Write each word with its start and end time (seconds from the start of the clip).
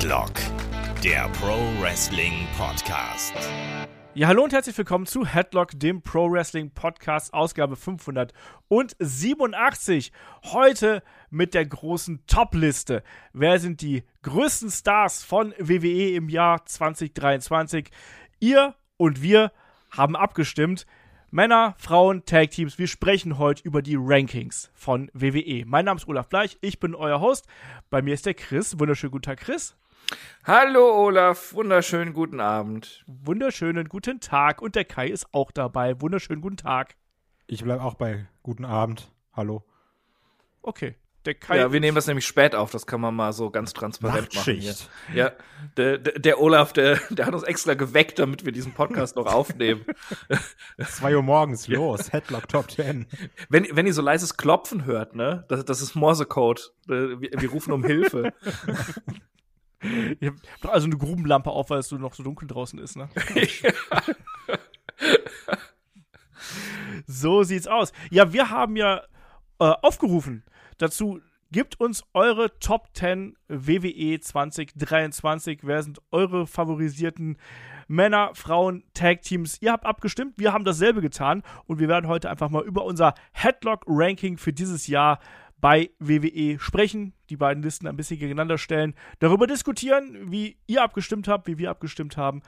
Headlock, 0.00 0.32
der 1.04 1.28
Pro 1.28 1.58
Wrestling 1.78 2.46
Podcast. 2.56 3.34
Ja, 4.14 4.28
hallo 4.28 4.44
und 4.44 4.52
herzlich 4.54 4.78
willkommen 4.78 5.04
zu 5.04 5.26
Headlock, 5.26 5.78
dem 5.78 6.00
Pro 6.00 6.32
Wrestling 6.32 6.70
Podcast, 6.70 7.34
Ausgabe 7.34 7.76
587. 7.76 10.10
Heute 10.44 11.02
mit 11.28 11.52
der 11.52 11.66
großen 11.66 12.24
Top-Liste. 12.26 13.02
Wer 13.34 13.58
sind 13.58 13.82
die 13.82 14.04
größten 14.22 14.70
Stars 14.70 15.22
von 15.22 15.52
WWE 15.58 16.14
im 16.14 16.30
Jahr 16.30 16.64
2023? 16.64 17.90
Ihr 18.38 18.74
und 18.96 19.20
wir 19.20 19.52
haben 19.90 20.16
abgestimmt. 20.16 20.86
Männer, 21.30 21.74
Frauen, 21.76 22.24
Tag 22.24 22.52
Teams. 22.52 22.78
Wir 22.78 22.86
sprechen 22.86 23.36
heute 23.36 23.62
über 23.64 23.82
die 23.82 23.98
Rankings 23.98 24.70
von 24.72 25.10
WWE. 25.12 25.64
Mein 25.66 25.84
Name 25.84 26.00
ist 26.00 26.08
Olaf 26.08 26.30
Bleich, 26.30 26.56
ich 26.62 26.80
bin 26.80 26.94
euer 26.94 27.20
Host. 27.20 27.46
Bei 27.90 28.00
mir 28.00 28.14
ist 28.14 28.24
der 28.24 28.32
Chris. 28.32 28.78
Wunderschönen 28.78 29.10
guten 29.10 29.24
Tag, 29.24 29.40
Chris. 29.40 29.76
Hallo 30.44 31.06
Olaf, 31.06 31.52
wunderschönen 31.52 32.12
guten 32.12 32.40
Abend. 32.40 33.04
Wunderschönen 33.06 33.88
guten 33.88 34.20
Tag. 34.20 34.62
Und 34.62 34.74
der 34.74 34.84
Kai 34.84 35.08
ist 35.08 35.26
auch 35.32 35.50
dabei. 35.50 36.00
Wunderschönen 36.00 36.40
guten 36.40 36.56
Tag. 36.56 36.96
Ich 37.46 37.62
bleibe 37.62 37.82
auch 37.82 37.94
bei 37.94 38.26
guten 38.42 38.64
Abend. 38.64 39.12
Hallo. 39.32 39.64
Okay. 40.62 40.96
Der 41.26 41.34
Kai 41.34 41.58
ja, 41.58 41.70
wir 41.70 41.80
nehmen 41.80 41.94
das 41.94 42.06
nämlich 42.06 42.26
spät 42.26 42.54
auf, 42.54 42.70
das 42.70 42.86
kann 42.86 42.98
man 42.98 43.14
mal 43.14 43.34
so 43.34 43.50
ganz 43.50 43.74
transparent 43.74 44.34
Nachtschicht. 44.34 44.66
machen. 44.66 45.12
Hier. 45.12 45.24
Ja, 45.24 45.32
der, 45.76 45.98
der, 45.98 46.18
der 46.18 46.40
Olaf, 46.40 46.72
der, 46.72 46.98
der 47.10 47.26
hat 47.26 47.34
uns 47.34 47.42
extra 47.42 47.74
geweckt, 47.74 48.18
damit 48.18 48.46
wir 48.46 48.52
diesen 48.52 48.72
Podcast 48.72 49.16
noch 49.16 49.26
aufnehmen. 49.26 49.84
2 50.82 51.16
Uhr 51.16 51.22
morgens, 51.22 51.68
los, 51.68 52.10
Headlock 52.12 52.48
Top 52.48 52.70
10. 52.70 53.06
Wenn, 53.50 53.66
wenn 53.70 53.86
ihr 53.86 53.92
so 53.92 54.00
leises 54.00 54.38
Klopfen 54.38 54.86
hört, 54.86 55.14
ne, 55.14 55.44
das, 55.48 55.62
das 55.66 55.82
ist 55.82 55.94
Morsecode. 55.94 56.72
Wir, 56.86 57.20
wir 57.20 57.50
rufen 57.50 57.72
um 57.72 57.84
Hilfe. 57.84 58.32
Ich 59.82 60.28
hab 60.28 60.34
doch 60.60 60.70
also 60.70 60.86
eine 60.86 60.98
Grubenlampe 60.98 61.50
auf, 61.50 61.70
weil 61.70 61.78
es 61.78 61.88
so 61.88 61.96
noch 61.96 62.14
so 62.14 62.22
dunkel 62.22 62.46
draußen 62.46 62.78
ist, 62.78 62.96
ne? 62.96 63.08
so 67.06 67.42
sieht's 67.42 67.66
aus. 67.66 67.92
Ja, 68.10 68.32
wir 68.32 68.50
haben 68.50 68.76
ja 68.76 69.02
äh, 69.58 69.64
aufgerufen 69.64 70.44
dazu, 70.78 71.20
gebt 71.52 71.80
uns 71.80 72.04
eure 72.14 72.58
Top 72.58 72.88
10 72.94 73.36
WWE 73.48 74.20
2023. 74.20 75.60
Wer 75.62 75.82
sind 75.82 76.00
eure 76.10 76.46
favorisierten 76.46 77.38
Männer, 77.88 78.30
Frauen, 78.34 78.84
Tag 78.94 79.22
Teams? 79.22 79.58
Ihr 79.60 79.72
habt 79.72 79.84
abgestimmt, 79.84 80.34
wir 80.38 80.52
haben 80.52 80.64
dasselbe 80.64 81.00
getan 81.00 81.42
und 81.66 81.78
wir 81.78 81.88
werden 81.88 82.06
heute 82.06 82.30
einfach 82.30 82.50
mal 82.50 82.64
über 82.64 82.84
unser 82.84 83.14
Headlock 83.32 83.84
Ranking 83.86 84.36
für 84.36 84.52
dieses 84.52 84.86
Jahr 84.86 85.18
bei 85.60 85.90
WWE 85.98 86.58
sprechen, 86.58 87.12
die 87.28 87.36
beiden 87.36 87.62
Listen 87.62 87.86
ein 87.86 87.96
bisschen 87.96 88.18
gegeneinander 88.18 88.58
stellen, 88.58 88.94
darüber 89.18 89.46
diskutieren, 89.46 90.30
wie 90.30 90.56
ihr 90.66 90.82
abgestimmt 90.82 91.28
habt, 91.28 91.46
wie 91.46 91.58
wir 91.58 91.70
abgestimmt 91.70 92.16
haben. 92.16 92.42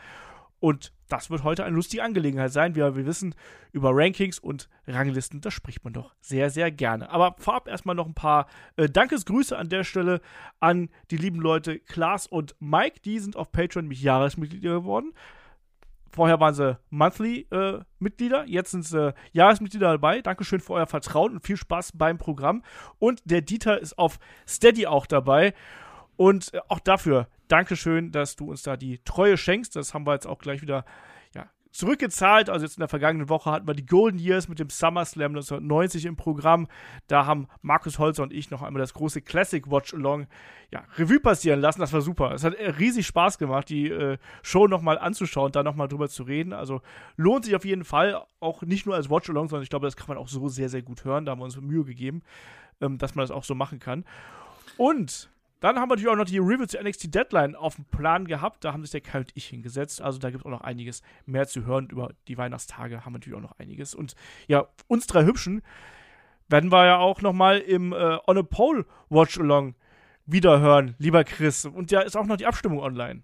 Und 0.62 0.92
das 1.08 1.28
wird 1.28 1.42
heute 1.42 1.64
eine 1.64 1.74
lustige 1.74 2.04
Angelegenheit 2.04 2.52
sein. 2.52 2.76
Wir, 2.76 2.94
wir 2.94 3.04
wissen, 3.04 3.34
über 3.72 3.90
Rankings 3.92 4.38
und 4.38 4.68
Ranglisten, 4.86 5.40
da 5.40 5.50
spricht 5.50 5.82
man 5.82 5.92
doch 5.92 6.14
sehr, 6.20 6.50
sehr 6.50 6.70
gerne. 6.70 7.10
Aber 7.10 7.34
vorab 7.38 7.66
erstmal 7.66 7.96
noch 7.96 8.06
ein 8.06 8.14
paar 8.14 8.46
äh, 8.76 8.88
Dankesgrüße 8.88 9.58
an 9.58 9.68
der 9.68 9.82
Stelle 9.82 10.20
an 10.60 10.88
die 11.10 11.16
lieben 11.16 11.40
Leute 11.40 11.80
Klaas 11.80 12.28
und 12.28 12.54
Mike. 12.60 13.00
Die 13.04 13.18
sind 13.18 13.34
auf 13.34 13.50
Patreon 13.50 13.86
nämlich 13.86 14.02
Jahresmitglieder 14.02 14.80
geworden. 14.80 15.12
Vorher 16.14 16.40
waren 16.40 16.54
sie 16.54 16.78
Monthly-Mitglieder, 16.90 18.44
jetzt 18.46 18.72
sind 18.72 18.84
sie 18.84 19.14
Jahresmitglieder 19.32 19.92
dabei. 19.92 20.20
Dankeschön 20.20 20.60
für 20.60 20.74
euer 20.74 20.86
Vertrauen 20.86 21.32
und 21.32 21.46
viel 21.46 21.56
Spaß 21.56 21.92
beim 21.94 22.18
Programm. 22.18 22.62
Und 22.98 23.22
der 23.24 23.40
Dieter 23.40 23.80
ist 23.80 23.98
auf 23.98 24.18
Steady 24.46 24.86
auch 24.86 25.06
dabei. 25.06 25.54
Und 26.16 26.52
äh, 26.52 26.60
auch 26.68 26.80
dafür 26.80 27.28
Dankeschön, 27.48 28.12
dass 28.12 28.36
du 28.36 28.50
uns 28.50 28.62
da 28.62 28.76
die 28.76 29.00
Treue 29.04 29.38
schenkst. 29.38 29.74
Das 29.74 29.94
haben 29.94 30.06
wir 30.06 30.12
jetzt 30.12 30.26
auch 30.26 30.38
gleich 30.38 30.60
wieder 30.60 30.84
zurückgezahlt. 31.72 32.48
Also 32.48 32.64
jetzt 32.64 32.76
in 32.76 32.80
der 32.80 32.88
vergangenen 32.88 33.28
Woche 33.28 33.50
hatten 33.50 33.66
wir 33.66 33.74
die 33.74 33.86
Golden 33.86 34.18
Years 34.18 34.48
mit 34.48 34.58
dem 34.58 34.70
SummerSlam 34.70 35.32
1990 35.32 36.04
im 36.04 36.16
Programm. 36.16 36.68
Da 37.08 37.26
haben 37.26 37.48
Markus 37.62 37.98
Holzer 37.98 38.22
und 38.22 38.32
ich 38.32 38.50
noch 38.50 38.62
einmal 38.62 38.80
das 38.80 38.94
große 38.94 39.22
Classic 39.22 39.68
Watch 39.70 39.94
Along 39.94 40.26
ja, 40.70 40.84
Revue 40.96 41.20
passieren 41.20 41.60
lassen. 41.60 41.80
Das 41.80 41.92
war 41.92 42.02
super. 42.02 42.32
Es 42.32 42.44
hat 42.44 42.54
äh, 42.54 42.70
riesig 42.70 43.06
Spaß 43.06 43.38
gemacht, 43.38 43.68
die 43.68 43.88
äh, 43.88 44.18
Show 44.42 44.68
nochmal 44.68 44.98
anzuschauen, 44.98 45.52
da 45.52 45.62
nochmal 45.62 45.88
drüber 45.88 46.08
zu 46.08 46.22
reden. 46.22 46.52
Also 46.52 46.82
lohnt 47.16 47.44
sich 47.44 47.56
auf 47.56 47.64
jeden 47.64 47.84
Fall. 47.84 48.22
Auch 48.40 48.62
nicht 48.62 48.86
nur 48.86 48.94
als 48.94 49.10
Watch 49.10 49.28
Along, 49.30 49.48
sondern 49.48 49.64
ich 49.64 49.70
glaube, 49.70 49.86
das 49.86 49.96
kann 49.96 50.08
man 50.08 50.18
auch 50.18 50.28
so 50.28 50.48
sehr, 50.48 50.68
sehr 50.68 50.82
gut 50.82 51.04
hören. 51.04 51.24
Da 51.24 51.32
haben 51.32 51.40
wir 51.40 51.44
uns 51.44 51.60
Mühe 51.60 51.84
gegeben, 51.84 52.22
ähm, 52.80 52.98
dass 52.98 53.14
man 53.14 53.22
das 53.22 53.30
auch 53.30 53.44
so 53.44 53.54
machen 53.54 53.78
kann. 53.78 54.04
Und 54.76 55.30
dann 55.62 55.78
haben 55.78 55.88
wir 55.88 55.94
natürlich 55.94 56.10
auch 56.10 56.16
noch 56.16 56.24
die 56.24 56.38
Review 56.38 56.66
zu 56.66 56.82
NXT 56.82 57.14
Deadline 57.14 57.54
auf 57.54 57.76
dem 57.76 57.84
Plan 57.84 58.26
gehabt. 58.26 58.64
Da 58.64 58.72
haben 58.72 58.82
sich 58.82 58.90
der 58.90 59.00
Kai 59.00 59.20
und 59.20 59.30
ich 59.34 59.46
hingesetzt. 59.46 60.02
Also 60.02 60.18
da 60.18 60.30
gibt 60.30 60.42
es 60.42 60.46
auch 60.46 60.50
noch 60.50 60.62
einiges 60.62 61.02
mehr 61.24 61.46
zu 61.46 61.64
hören. 61.64 61.88
Über 61.88 62.10
die 62.26 62.36
Weihnachtstage 62.36 63.04
haben 63.04 63.12
wir 63.12 63.18
natürlich 63.20 63.38
auch 63.38 63.42
noch 63.42 63.58
einiges. 63.60 63.94
Und 63.94 64.16
ja, 64.48 64.66
uns 64.88 65.06
drei 65.06 65.24
Hübschen 65.24 65.62
werden 66.48 66.72
wir 66.72 66.84
ja 66.84 66.98
auch 66.98 67.22
noch 67.22 67.32
mal 67.32 67.58
im 67.58 67.92
äh, 67.92 68.18
On 68.26 68.38
a 68.38 68.42
Pole 68.42 68.84
Watch 69.08 69.38
Along 69.38 69.76
wiederhören, 70.26 70.96
lieber 70.98 71.22
Chris. 71.22 71.64
Und 71.64 71.92
ja, 71.92 72.00
ist 72.00 72.16
auch 72.16 72.26
noch 72.26 72.36
die 72.36 72.46
Abstimmung 72.46 72.80
online. 72.80 73.22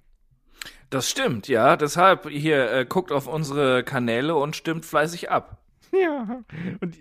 Das 0.91 1.11
stimmt, 1.11 1.49
ja. 1.49 1.77
Deshalb 1.77 2.29
hier 2.29 2.71
äh, 2.71 2.85
guckt 2.85 3.11
auf 3.11 3.27
unsere 3.27 3.83
Kanäle 3.83 4.37
und 4.37 4.55
stimmt 4.55 4.85
fleißig 4.85 5.29
ab. 5.29 5.59
Ja. 5.91 6.45
Und 6.81 6.99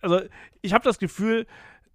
also 0.00 0.22
ich 0.62 0.72
habe 0.72 0.84
das 0.84 0.98
Gefühl, 0.98 1.46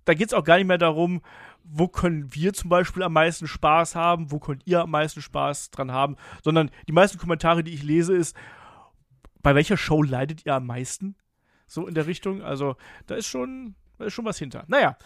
da 0.03 0.13
geht 0.13 0.28
es 0.28 0.34
auch 0.34 0.44
gar 0.44 0.57
nicht 0.57 0.67
mehr 0.67 0.78
darum, 0.78 1.22
wo 1.67 1.87
können 1.87 2.33
wir 2.33 2.53
zum 2.53 2.69
Beispiel 2.69 3.03
am 3.03 3.13
meisten 3.13 3.47
Spaß 3.47 3.95
haben, 3.95 4.31
wo 4.31 4.39
könnt 4.39 4.63
ihr 4.65 4.81
am 4.81 4.91
meisten 4.91 5.21
Spaß 5.21 5.71
dran 5.71 5.91
haben, 5.91 6.15
sondern 6.43 6.71
die 6.87 6.93
meisten 6.93 7.17
Kommentare, 7.17 7.63
die 7.63 7.73
ich 7.73 7.83
lese, 7.83 8.15
ist, 8.15 8.35
bei 9.41 9.55
welcher 9.55 9.77
Show 9.77 10.01
leidet 10.03 10.45
ihr 10.45 10.55
am 10.55 10.65
meisten? 10.65 11.15
So 11.67 11.87
in 11.87 11.95
der 11.95 12.07
Richtung. 12.07 12.41
Also, 12.41 12.75
da 13.07 13.15
ist 13.15 13.27
schon, 13.27 13.75
da 13.97 14.05
ist 14.05 14.13
schon 14.13 14.25
was 14.25 14.37
hinter. 14.37 14.63
Naja. 14.67 14.97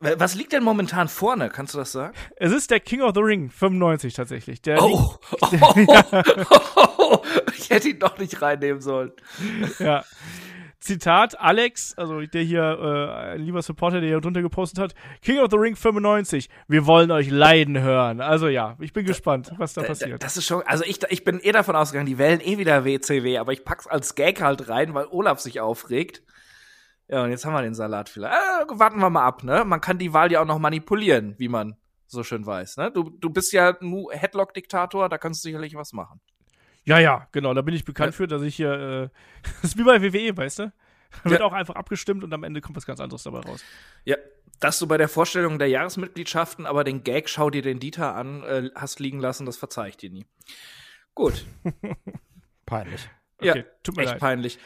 Was 0.00 0.34
liegt 0.34 0.52
denn 0.52 0.62
momentan 0.62 1.08
vorne? 1.08 1.50
Kannst 1.50 1.74
du 1.74 1.78
das 1.78 1.92
sagen? 1.92 2.16
Es 2.36 2.52
ist 2.52 2.70
der 2.70 2.80
King 2.80 3.02
of 3.02 3.12
the 3.14 3.20
Ring 3.20 3.50
95 3.50 4.14
tatsächlich. 4.14 4.62
Der 4.62 4.82
oh, 4.82 5.18
oh, 5.40 5.48
oh, 5.50 6.88
oh, 6.98 7.22
ich 7.56 7.70
hätte 7.70 7.90
ihn 7.90 7.98
doch 7.98 8.18
nicht 8.18 8.40
reinnehmen 8.40 8.80
sollen. 8.80 9.12
Ja. 9.78 10.04
Zitat 10.84 11.40
Alex, 11.40 11.94
also 11.96 12.20
der 12.20 12.42
hier, 12.42 12.62
äh, 12.62 13.32
ein 13.32 13.40
lieber 13.40 13.62
Supporter, 13.62 14.00
der 14.00 14.10
hier 14.10 14.20
drunter 14.20 14.42
gepostet 14.42 14.78
hat, 14.78 14.94
King 15.22 15.38
of 15.38 15.48
the 15.50 15.56
Ring 15.56 15.76
95, 15.76 16.50
wir 16.68 16.84
wollen 16.84 17.10
euch 17.10 17.30
leiden 17.30 17.80
hören. 17.80 18.20
Also 18.20 18.48
ja, 18.48 18.76
ich 18.80 18.92
bin 18.92 19.06
gespannt, 19.06 19.50
was 19.56 19.72
da 19.72 19.82
passiert. 19.82 20.22
Das 20.22 20.36
ist 20.36 20.44
schon, 20.44 20.62
also 20.66 20.84
ich, 20.84 21.02
ich 21.08 21.24
bin 21.24 21.40
eh 21.42 21.52
davon 21.52 21.74
ausgegangen, 21.74 22.06
die 22.06 22.18
wählen 22.18 22.38
eh 22.42 22.58
wieder 22.58 22.84
WCW, 22.84 23.38
aber 23.38 23.52
ich 23.54 23.64
pack's 23.64 23.86
als 23.86 24.14
Gag 24.14 24.42
halt 24.42 24.68
rein, 24.68 24.92
weil 24.92 25.06
Olaf 25.06 25.40
sich 25.40 25.58
aufregt. 25.58 26.22
Ja, 27.08 27.24
und 27.24 27.30
jetzt 27.30 27.46
haben 27.46 27.54
wir 27.54 27.62
den 27.62 27.74
Salat 27.74 28.10
vielleicht. 28.10 28.34
Äh, 28.34 28.78
warten 28.78 28.98
wir 28.98 29.08
mal 29.08 29.24
ab, 29.24 29.42
ne? 29.42 29.64
Man 29.64 29.80
kann 29.80 29.96
die 29.96 30.12
Wahl 30.12 30.30
ja 30.32 30.42
auch 30.42 30.46
noch 30.46 30.58
manipulieren, 30.58 31.34
wie 31.38 31.48
man 31.48 31.76
so 32.06 32.22
schön 32.22 32.44
weiß, 32.44 32.76
ne? 32.76 32.90
Du, 32.90 33.08
du 33.08 33.30
bist 33.30 33.52
ja 33.52 33.74
nur 33.80 34.12
Headlock-Diktator, 34.12 35.08
da 35.08 35.16
kannst 35.16 35.42
du 35.42 35.48
sicherlich 35.48 35.74
was 35.76 35.94
machen. 35.94 36.20
Ja, 36.84 36.98
ja, 36.98 37.28
genau, 37.32 37.54
da 37.54 37.62
bin 37.62 37.74
ich 37.74 37.84
bekannt 37.84 38.12
ja. 38.12 38.16
für, 38.16 38.26
dass 38.26 38.42
ich 38.42 38.56
hier, 38.56 38.72
äh, 38.72 39.08
das 39.42 39.72
ist 39.72 39.78
wie 39.78 39.84
bei 39.84 40.02
WWE, 40.02 40.36
weißt 40.36 40.60
du? 40.60 40.72
Da 41.22 41.30
wird 41.30 41.40
ja. 41.40 41.46
auch 41.46 41.52
einfach 41.52 41.76
abgestimmt 41.76 42.24
und 42.24 42.32
am 42.32 42.42
Ende 42.42 42.60
kommt 42.60 42.76
was 42.76 42.86
ganz 42.86 43.00
anderes 43.00 43.22
dabei 43.22 43.40
raus. 43.40 43.64
Ja, 44.04 44.16
dass 44.60 44.78
du 44.78 44.86
bei 44.86 44.98
der 44.98 45.08
Vorstellung 45.08 45.58
der 45.58 45.68
Jahresmitgliedschaften 45.68 46.66
aber 46.66 46.84
den 46.84 47.04
Gag, 47.04 47.28
schau 47.28 47.50
dir 47.50 47.62
den 47.62 47.78
Dieter 47.78 48.14
an, 48.14 48.42
äh, 48.42 48.70
hast 48.74 49.00
liegen 49.00 49.20
lassen, 49.20 49.46
das 49.46 49.56
verzeih 49.56 49.88
ich 49.88 49.96
dir 49.96 50.10
nie. 50.10 50.26
Gut. 51.14 51.44
peinlich. 52.66 53.08
Ja, 53.40 53.54
tut 53.82 53.96
mir 53.96 54.02
echt 54.02 54.12
leid. 54.12 54.20
peinlich. 54.20 54.58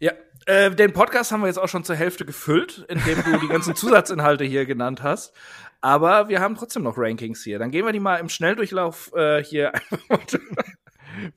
Ja, 0.00 0.12
äh, 0.46 0.70
den 0.74 0.92
Podcast 0.92 1.30
haben 1.30 1.40
wir 1.42 1.46
jetzt 1.46 1.58
auch 1.58 1.68
schon 1.68 1.84
zur 1.84 1.96
Hälfte 1.96 2.24
gefüllt, 2.24 2.84
indem 2.88 3.22
du 3.22 3.38
die 3.38 3.48
ganzen 3.48 3.76
Zusatzinhalte 3.76 4.44
hier 4.44 4.66
genannt 4.66 5.02
hast. 5.02 5.32
Aber 5.80 6.28
wir 6.28 6.40
haben 6.40 6.56
trotzdem 6.56 6.82
noch 6.82 6.96
Rankings 6.96 7.44
hier. 7.44 7.58
Dann 7.58 7.70
gehen 7.70 7.84
wir 7.84 7.92
die 7.92 8.00
mal 8.00 8.16
im 8.16 8.28
Schnelldurchlauf 8.28 9.12
äh, 9.14 9.44
hier 9.44 9.72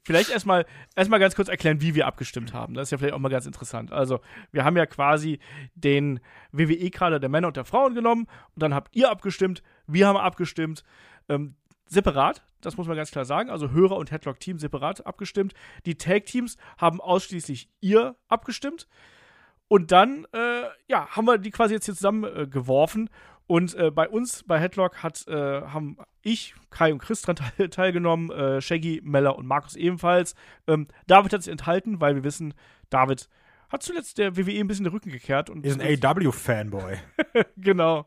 Vielleicht 0.04 0.30
erstmal 0.30 0.66
erstmal 0.96 1.20
ganz 1.20 1.36
kurz 1.36 1.48
erklären, 1.48 1.82
wie 1.82 1.96
wir 1.96 2.08
abgestimmt 2.08 2.54
haben. 2.54 2.74
Das 2.74 2.88
ist 2.88 2.92
ja 2.92 2.98
vielleicht 2.98 3.14
auch 3.14 3.20
mal 3.20 3.30
ganz 3.30 3.46
interessant. 3.46 3.92
Also, 3.92 4.20
wir 4.52 4.64
haben 4.64 4.78
ja 4.78 4.86
quasi 4.86 5.40
den 5.76 6.20
WWE-Kader 6.52 7.20
der 7.20 7.30
Männer 7.30 7.48
und 7.48 7.58
der 7.58 7.66
Frauen 7.66 7.96
genommen 7.96 8.28
und 8.56 8.64
dann 8.64 8.74
habt 8.74 8.96
ihr 8.96 9.10
abgestimmt, 9.10 9.64
wir 9.88 10.08
haben 10.08 10.18
abgestimmt. 10.18 10.84
Ähm, 11.30 11.56
separat, 11.90 12.44
das 12.62 12.78
muss 12.78 12.88
man 12.88 12.98
ganz 12.98 13.12
klar 13.12 13.26
sagen. 13.26 13.50
Also 13.50 13.72
Hörer 13.72 13.98
und 13.98 14.12
Headlock-Team 14.12 14.60
separat 14.60 15.06
abgestimmt. 15.06 15.54
Die 15.86 15.96
Tag-Teams 15.96 16.58
haben 16.78 17.02
ausschließlich 17.02 17.70
ihr 17.80 18.16
abgestimmt. 18.28 18.88
Und 19.68 19.92
dann, 19.92 20.26
äh, 20.34 20.64
ja, 20.88 21.08
haben 21.10 21.26
wir 21.26 21.38
die 21.38 21.52
quasi 21.52 21.74
jetzt 21.74 21.86
hier 21.86 21.96
zusammen 21.96 22.24
äh, 22.24 22.48
und 23.48 23.74
äh, 23.76 23.92
bei 23.92 24.08
uns, 24.10 24.44
bei 24.44 24.60
Headlock, 24.60 25.04
hat, 25.04 25.26
äh, 25.28 25.62
haben 25.62 25.98
ich, 26.22 26.54
Kai 26.70 26.92
und 26.92 27.00
Chris 27.00 27.22
dran 27.22 27.38
teil 27.38 27.70
teilgenommen, 27.70 28.30
äh, 28.30 28.62
Shaggy, 28.62 29.02
Meller 29.04 29.38
und 29.38 29.48
Markus 29.48 29.76
ebenfalls. 29.76 30.36
Ähm, 30.68 30.88
David 31.08 31.34
hat 31.34 31.44
sich 31.44 31.52
enthalten, 31.52 32.02
weil 32.02 32.16
wir 32.16 32.24
wissen, 32.24 32.54
David 32.90 33.30
hat 33.70 33.84
zuletzt 33.84 34.18
der 34.18 34.38
WWE 34.38 34.60
ein 34.60 34.68
bisschen 34.68 34.86
den 34.86 34.94
Rücken 34.94 35.12
gekehrt. 35.12 35.50
Und 35.50 35.66
Ist 35.66 35.80
ein 35.80 36.04
AW-Fanboy. 36.04 36.98
genau, 37.58 38.06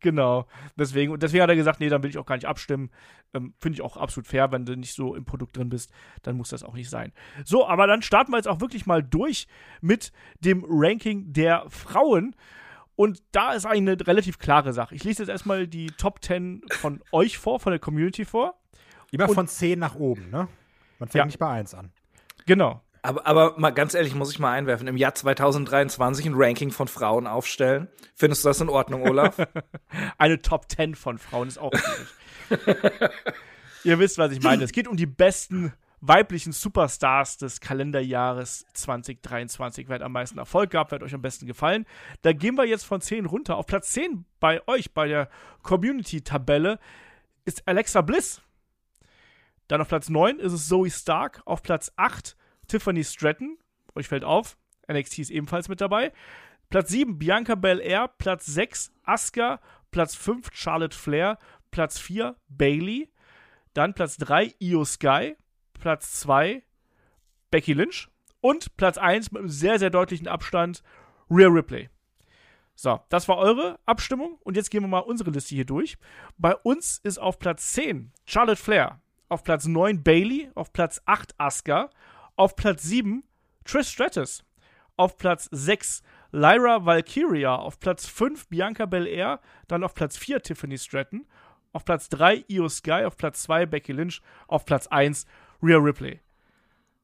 genau. 0.00 0.46
Deswegen, 0.78 1.12
und 1.12 1.22
deswegen 1.22 1.42
hat 1.42 1.50
er 1.50 1.56
gesagt, 1.56 1.80
nee, 1.80 1.88
dann 1.88 2.02
will 2.02 2.10
ich 2.10 2.18
auch 2.18 2.26
gar 2.26 2.36
nicht 2.36 2.46
abstimmen. 2.46 2.90
Ähm, 3.34 3.54
Finde 3.58 3.76
ich 3.76 3.82
auch 3.82 3.96
absolut 3.96 4.26
fair, 4.26 4.50
wenn 4.52 4.64
du 4.64 4.76
nicht 4.76 4.94
so 4.94 5.14
im 5.14 5.24
Produkt 5.24 5.56
drin 5.56 5.68
bist, 5.68 5.92
dann 6.22 6.36
muss 6.36 6.50
das 6.50 6.62
auch 6.62 6.74
nicht 6.74 6.88
sein. 6.88 7.12
So, 7.44 7.66
aber 7.66 7.86
dann 7.86 8.02
starten 8.02 8.32
wir 8.32 8.38
jetzt 8.38 8.48
auch 8.48 8.60
wirklich 8.60 8.86
mal 8.86 9.02
durch 9.02 9.46
mit 9.80 10.12
dem 10.40 10.64
Ranking 10.66 11.32
der 11.32 11.64
Frauen. 11.68 12.34
Und 12.96 13.22
da 13.32 13.52
ist 13.54 13.66
eigentlich 13.66 13.94
eine 13.96 14.06
relativ 14.06 14.38
klare 14.38 14.72
Sache. 14.72 14.94
Ich 14.94 15.02
lese 15.04 15.22
jetzt 15.22 15.28
erstmal 15.30 15.66
die 15.66 15.88
Top 15.88 16.22
10 16.24 16.62
von 16.70 17.02
euch 17.12 17.38
vor, 17.38 17.58
von 17.60 17.72
der 17.72 17.80
Community 17.80 18.24
vor. 18.24 18.54
Immer 19.10 19.28
Und- 19.28 19.34
von 19.34 19.48
10 19.48 19.78
nach 19.78 19.94
oben, 19.96 20.30
ne? 20.30 20.48
Man 20.98 21.08
fängt 21.08 21.14
Ja. 21.14 21.24
nicht 21.26 21.38
bei 21.38 21.48
1 21.48 21.74
an. 21.74 21.90
Genau. 22.46 22.80
Aber, 23.02 23.26
aber 23.26 23.58
mal 23.58 23.70
ganz 23.70 23.92
ehrlich, 23.94 24.14
muss 24.14 24.30
ich 24.30 24.38
mal 24.38 24.52
einwerfen, 24.52 24.86
im 24.86 24.96
Jahr 24.96 25.14
2023 25.14 26.24
ein 26.24 26.32
Ranking 26.36 26.70
von 26.70 26.88
Frauen 26.88 27.26
aufstellen. 27.26 27.88
Findest 28.14 28.44
du 28.44 28.48
das 28.48 28.60
in 28.62 28.68
Ordnung, 28.70 29.02
Olaf? 29.02 29.36
Eine 30.18 30.40
Top 30.40 30.70
10 30.70 30.94
von 30.94 31.18
Frauen 31.18 31.48
ist 31.48 31.58
auch 31.58 31.72
schwierig. 31.74 32.76
Ihr 33.84 33.98
wisst, 33.98 34.16
was 34.18 34.32
ich 34.32 34.40
meine. 34.42 34.64
Es 34.64 34.72
geht 34.72 34.88
um 34.88 34.96
die 34.96 35.04
besten 35.06 35.74
weiblichen 36.06 36.52
Superstars 36.52 37.38
des 37.38 37.60
Kalenderjahres 37.60 38.66
2023. 38.74 39.88
Wer 39.88 39.96
hat 39.96 40.02
am 40.02 40.12
meisten 40.12 40.38
Erfolg 40.38 40.70
gehabt, 40.70 40.90
wer 40.90 40.96
hat 40.96 41.02
euch 41.02 41.14
am 41.14 41.22
besten 41.22 41.46
gefallen. 41.46 41.86
Da 42.22 42.32
gehen 42.32 42.56
wir 42.56 42.64
jetzt 42.64 42.84
von 42.84 43.00
10 43.00 43.26
runter. 43.26 43.56
Auf 43.56 43.66
Platz 43.66 43.92
10 43.92 44.24
bei 44.40 44.66
euch, 44.68 44.92
bei 44.92 45.08
der 45.08 45.28
Community-Tabelle, 45.62 46.78
ist 47.44 47.66
Alexa 47.66 48.02
Bliss. 48.02 48.42
Dann 49.68 49.80
auf 49.80 49.88
Platz 49.88 50.08
9 50.10 50.38
ist 50.38 50.52
es 50.52 50.68
Zoe 50.68 50.90
Stark. 50.90 51.42
Auf 51.46 51.62
Platz 51.62 51.90
8 51.96 52.36
Tiffany 52.68 53.02
Stratton. 53.02 53.58
Euch 53.94 54.08
fällt 54.08 54.24
auf, 54.24 54.58
NXT 54.90 55.20
ist 55.20 55.30
ebenfalls 55.30 55.68
mit 55.68 55.80
dabei. 55.80 56.12
Platz 56.68 56.90
7 56.90 57.18
Bianca 57.18 57.54
Belair. 57.54 58.08
Platz 58.08 58.46
6 58.46 58.92
Asuka. 59.04 59.60
Platz 59.90 60.14
5 60.14 60.50
Charlotte 60.52 60.96
Flair. 60.96 61.38
Platz 61.70 61.98
4 61.98 62.36
Bailey. 62.48 63.10
Dann 63.72 63.94
Platz 63.94 64.16
3 64.18 64.54
Io 64.58 64.84
Sky. 64.84 65.36
Platz 65.84 66.18
2 66.20 66.62
Becky 67.50 67.74
Lynch. 67.74 68.08
Und 68.40 68.74
Platz 68.78 68.96
1 68.96 69.32
mit 69.32 69.40
einem 69.40 69.50
sehr, 69.50 69.78
sehr 69.78 69.90
deutlichen 69.90 70.28
Abstand 70.28 70.82
Rhea 71.28 71.48
Ripley. 71.48 71.90
So, 72.74 73.00
das 73.10 73.28
war 73.28 73.36
eure 73.36 73.78
Abstimmung. 73.84 74.38
Und 74.44 74.56
jetzt 74.56 74.70
gehen 74.70 74.82
wir 74.82 74.88
mal 74.88 75.00
unsere 75.00 75.30
Liste 75.30 75.54
hier 75.54 75.66
durch. 75.66 75.98
Bei 76.38 76.56
uns 76.56 77.00
ist 77.02 77.18
auf 77.18 77.38
Platz 77.38 77.72
10 77.72 78.12
Charlotte 78.24 78.62
Flair. 78.62 79.02
Auf 79.28 79.44
Platz 79.44 79.66
9 79.66 80.02
Bailey. 80.02 80.50
Auf 80.54 80.72
Platz 80.72 81.02
8 81.04 81.38
Asuka. 81.38 81.90
Auf 82.34 82.56
Platz 82.56 82.84
7 82.84 83.22
Trish 83.66 83.88
Stratus. 83.88 84.42
Auf 84.96 85.18
Platz 85.18 85.50
6 85.52 86.02
Lyra 86.32 86.86
Valkyria. 86.86 87.56
Auf 87.56 87.78
Platz 87.78 88.06
5 88.06 88.48
Bianca 88.48 88.86
Belair. 88.86 89.38
Dann 89.68 89.84
auf 89.84 89.92
Platz 89.92 90.16
4 90.16 90.40
Tiffany 90.40 90.78
Stratton. 90.78 91.26
Auf 91.74 91.84
Platz 91.84 92.08
3 92.08 92.46
Io 92.48 92.70
Sky. 92.70 93.04
Auf 93.04 93.18
Platz 93.18 93.42
2 93.42 93.66
Becky 93.66 93.92
Lynch. 93.92 94.22
Auf 94.46 94.64
Platz 94.64 94.86
1 94.86 95.26
Rhea 95.64 95.78
Ripley. 95.78 96.20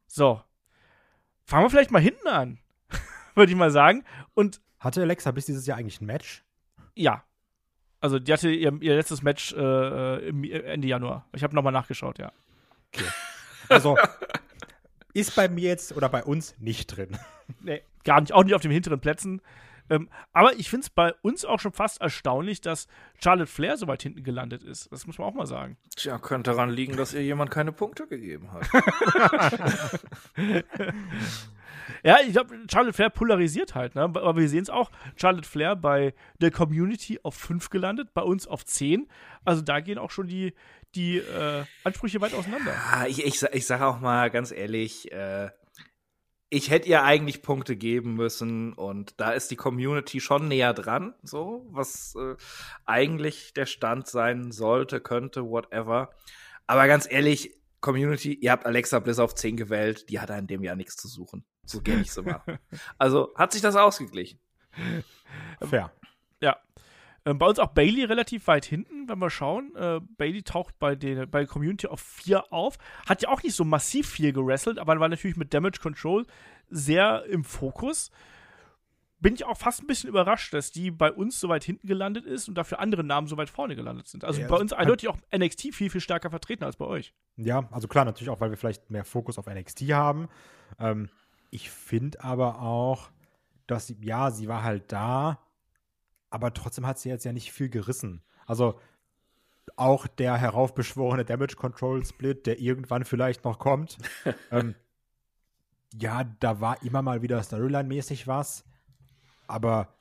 So. 0.06 0.42
Fangen 1.44 1.64
wir 1.64 1.70
vielleicht 1.70 1.90
mal 1.90 2.02
hinten 2.02 2.28
an. 2.28 2.58
Würde 3.34 3.50
ich 3.50 3.58
mal 3.58 3.70
sagen. 3.70 4.04
Und 4.34 4.60
Hatte 4.78 5.02
Alexa 5.02 5.30
bis 5.30 5.46
dieses 5.46 5.66
Jahr 5.66 5.78
eigentlich 5.78 6.00
ein 6.00 6.06
Match? 6.06 6.44
ja. 6.94 7.24
Also, 8.02 8.18
die 8.18 8.32
hatte 8.32 8.48
ihr, 8.48 8.72
ihr 8.80 8.96
letztes 8.96 9.20
Match 9.22 9.52
äh, 9.52 10.28
im 10.28 10.42
Ende 10.42 10.88
Januar. 10.88 11.28
Ich 11.34 11.42
habe 11.42 11.54
nochmal 11.54 11.74
nachgeschaut, 11.74 12.18
ja. 12.18 12.32
Also, 13.68 13.98
ist 15.12 15.36
bei 15.36 15.50
mir 15.50 15.68
jetzt 15.68 15.94
oder 15.94 16.08
bei 16.08 16.24
uns 16.24 16.54
nicht 16.58 16.86
drin. 16.86 17.18
Nee, 17.60 17.82
gar 18.04 18.22
nicht. 18.22 18.32
Auch 18.32 18.42
nicht 18.42 18.54
auf 18.54 18.62
den 18.62 18.70
hinteren 18.70 19.00
Plätzen. 19.00 19.42
Ähm, 19.90 20.08
aber 20.32 20.54
ich 20.54 20.70
finde 20.70 20.84
es 20.84 20.90
bei 20.90 21.12
uns 21.22 21.44
auch 21.44 21.60
schon 21.60 21.72
fast 21.72 22.00
erstaunlich, 22.00 22.60
dass 22.60 22.86
Charlotte 23.22 23.50
Flair 23.50 23.76
so 23.76 23.86
weit 23.88 24.02
hinten 24.02 24.22
gelandet 24.22 24.62
ist. 24.62 24.90
Das 24.92 25.06
muss 25.06 25.18
man 25.18 25.28
auch 25.28 25.34
mal 25.34 25.46
sagen. 25.46 25.76
Tja, 25.96 26.18
könnte 26.18 26.52
daran 26.52 26.70
liegen, 26.70 26.96
dass 26.96 27.12
ihr 27.12 27.22
jemand 27.22 27.50
keine 27.50 27.72
Punkte 27.72 28.06
gegeben 28.06 28.50
hat. 28.52 28.68
Ja, 32.02 32.18
ich 32.24 32.32
glaube, 32.32 32.56
Charlotte 32.70 32.94
Flair 32.94 33.10
polarisiert 33.10 33.74
halt, 33.74 33.94
ne? 33.94 34.02
Aber 34.02 34.36
wir 34.36 34.48
sehen 34.48 34.62
es 34.62 34.70
auch. 34.70 34.90
Charlotte 35.16 35.48
Flair 35.48 35.76
bei 35.76 36.14
der 36.40 36.50
Community 36.50 37.20
auf 37.22 37.34
5 37.34 37.68
gelandet, 37.70 38.14
bei 38.14 38.22
uns 38.22 38.46
auf 38.46 38.64
10. 38.64 39.08
Also 39.44 39.62
da 39.62 39.80
gehen 39.80 39.98
auch 39.98 40.10
schon 40.10 40.26
die, 40.26 40.54
die 40.94 41.18
äh, 41.18 41.64
Ansprüche 41.84 42.20
weit 42.20 42.34
auseinander. 42.34 42.74
Ah, 42.92 43.06
ich, 43.06 43.24
ich, 43.24 43.42
ich 43.42 43.66
sage 43.66 43.86
auch 43.86 44.00
mal 44.00 44.30
ganz 44.30 44.52
ehrlich, 44.52 45.10
äh, 45.12 45.50
ich 46.50 46.68
hätte 46.70 46.88
ihr 46.88 47.04
eigentlich 47.04 47.42
Punkte 47.42 47.76
geben 47.76 48.14
müssen 48.14 48.72
und 48.72 49.14
da 49.20 49.30
ist 49.30 49.52
die 49.52 49.56
Community 49.56 50.20
schon 50.20 50.48
näher 50.48 50.74
dran, 50.74 51.14
so 51.22 51.66
was 51.70 52.16
äh, 52.16 52.34
eigentlich 52.84 53.54
der 53.54 53.66
Stand 53.66 54.08
sein 54.08 54.50
sollte, 54.50 55.00
könnte, 55.00 55.44
whatever. 55.44 56.10
Aber 56.66 56.88
ganz 56.88 57.06
ehrlich, 57.08 57.56
Community, 57.80 58.34
ihr 58.34 58.50
habt 58.50 58.66
Alexa 58.66 58.98
Bliss 58.98 59.20
auf 59.20 59.34
10 59.34 59.56
gewählt, 59.56 60.10
die 60.10 60.20
hat 60.20 60.28
in 60.30 60.48
dem 60.48 60.64
Jahr 60.64 60.76
nichts 60.76 60.96
zu 60.96 61.08
suchen. 61.08 61.44
So 61.64 61.80
gehe 61.80 62.00
ich 62.00 62.12
so 62.12 62.22
mal. 62.22 62.42
Also 62.98 63.32
hat 63.36 63.52
sich 63.52 63.62
das 63.62 63.76
ausgeglichen. 63.76 64.40
Fair. 65.62 65.92
Ja. 66.40 66.60
Ähm, 67.26 67.38
bei 67.38 67.46
uns 67.46 67.58
auch 67.58 67.68
Bailey 67.68 68.04
relativ 68.04 68.46
weit 68.46 68.64
hinten, 68.64 69.08
wenn 69.08 69.18
wir 69.18 69.30
schauen. 69.30 69.74
Äh, 69.76 70.00
Bailey 70.16 70.42
taucht 70.42 70.78
bei, 70.78 70.94
den, 70.94 71.30
bei 71.30 71.44
Community 71.44 71.86
auf 71.86 72.00
4 72.00 72.52
auf. 72.52 72.78
Hat 73.06 73.22
ja 73.22 73.28
auch 73.28 73.42
nicht 73.42 73.54
so 73.54 73.64
massiv 73.64 74.08
viel 74.08 74.32
gewrestelt, 74.32 74.78
aber 74.78 74.98
war 74.98 75.08
natürlich 75.08 75.36
mit 75.36 75.52
Damage 75.52 75.80
Control 75.80 76.26
sehr 76.70 77.24
im 77.26 77.44
Fokus. 77.44 78.10
Bin 79.18 79.34
ich 79.34 79.44
auch 79.44 79.58
fast 79.58 79.82
ein 79.82 79.86
bisschen 79.86 80.08
überrascht, 80.08 80.54
dass 80.54 80.72
die 80.72 80.90
bei 80.90 81.12
uns 81.12 81.38
so 81.38 81.50
weit 81.50 81.62
hinten 81.62 81.86
gelandet 81.86 82.24
ist 82.24 82.48
und 82.48 82.54
dafür 82.54 82.78
andere 82.78 83.04
Namen 83.04 83.26
so 83.26 83.36
weit 83.36 83.50
vorne 83.50 83.76
gelandet 83.76 84.08
sind. 84.08 84.24
Also 84.24 84.40
Ja, 84.40 84.48
bei 84.48 84.56
uns 84.56 84.72
eindeutig 84.72 85.10
auch 85.10 85.18
NXT 85.36 85.74
viel, 85.74 85.90
viel 85.90 86.00
stärker 86.00 86.30
vertreten 86.30 86.64
als 86.64 86.76
bei 86.76 86.86
euch. 86.86 87.12
Ja, 87.36 87.68
also 87.70 87.86
klar, 87.86 88.06
natürlich 88.06 88.30
auch, 88.30 88.40
weil 88.40 88.48
wir 88.48 88.56
vielleicht 88.56 88.90
mehr 88.90 89.04
Fokus 89.04 89.36
auf 89.36 89.46
NXT 89.46 89.82
haben. 89.92 90.28
Ähm, 90.78 91.10
ich 91.50 91.70
finde 91.70 92.24
aber 92.24 92.62
auch, 92.62 93.10
dass 93.66 93.88
sie, 93.88 93.98
ja, 94.00 94.30
sie 94.30 94.48
war 94.48 94.62
halt 94.62 94.90
da, 94.90 95.38
aber 96.30 96.54
trotzdem 96.54 96.86
hat 96.86 96.98
sie 96.98 97.08
jetzt 97.08 97.24
ja 97.24 97.32
nicht 97.32 97.52
viel 97.52 97.68
gerissen. 97.68 98.22
Also 98.46 98.78
auch 99.76 100.06
der 100.06 100.36
heraufbeschworene 100.36 101.24
Damage 101.24 101.56
Control 101.56 102.04
Split, 102.04 102.46
der 102.46 102.58
irgendwann 102.60 103.04
vielleicht 103.04 103.44
noch 103.44 103.58
kommt. 103.58 103.98
ähm, 104.50 104.74
ja, 105.94 106.24
da 106.40 106.60
war 106.60 106.82
immer 106.82 107.02
mal 107.02 107.22
wieder 107.22 107.42
Storyline-mäßig 107.42 108.26
was, 108.26 108.64
aber 109.46 109.94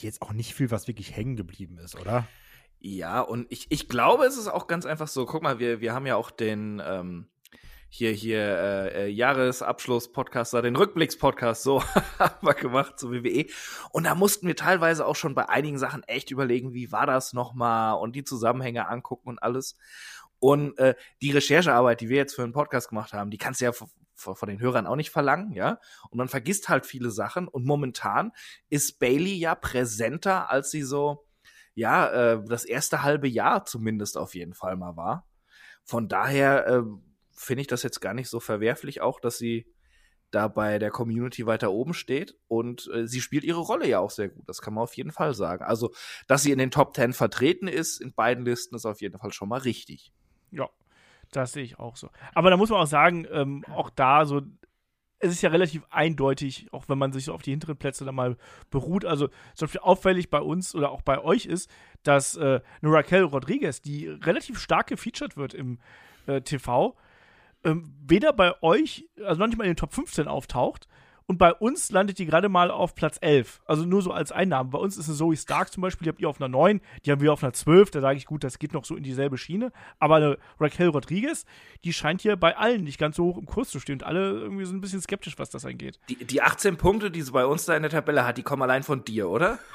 jetzt 0.00 0.22
auch 0.22 0.32
nicht 0.32 0.54
viel, 0.54 0.70
was 0.70 0.88
wirklich 0.88 1.14
hängen 1.14 1.36
geblieben 1.36 1.78
ist, 1.78 1.94
oder? 1.96 2.26
Ja, 2.78 3.20
und 3.20 3.46
ich, 3.50 3.66
ich 3.70 3.88
glaube, 3.88 4.24
es 4.24 4.38
ist 4.38 4.48
auch 4.48 4.66
ganz 4.66 4.86
einfach 4.86 5.08
so. 5.08 5.26
Guck 5.26 5.42
mal, 5.42 5.58
wir, 5.58 5.80
wir 5.80 5.92
haben 5.92 6.06
ja 6.06 6.16
auch 6.16 6.30
den 6.30 6.82
ähm, 6.84 7.26
hier, 7.92 8.12
hier 8.12 8.40
äh, 8.40 9.04
äh, 9.04 9.08
Jahresabschluss-Podcast, 9.08 10.54
den 10.54 10.76
Rückblicks-Podcast 10.76 11.64
so 11.64 11.82
haben 12.18 12.46
wir 12.46 12.54
gemacht 12.54 12.98
zur 12.98 13.12
WWE. 13.12 13.46
Und 13.90 14.04
da 14.04 14.14
mussten 14.14 14.46
wir 14.46 14.54
teilweise 14.54 15.04
auch 15.04 15.16
schon 15.16 15.34
bei 15.34 15.48
einigen 15.48 15.76
Sachen 15.76 16.04
echt 16.04 16.30
überlegen, 16.30 16.72
wie 16.72 16.92
war 16.92 17.06
das 17.06 17.32
nochmal 17.32 17.98
und 17.98 18.14
die 18.14 18.22
Zusammenhänge 18.22 18.88
angucken 18.88 19.28
und 19.28 19.42
alles. 19.42 19.76
Und 20.38 20.78
äh, 20.78 20.94
die 21.20 21.32
Recherchearbeit, 21.32 22.00
die 22.00 22.08
wir 22.08 22.16
jetzt 22.16 22.36
für 22.36 22.44
einen 22.44 22.52
Podcast 22.52 22.88
gemacht 22.88 23.12
haben, 23.12 23.30
die 23.30 23.38
kannst 23.38 23.60
du 23.60 23.64
ja 23.66 23.72
von 23.72 24.48
den 24.48 24.60
Hörern 24.60 24.86
auch 24.86 24.96
nicht 24.96 25.10
verlangen, 25.10 25.52
ja. 25.52 25.80
Und 26.10 26.18
man 26.18 26.28
vergisst 26.28 26.68
halt 26.68 26.86
viele 26.86 27.10
Sachen. 27.10 27.48
Und 27.48 27.66
momentan 27.66 28.32
ist 28.68 29.00
Bailey 29.00 29.34
ja 29.34 29.54
präsenter, 29.54 30.50
als 30.50 30.70
sie 30.70 30.82
so 30.82 31.26
ja, 31.74 32.34
äh, 32.34 32.44
das 32.46 32.64
erste 32.64 33.02
halbe 33.02 33.28
Jahr 33.28 33.64
zumindest 33.64 34.16
auf 34.16 34.34
jeden 34.34 34.54
Fall 34.54 34.76
mal 34.76 34.96
war. 34.96 35.26
Von 35.84 36.08
daher 36.08 36.66
äh, 36.66 36.82
finde 37.40 37.62
ich 37.62 37.66
das 37.66 37.82
jetzt 37.82 38.00
gar 38.00 38.14
nicht 38.14 38.28
so 38.28 38.38
verwerflich, 38.38 39.00
auch 39.00 39.18
dass 39.18 39.38
sie 39.38 39.66
da 40.30 40.46
bei 40.46 40.78
der 40.78 40.90
Community 40.90 41.46
weiter 41.46 41.72
oben 41.72 41.94
steht 41.94 42.36
und 42.46 42.88
äh, 42.94 43.06
sie 43.06 43.20
spielt 43.20 43.42
ihre 43.42 43.60
Rolle 43.60 43.88
ja 43.88 43.98
auch 43.98 44.10
sehr 44.10 44.28
gut. 44.28 44.48
Das 44.48 44.60
kann 44.60 44.74
man 44.74 44.84
auf 44.84 44.94
jeden 44.94 45.10
Fall 45.10 45.34
sagen. 45.34 45.64
Also, 45.64 45.92
dass 46.28 46.42
sie 46.42 46.52
in 46.52 46.58
den 46.58 46.70
Top 46.70 46.94
10 46.94 47.14
vertreten 47.14 47.66
ist 47.66 48.00
in 48.00 48.12
beiden 48.12 48.44
Listen, 48.44 48.76
ist 48.76 48.86
auf 48.86 49.00
jeden 49.00 49.18
Fall 49.18 49.32
schon 49.32 49.48
mal 49.48 49.58
richtig. 49.58 50.12
Ja, 50.52 50.68
das 51.32 51.52
sehe 51.52 51.64
ich 51.64 51.78
auch 51.78 51.96
so. 51.96 52.10
Aber 52.34 52.50
da 52.50 52.56
muss 52.56 52.70
man 52.70 52.80
auch 52.80 52.86
sagen, 52.86 53.26
ähm, 53.32 53.64
auch 53.74 53.90
da 53.90 54.24
so, 54.24 54.42
es 55.18 55.32
ist 55.32 55.42
ja 55.42 55.50
relativ 55.50 55.82
eindeutig, 55.90 56.68
auch 56.72 56.88
wenn 56.88 56.98
man 56.98 57.12
sich 57.12 57.24
so 57.24 57.34
auf 57.34 57.42
die 57.42 57.50
hinteren 57.50 57.76
Plätze 57.76 58.04
dann 58.04 58.14
mal 58.14 58.36
beruht. 58.70 59.04
Also 59.04 59.28
zum 59.54 59.66
Beispiel 59.66 59.80
auffällig 59.80 60.30
bei 60.30 60.40
uns 60.40 60.74
oder 60.74 60.90
auch 60.90 61.02
bei 61.02 61.18
euch 61.18 61.46
ist, 61.46 61.70
dass 62.02 62.36
äh, 62.36 62.60
eine 62.82 62.92
Raquel 62.92 63.24
Rodriguez, 63.24 63.82
die 63.82 64.08
relativ 64.08 64.60
stark 64.60 64.86
gefeatured 64.88 65.36
wird 65.36 65.54
im 65.54 65.80
äh, 66.26 66.40
TV, 66.40 66.96
ähm, 67.64 67.94
weder 68.06 68.32
bei 68.32 68.60
euch, 68.62 69.08
also 69.24 69.38
noch 69.38 69.46
nicht 69.46 69.58
mal 69.58 69.64
in 69.64 69.70
den 69.70 69.76
Top 69.76 69.92
15 69.92 70.28
auftaucht 70.28 70.88
Und 71.26 71.38
bei 71.38 71.54
uns 71.54 71.92
landet 71.92 72.18
die 72.18 72.26
gerade 72.26 72.48
mal 72.48 72.72
auf 72.72 72.96
Platz 72.96 73.18
11. 73.20 73.60
Also 73.64 73.84
nur 73.84 74.02
so 74.02 74.10
als 74.10 74.32
Einnahmen. 74.32 74.70
Bei 74.70 74.78
uns 74.78 74.96
ist 74.96 75.06
es 75.06 75.18
Zoe 75.18 75.36
Stark 75.36 75.70
zum 75.70 75.80
Beispiel, 75.80 76.04
die 76.04 76.08
habt 76.08 76.20
ihr 76.20 76.28
auf 76.28 76.40
einer 76.40 76.48
9, 76.48 76.80
die 77.04 77.12
haben 77.12 77.20
wir 77.20 77.32
auf 77.32 77.44
einer 77.44 77.52
12. 77.52 77.92
Da 77.92 78.00
sage 78.00 78.16
ich, 78.16 78.26
gut, 78.26 78.42
das 78.42 78.58
geht 78.58 78.72
noch 78.72 78.84
so 78.84 78.96
in 78.96 79.04
dieselbe 79.04 79.38
Schiene. 79.38 79.70
Aber 80.00 80.16
eine 80.16 80.38
Raquel 80.58 80.88
Rodriguez, 80.88 81.44
die 81.84 81.92
scheint 81.92 82.20
hier 82.22 82.36
bei 82.36 82.56
allen 82.56 82.82
nicht 82.82 82.98
ganz 82.98 83.14
so 83.14 83.26
hoch 83.26 83.38
im 83.38 83.46
Kurs 83.46 83.70
zu 83.70 83.78
stehen. 83.78 84.00
Und 84.00 84.02
alle 84.02 84.40
irgendwie 84.40 84.64
so 84.64 84.74
ein 84.74 84.80
bisschen 84.80 85.00
skeptisch, 85.00 85.38
was 85.38 85.50
das 85.50 85.64
angeht. 85.64 86.00
Die, 86.08 86.16
die 86.24 86.42
18 86.42 86.76
Punkte, 86.76 87.12
die 87.12 87.22
sie 87.22 87.30
bei 87.30 87.46
uns 87.46 87.64
da 87.64 87.76
in 87.76 87.82
der 87.82 87.92
Tabelle 87.92 88.26
hat, 88.26 88.36
die 88.36 88.42
kommen 88.42 88.62
allein 88.62 88.82
von 88.82 89.04
dir, 89.04 89.28
oder? 89.28 89.58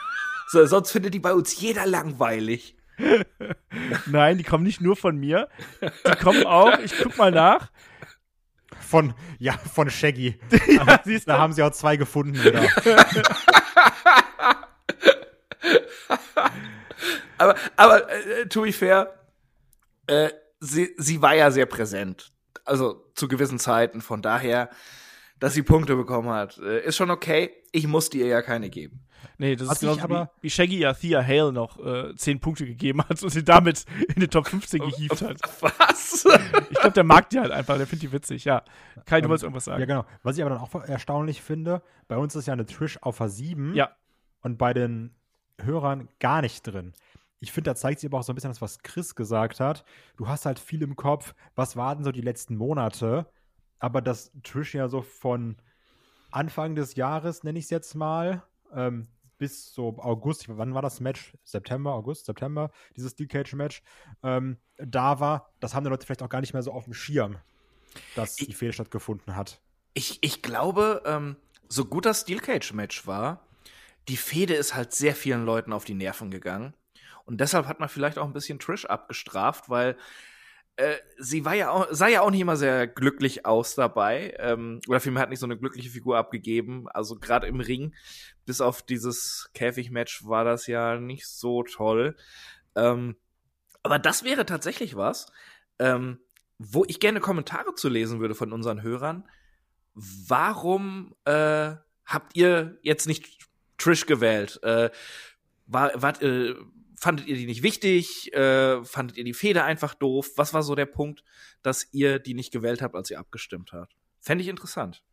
So, 0.48 0.63
sonst 0.68 0.92
findet 0.92 1.15
die 1.15 1.20
bei 1.20 1.34
uns 1.34 1.60
jeder 1.60 1.88
langweilig. 1.88 2.75
Nein, 4.06 4.38
die 4.38 4.44
kommen 4.44 4.64
nicht 4.64 4.82
nur 4.82 4.96
von 4.96 5.18
mir. 5.18 5.50
Die 5.82 6.16
kommen 6.18 6.46
auch, 6.46 6.80
ich 6.80 6.94
guck 6.98 7.18
mal 7.18 7.32
nach. 7.32 7.72
Von, 8.80 9.14
ja, 9.40 9.54
von 9.54 9.90
Shaggy. 9.90 10.40
Ja, 10.68 11.02
siehst 11.04 11.28
Da 11.28 11.40
haben 11.40 11.54
sie 11.54 11.64
auch 11.64 11.72
zwei 11.72 11.98
gefunden 11.98 12.44
wieder. 12.44 12.62
Aber, 17.38 17.56
aber 17.75 18.10
äh, 18.10 18.48
to 18.48 18.62
be 18.62 18.72
fair, 18.72 19.14
äh, 20.08 20.30
sie, 20.60 20.96
sie 20.98 21.22
war 21.22 21.36
ja 21.36 21.52
sehr 21.52 21.66
präsent. 21.66 22.32
Also 22.64 23.12
zu 23.14 23.28
gewissen 23.28 23.60
Zeiten. 23.60 24.02
Von 24.02 24.22
daher, 24.22 24.70
dass 25.46 25.54
sie 25.54 25.62
Punkte 25.62 25.96
bekommen 25.96 26.30
hat, 26.30 26.58
äh, 26.58 26.84
ist 26.86 26.96
schon 26.96 27.12
okay. 27.12 27.52
Ich 27.72 27.88
musste 27.88 28.18
ihr 28.18 28.25
ja 28.25 28.42
keine 28.42 28.70
geben. 28.72 29.02
Nee, 29.38 29.56
das 29.56 29.68
Was 29.68 29.75
ist 29.75 29.80
genauso 29.82 29.98
ich 30.00 30.04
aber- 30.04 30.32
wie, 30.42 30.44
wie 30.44 30.50
Shaggy 30.50 30.80
ja 30.80 30.94
Thea 30.94 31.24
Hale 31.24 31.52
noch 31.54 31.78
äh, 31.86 32.16
10 32.16 32.40
Punkte 32.40 32.66
gegeben 32.66 33.02
hat 33.08 33.22
und 33.22 33.30
sie 33.30 33.44
damit 33.44 33.86
in 34.16 34.22
die 34.22 34.28
Top 34.28 34.48
15 34.48 34.82
gehievt 34.82 35.22
hat. 35.22 35.38
Was? 35.62 36.25
Ich 36.72 36.80
glaube, 36.80 36.94
der 36.94 37.04
mag 37.04 37.30
die 37.30 37.40
halt 37.40 37.52
einfach, 37.52 37.78
der 37.78 37.86
findet 37.86 38.04
die 38.10 38.12
witzig, 38.12 38.46
ja. 38.46 38.64
Kai, 39.06 39.22
du 39.22 39.25
Ähm, 39.25 39.30
wolltest 39.30 39.44
irgendwas 39.44 39.66
sagen. 39.66 39.80
Ja, 39.82 39.86
genau. 39.86 40.06
Was 40.24 40.38
ich 40.38 40.44
aber 40.44 40.50
dann 40.56 40.60
auch 40.64 40.74
erstaunlich 40.84 41.42
finde, 41.42 41.82
bei 42.08 42.18
uns 42.18 42.36
ist 42.36 42.48
ja 42.48 42.54
eine 42.54 42.66
Trish 42.66 42.98
auf 43.02 43.22
a 43.22 43.28
7 43.28 43.75
Ja. 43.75 43.92
und 44.42 44.58
bei 44.58 44.74
den 44.74 45.14
Hörern 45.62 46.08
gar 46.20 46.42
nicht 46.42 46.64
drin. 46.64 46.94
Ich 47.40 47.52
finde, 47.52 47.70
da 47.72 47.75
zeigt 47.75 48.00
sich 48.00 48.10
aber 48.10 48.20
auch 48.20 48.24
so 48.24 48.32
ein 48.32 48.36
bisschen 48.36 48.50
das, 48.52 48.62
was 48.62 48.80
Chris 48.80 49.14
gesagt 49.16 49.60
hat. 49.60 49.84
Du 50.18 50.28
hast 50.28 50.46
halt 50.46 50.58
viel 50.60 50.82
im 50.82 50.96
Kopf, 50.96 51.36
was 51.56 51.75
waren 51.75 52.04
so 52.04 52.12
die 52.12 52.22
letzten 52.22 52.56
Monate, 52.56 53.28
aber 53.79 54.01
dass 54.01 54.32
Trish 54.44 54.74
ja 54.75 54.88
so 54.88 55.01
von 55.01 55.58
Anfang 56.32 56.75
des 56.75 56.96
Jahres, 56.96 57.44
nenne 57.44 57.60
ich 57.60 57.65
es 57.65 57.72
jetzt 57.72 57.96
mal, 57.96 58.44
ähm, 58.74 59.08
bis 59.38 59.74
so 59.74 59.98
August, 60.00 60.46
wann 60.48 60.74
war 60.74 60.82
das 60.82 61.00
Match? 61.00 61.34
September, 61.44 61.94
August, 61.94 62.25
September, 62.25 62.72
dieses 62.96 63.12
Steel 63.12 63.27
Cage 63.27 63.53
Match, 63.53 63.84
ähm, 64.24 64.58
da 64.77 65.20
war, 65.20 65.53
das 65.60 65.74
haben 65.74 65.84
die 65.84 65.89
Leute 65.89 66.05
vielleicht 66.05 66.24
auch 66.24 66.29
gar 66.29 66.41
nicht 66.41 66.53
mehr 66.53 66.63
so 66.63 66.72
auf 66.72 66.86
dem 66.86 66.94
Schirm, 66.94 67.38
dass 68.15 68.36
die 68.36 68.53
Fehde 68.53 68.74
stattgefunden 68.74 69.36
hat. 69.36 69.62
Ich, 69.94 70.20
ich 70.22 70.41
glaube, 70.41 71.01
ähm, 71.05 71.38
so 71.67 71.86
gut 71.86 72.05
das 72.05 72.22
Steel 72.22 72.39
Cage 72.39 72.74
Match 72.74 73.08
war, 73.08 73.46
die 74.08 74.17
Fehde 74.17 74.53
ist 74.53 74.75
halt 74.75 74.94
sehr 74.94 75.15
vielen 75.15 75.46
Leuten 75.46 75.74
auf 75.74 75.86
die 75.86 75.96
Nerven 75.96 76.32
gegangen. 76.32 76.74
Und 77.25 77.41
deshalb 77.41 77.65
hat 77.65 77.79
man 77.79 77.89
vielleicht 77.89 78.17
auch 78.20 78.25
ein 78.25 78.34
bisschen 78.34 78.60
Trish 78.60 78.86
abgestraft, 78.86 79.70
weil 79.70 79.98
äh, 80.77 80.98
sie 81.17 81.46
war 81.46 81.53
ja 81.53 81.72
auch, 81.72 81.88
sah 81.91 82.08
ja 82.08 82.22
auch 82.22 82.32
nicht 82.32 82.41
immer 82.41 82.58
sehr 82.58 82.88
glücklich 82.88 83.46
aus 83.46 83.75
dabei. 83.75 84.36
Ähm, 84.39 84.82
oder 84.88 85.00
vielmehr 85.00 85.22
hat 85.22 85.29
nicht 85.29 85.39
so 85.39 85.46
eine 85.46 85.58
glückliche 85.58 85.89
Figur 85.89 86.17
abgegeben. 86.17 86.88
Also 86.89 87.17
gerade 87.17 87.48
im 87.48 87.60
Ring, 87.60 87.94
bis 88.46 88.62
auf 88.62 88.82
dieses 88.82 89.50
Käfigmatch 89.53 90.25
war 90.25 90.44
das 90.44 90.67
ja 90.67 91.00
nicht 91.00 91.27
so 91.27 91.63
toll. 91.63 92.15
Ähm, 92.75 93.15
aber 93.84 94.00
das 94.00 94.24
wäre 94.24 94.46
tatsächlich 94.46 94.96
was, 94.96 95.32
ähm, 95.79 96.20
wo 96.58 96.84
ich 96.86 97.00
gerne 97.00 97.20
Kommentare 97.20 97.75
zu 97.75 97.88
lesen 97.88 98.20
würde 98.20 98.36
von 98.36 98.51
unseren 98.51 98.82
Hörern. 98.82 99.27
Warum 99.94 101.15
äh, 101.25 101.75
habt 102.05 102.36
ihr 102.36 102.79
jetzt 102.82 103.08
nicht 103.08 103.48
Trish 103.77 104.05
gewählt? 104.05 104.60
Äh, 104.63 104.89
war, 105.67 105.91
war, 106.01 106.22
äh, 106.22 106.55
fandet 106.98 107.28
ihr 107.28 107.36
die 107.36 107.46
nicht 107.46 107.64
wichtig? 107.64 108.34
Äh, 108.34 108.84
fandet 108.84 109.18
ihr 109.18 109.24
die 109.24 109.34
Feder 109.34 109.66
einfach 109.66 109.94
doof? 109.94 110.32
Was 110.36 110.54
war 110.54 110.64
so 110.64 110.75
der 110.75 110.86
Punkt, 110.86 111.24
dass 111.62 111.88
ihr 111.94 112.20
die 112.20 112.34
nicht 112.34 112.52
gewählt 112.52 112.82
habt, 112.82 112.96
als 112.96 113.10
ihr 113.10 113.20
abgestimmt 113.20 113.74
habt? 113.74 113.96
Fände 114.20 114.44
ich 114.44 114.48
interessant. 114.50 115.04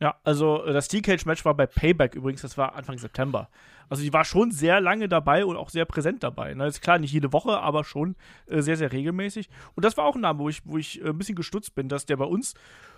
Ja, 0.00 0.16
also 0.22 0.64
äh, 0.64 0.72
das 0.72 0.86
Steel 0.86 1.02
Cage 1.02 1.26
Match 1.26 1.44
war 1.44 1.54
bei 1.54 1.66
Payback 1.66 2.14
übrigens, 2.14 2.42
das 2.42 2.56
war 2.56 2.74
Anfang 2.76 2.98
September. 2.98 3.48
Also 3.88 4.02
die 4.02 4.12
war 4.12 4.24
schon 4.24 4.50
sehr 4.50 4.80
lange 4.80 5.08
dabei 5.08 5.44
und 5.44 5.56
auch 5.56 5.70
sehr 5.70 5.86
präsent 5.86 6.22
dabei. 6.22 6.54
Ne? 6.54 6.66
Ist 6.66 6.82
klar, 6.82 6.98
nicht 6.98 7.12
jede 7.12 7.32
Woche, 7.32 7.58
aber 7.58 7.84
schon 7.84 8.16
äh, 8.46 8.60
sehr, 8.60 8.76
sehr 8.76 8.92
regelmäßig. 8.92 9.48
Und 9.74 9.84
das 9.84 9.96
war 9.96 10.04
auch 10.04 10.14
ein 10.14 10.20
Name, 10.20 10.38
wo 10.38 10.48
ich, 10.48 10.60
wo 10.64 10.76
ich 10.76 11.02
äh, 11.02 11.08
ein 11.08 11.18
bisschen 11.18 11.34
gestutzt 11.34 11.74
bin, 11.74 11.88
dass 11.88 12.06
der 12.06 12.16
bei 12.16 12.26
uns 12.26 12.54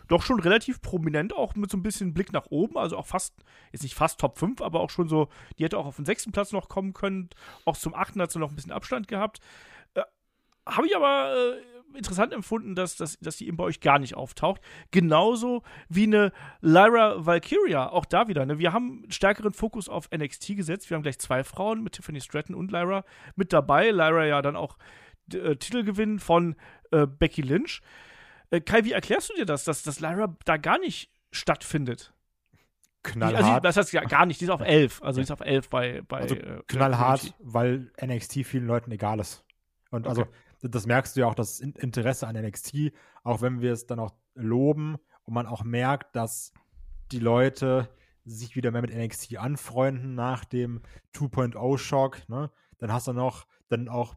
doch 0.09 0.23
schon 0.23 0.41
relativ 0.41 0.83
prominent, 0.83 1.33
auch 1.33 1.55
mit 1.55 1.71
so 1.71 1.77
ein 1.77 1.85
bisschen 1.85 2.13
Blick 2.13 2.33
nach 2.33 2.47
oben, 2.51 2.77
also 2.77 2.99
auch 2.99 3.07
fast, 3.07 3.33
jetzt 3.71 3.83
nicht 3.83 3.95
fast 3.95 4.19
Top 4.19 4.39
5, 4.39 4.61
aber 4.61 4.81
auch 4.81 4.91
schon 4.91 5.09
so, 5.09 5.29
die 5.57 5.65
hätte 5.65 5.79
auch 5.79 5.87
auf 5.87 5.97
den 5.97 6.05
sechsten 6.05 6.33
Platz 6.33 6.51
noch 6.53 6.69
kommen 6.69 6.93
können. 6.93 7.31
Auch 7.65 7.77
zum 7.77 7.95
achten 7.95 8.21
hat 8.21 8.33
sie 8.33 8.41
noch 8.41 8.51
ein 8.51 8.57
bisschen 8.57 8.73
Abstand 8.73 9.07
gehabt. 9.07 9.39
Äh, 9.95 10.03
Habe 10.67 10.89
ich 10.89 10.97
aber 10.97 11.33
äh, 11.33 11.70
interessant 11.95 12.33
empfunden, 12.33 12.75
dass, 12.75 12.97
dass, 12.97 13.19
dass 13.21 13.37
die 13.37 13.49
eben 13.49 13.57
bei 13.57 13.65
euch 13.65 13.81
gar 13.81 13.99
nicht 13.99 14.15
auftaucht. 14.15 14.61
Genauso 14.91 15.63
wie 15.89 16.05
eine 16.05 16.33
Lyra 16.61 17.25
Valkyria, 17.25 17.91
auch 17.91 18.05
da 18.05 18.29
wieder. 18.29 18.47
Ne? 18.47 18.59
Wir 18.59 18.73
haben 18.73 19.03
einen 19.03 19.13
stärkeren 19.13 19.53
Fokus 19.53 19.89
auf 19.89 20.09
NXT 20.11 20.57
gesetzt. 20.57 20.91
Wir 20.91 20.97
haben 20.97 21.03
gleich 21.03 21.19
zwei 21.19 21.45
Frauen 21.45 21.83
mit 21.83 21.95
Tiffany 21.95 22.21
Stratton 22.21 22.55
und 22.55 22.71
Lyra 22.71 23.05
mit 23.37 23.53
dabei. 23.53 23.91
Lyra 23.91 24.27
ja 24.27 24.43
dann 24.43 24.57
auch 24.57 24.77
äh, 25.33 25.57
Titelgewinn 25.57 26.19
von 26.19 26.57
äh, 26.91 27.07
Becky 27.07 27.43
Lynch. 27.43 27.83
Äh, 28.51 28.61
Kai, 28.61 28.85
wie 28.85 28.93
erklärst 28.93 29.31
du 29.31 29.35
dir 29.35 29.47
das, 29.47 29.65
dass, 29.65 29.83
dass 29.83 30.01
Lyra 30.01 30.37
da 30.45 30.57
gar 30.57 30.79
nicht 30.79 31.11
stattfindet? 31.31 32.13
Also, 33.03 33.19
Knallhart. 33.19 33.65
das 33.65 33.77
heißt 33.79 33.93
ja 33.95 34.05
gar 34.05 34.27
nicht, 34.27 34.41
die 34.41 34.45
ist 34.45 34.51
auf 34.51 34.61
11. 34.61 35.03
Also 35.03 35.21
die 35.21 35.23
ist 35.23 35.31
auf 35.31 35.41
11 35.41 35.71
bei, 35.71 36.03
bei 36.07 36.19
Also 36.19 36.35
äh, 36.35 36.63
knallhart, 36.67 37.35
weil 37.39 37.91
NXT 38.03 38.45
vielen 38.45 38.67
Leuten 38.67 38.91
egal 38.91 39.21
ist. 39.21 39.43
Und 39.91 40.07
also, 40.07 40.23
Okay. 40.23 40.31
Das 40.63 40.87
merkst 40.87 41.17
du 41.17 41.21
ja 41.21 41.27
auch, 41.27 41.35
das 41.35 41.61
In- 41.61 41.75
Interesse 41.75 42.27
an 42.27 42.37
NXT, 42.37 42.93
auch 43.23 43.41
wenn 43.41 43.61
wir 43.61 43.73
es 43.73 43.87
dann 43.87 43.99
auch 43.99 44.13
loben 44.35 44.97
und 45.25 45.35
man 45.35 45.47
auch 45.47 45.65
merkt, 45.65 46.17
dass 46.17 46.53
die 47.13 47.19
Leute 47.19 47.89
sich 48.25 48.57
wieder 48.57 48.71
mehr 48.71 48.83
mit 48.83 48.95
NXT 48.95 49.39
anfreunden 49.39 50.15
nach 50.15 50.45
dem 50.45 50.83
2.0-Schock. 51.15 52.29
Ne? 52.29 52.51
Dann 52.79 52.93
hast 52.93 53.09
du 53.09 53.13
noch, 53.13 53.47
dann 53.69 53.89
auch, 53.89 54.15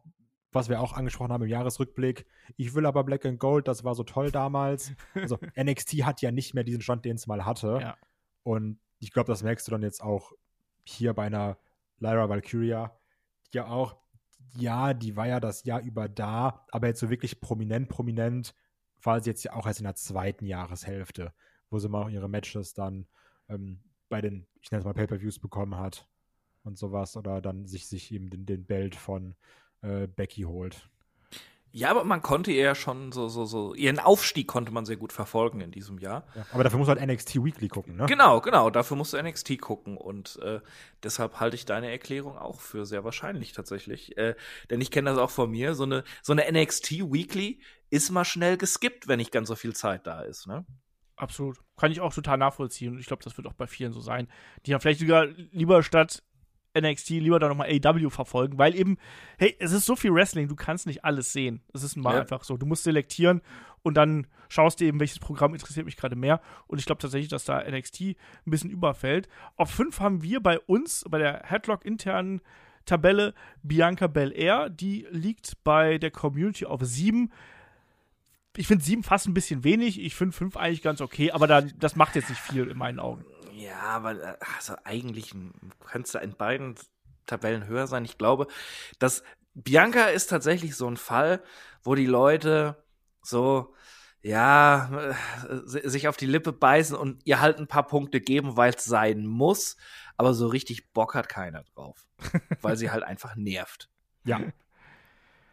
was 0.52 0.68
wir 0.68 0.80
auch 0.80 0.92
angesprochen 0.92 1.32
haben 1.32 1.42
im 1.42 1.48
Jahresrückblick, 1.48 2.26
ich 2.56 2.74
will 2.74 2.86
aber 2.86 3.04
Black 3.04 3.24
and 3.24 3.40
Gold, 3.40 3.66
das 3.66 3.82
war 3.84 3.94
so 3.94 4.04
toll 4.04 4.30
damals. 4.30 4.92
Also 5.14 5.38
NXT 5.60 6.04
hat 6.04 6.22
ja 6.22 6.30
nicht 6.30 6.54
mehr 6.54 6.64
diesen 6.64 6.82
Stand, 6.82 7.04
den 7.04 7.16
es 7.16 7.26
mal 7.26 7.44
hatte. 7.44 7.78
Ja. 7.80 7.96
Und 8.42 8.78
ich 9.00 9.12
glaube, 9.12 9.32
das 9.32 9.42
merkst 9.42 9.66
du 9.66 9.72
dann 9.72 9.82
jetzt 9.82 10.02
auch 10.02 10.32
hier 10.84 11.14
bei 11.14 11.26
einer 11.26 11.58
Lyra 11.98 12.28
Valkyria, 12.28 12.96
die 13.52 13.56
ja 13.56 13.66
auch, 13.66 13.96
ja, 14.56 14.94
die 14.94 15.16
war 15.16 15.26
ja 15.26 15.40
das 15.40 15.64
Jahr 15.64 15.80
über 15.80 16.08
da, 16.08 16.64
aber 16.70 16.86
jetzt 16.88 17.00
so 17.00 17.10
wirklich 17.10 17.40
prominent, 17.40 17.88
prominent 17.88 18.54
war 19.02 19.20
sie 19.20 19.30
jetzt 19.30 19.44
ja 19.44 19.52
auch 19.54 19.66
erst 19.66 19.80
in 19.80 19.84
der 19.84 19.96
zweiten 19.96 20.46
Jahreshälfte, 20.46 21.32
wo 21.70 21.78
sie 21.78 21.88
mal 21.88 22.02
auch 22.02 22.08
ihre 22.10 22.28
Matches 22.28 22.74
dann 22.74 23.06
ähm, 23.48 23.80
bei 24.08 24.20
den, 24.20 24.46
ich 24.60 24.70
nenne 24.70 24.80
es 24.80 24.84
mal 24.84 24.94
Pay-Per-Views 24.94 25.38
bekommen 25.38 25.76
hat 25.76 26.08
und 26.62 26.78
sowas 26.78 27.16
oder 27.16 27.40
dann 27.40 27.66
sich, 27.66 27.86
sich 27.86 28.12
eben 28.12 28.30
den, 28.30 28.46
den 28.46 28.64
Belt 28.64 28.94
von 28.94 29.34
äh, 29.82 30.06
Becky 30.06 30.42
holt. 30.42 30.88
Ja, 31.76 31.90
aber 31.90 32.04
man 32.04 32.22
konnte 32.22 32.52
ihr 32.52 32.62
ja 32.62 32.74
schon 32.76 33.10
so, 33.10 33.26
so, 33.26 33.46
so, 33.46 33.74
ihren 33.74 33.98
Aufstieg 33.98 34.46
konnte 34.46 34.70
man 34.70 34.86
sehr 34.86 34.96
gut 34.96 35.12
verfolgen 35.12 35.60
in 35.60 35.72
diesem 35.72 35.98
Jahr. 35.98 36.24
Ja. 36.36 36.46
Aber 36.52 36.62
dafür 36.62 36.78
muss 36.78 36.86
halt 36.86 37.04
NXT 37.04 37.44
Weekly 37.44 37.66
gucken, 37.66 37.96
ne? 37.96 38.06
Genau, 38.06 38.40
genau, 38.40 38.70
dafür 38.70 38.96
musst 38.96 39.12
du 39.12 39.20
NXT 39.20 39.60
gucken 39.60 39.96
und 39.96 40.38
äh, 40.40 40.60
deshalb 41.02 41.40
halte 41.40 41.56
ich 41.56 41.64
deine 41.64 41.90
Erklärung 41.90 42.38
auch 42.38 42.60
für 42.60 42.86
sehr 42.86 43.02
wahrscheinlich 43.02 43.54
tatsächlich. 43.54 44.16
Äh, 44.16 44.36
denn 44.70 44.80
ich 44.80 44.92
kenne 44.92 45.10
das 45.10 45.18
auch 45.18 45.30
von 45.30 45.50
mir, 45.50 45.74
so 45.74 45.82
eine, 45.82 46.04
so 46.22 46.32
eine 46.32 46.44
NXT 46.48 47.12
Weekly 47.12 47.60
ist 47.90 48.08
mal 48.10 48.24
schnell 48.24 48.56
geskippt, 48.56 49.08
wenn 49.08 49.18
nicht 49.18 49.32
ganz 49.32 49.48
so 49.48 49.56
viel 49.56 49.74
Zeit 49.74 50.06
da 50.06 50.20
ist, 50.22 50.46
ne? 50.46 50.64
Absolut. 51.16 51.58
Kann 51.76 51.90
ich 51.90 52.00
auch 52.00 52.14
total 52.14 52.38
nachvollziehen. 52.38 52.92
Und 52.92 53.00
ich 53.00 53.06
glaube, 53.06 53.24
das 53.24 53.36
wird 53.36 53.48
auch 53.48 53.52
bei 53.52 53.66
vielen 53.66 53.92
so 53.92 54.00
sein. 54.00 54.28
Die 54.64 54.70
ja 54.70 54.78
vielleicht 54.78 55.00
sogar 55.00 55.26
lieber 55.26 55.82
statt 55.82 56.22
NXT 56.78 57.10
lieber 57.10 57.38
dann 57.38 57.50
nochmal 57.50 57.68
AW 57.70 58.10
verfolgen, 58.10 58.58
weil 58.58 58.74
eben, 58.74 58.98
hey, 59.38 59.54
es 59.58 59.72
ist 59.72 59.86
so 59.86 59.96
viel 59.96 60.12
Wrestling, 60.12 60.48
du 60.48 60.56
kannst 60.56 60.86
nicht 60.86 61.04
alles 61.04 61.32
sehen. 61.32 61.60
Es 61.72 61.82
ist 61.82 61.96
mal 61.96 62.14
Ja. 62.14 62.20
einfach 62.20 62.44
so. 62.44 62.56
Du 62.56 62.66
musst 62.66 62.84
selektieren 62.84 63.40
und 63.82 63.94
dann 63.94 64.26
schaust 64.48 64.80
du 64.80 64.84
eben, 64.84 65.00
welches 65.00 65.18
Programm 65.18 65.54
interessiert 65.54 65.86
mich 65.86 65.96
gerade 65.96 66.16
mehr. 66.16 66.40
Und 66.66 66.78
ich 66.78 66.86
glaube 66.86 67.00
tatsächlich, 67.00 67.28
dass 67.28 67.44
da 67.44 67.62
NXT 67.62 68.00
ein 68.00 68.16
bisschen 68.46 68.70
überfällt. 68.70 69.28
Auf 69.56 69.70
fünf 69.70 70.00
haben 70.00 70.22
wir 70.22 70.40
bei 70.40 70.58
uns, 70.60 71.04
bei 71.08 71.18
der 71.18 71.42
Headlock-internen 71.44 72.40
Tabelle, 72.86 73.34
Bianca 73.62 74.06
Belair. 74.06 74.68
Die 74.68 75.06
liegt 75.10 75.62
bei 75.64 75.98
der 75.98 76.10
Community 76.10 76.66
auf 76.66 76.82
sieben 76.82 77.30
ich 78.56 78.68
finde 78.68 78.84
sieben 78.84 79.02
fast 79.02 79.26
ein 79.26 79.34
bisschen 79.34 79.64
wenig. 79.64 80.00
Ich 80.00 80.14
finde 80.14 80.32
fünf 80.36 80.56
eigentlich 80.56 80.82
ganz 80.82 81.00
okay, 81.00 81.32
aber 81.32 81.46
dann, 81.48 81.72
das 81.78 81.96
macht 81.96 82.14
jetzt 82.14 82.28
nicht 82.28 82.40
viel 82.40 82.68
in 82.68 82.78
meinen 82.78 83.00
Augen. 83.00 83.24
Ja, 83.54 83.80
aber 83.80 84.20
äh, 84.20 84.36
also 84.56 84.74
eigentlich 84.84 85.32
kannst 85.86 86.14
du 86.14 86.18
in 86.18 86.34
beiden 86.34 86.74
Tabellen 87.26 87.66
höher 87.66 87.86
sein. 87.86 88.04
Ich 88.04 88.18
glaube, 88.18 88.48
dass 88.98 89.22
Bianca 89.54 90.06
ist 90.06 90.28
tatsächlich 90.28 90.76
so 90.76 90.88
ein 90.88 90.96
Fall, 90.96 91.42
wo 91.82 91.94
die 91.94 92.06
Leute 92.06 92.82
so, 93.22 93.74
ja, 94.22 95.14
äh, 95.48 95.88
sich 95.88 96.08
auf 96.08 96.16
die 96.16 96.26
Lippe 96.26 96.52
beißen 96.52 96.96
und 96.96 97.24
ihr 97.24 97.40
halt 97.40 97.58
ein 97.58 97.68
paar 97.68 97.86
Punkte 97.86 98.20
geben, 98.20 98.56
weil 98.56 98.74
es 98.74 98.84
sein 98.84 99.24
muss. 99.24 99.76
Aber 100.16 100.34
so 100.34 100.48
richtig 100.48 100.92
Bock 100.92 101.14
hat 101.14 101.28
keiner 101.28 101.62
drauf. 101.74 102.06
weil 102.60 102.76
sie 102.76 102.90
halt 102.90 103.04
einfach 103.04 103.36
nervt. 103.36 103.88
Ja. 104.24 104.40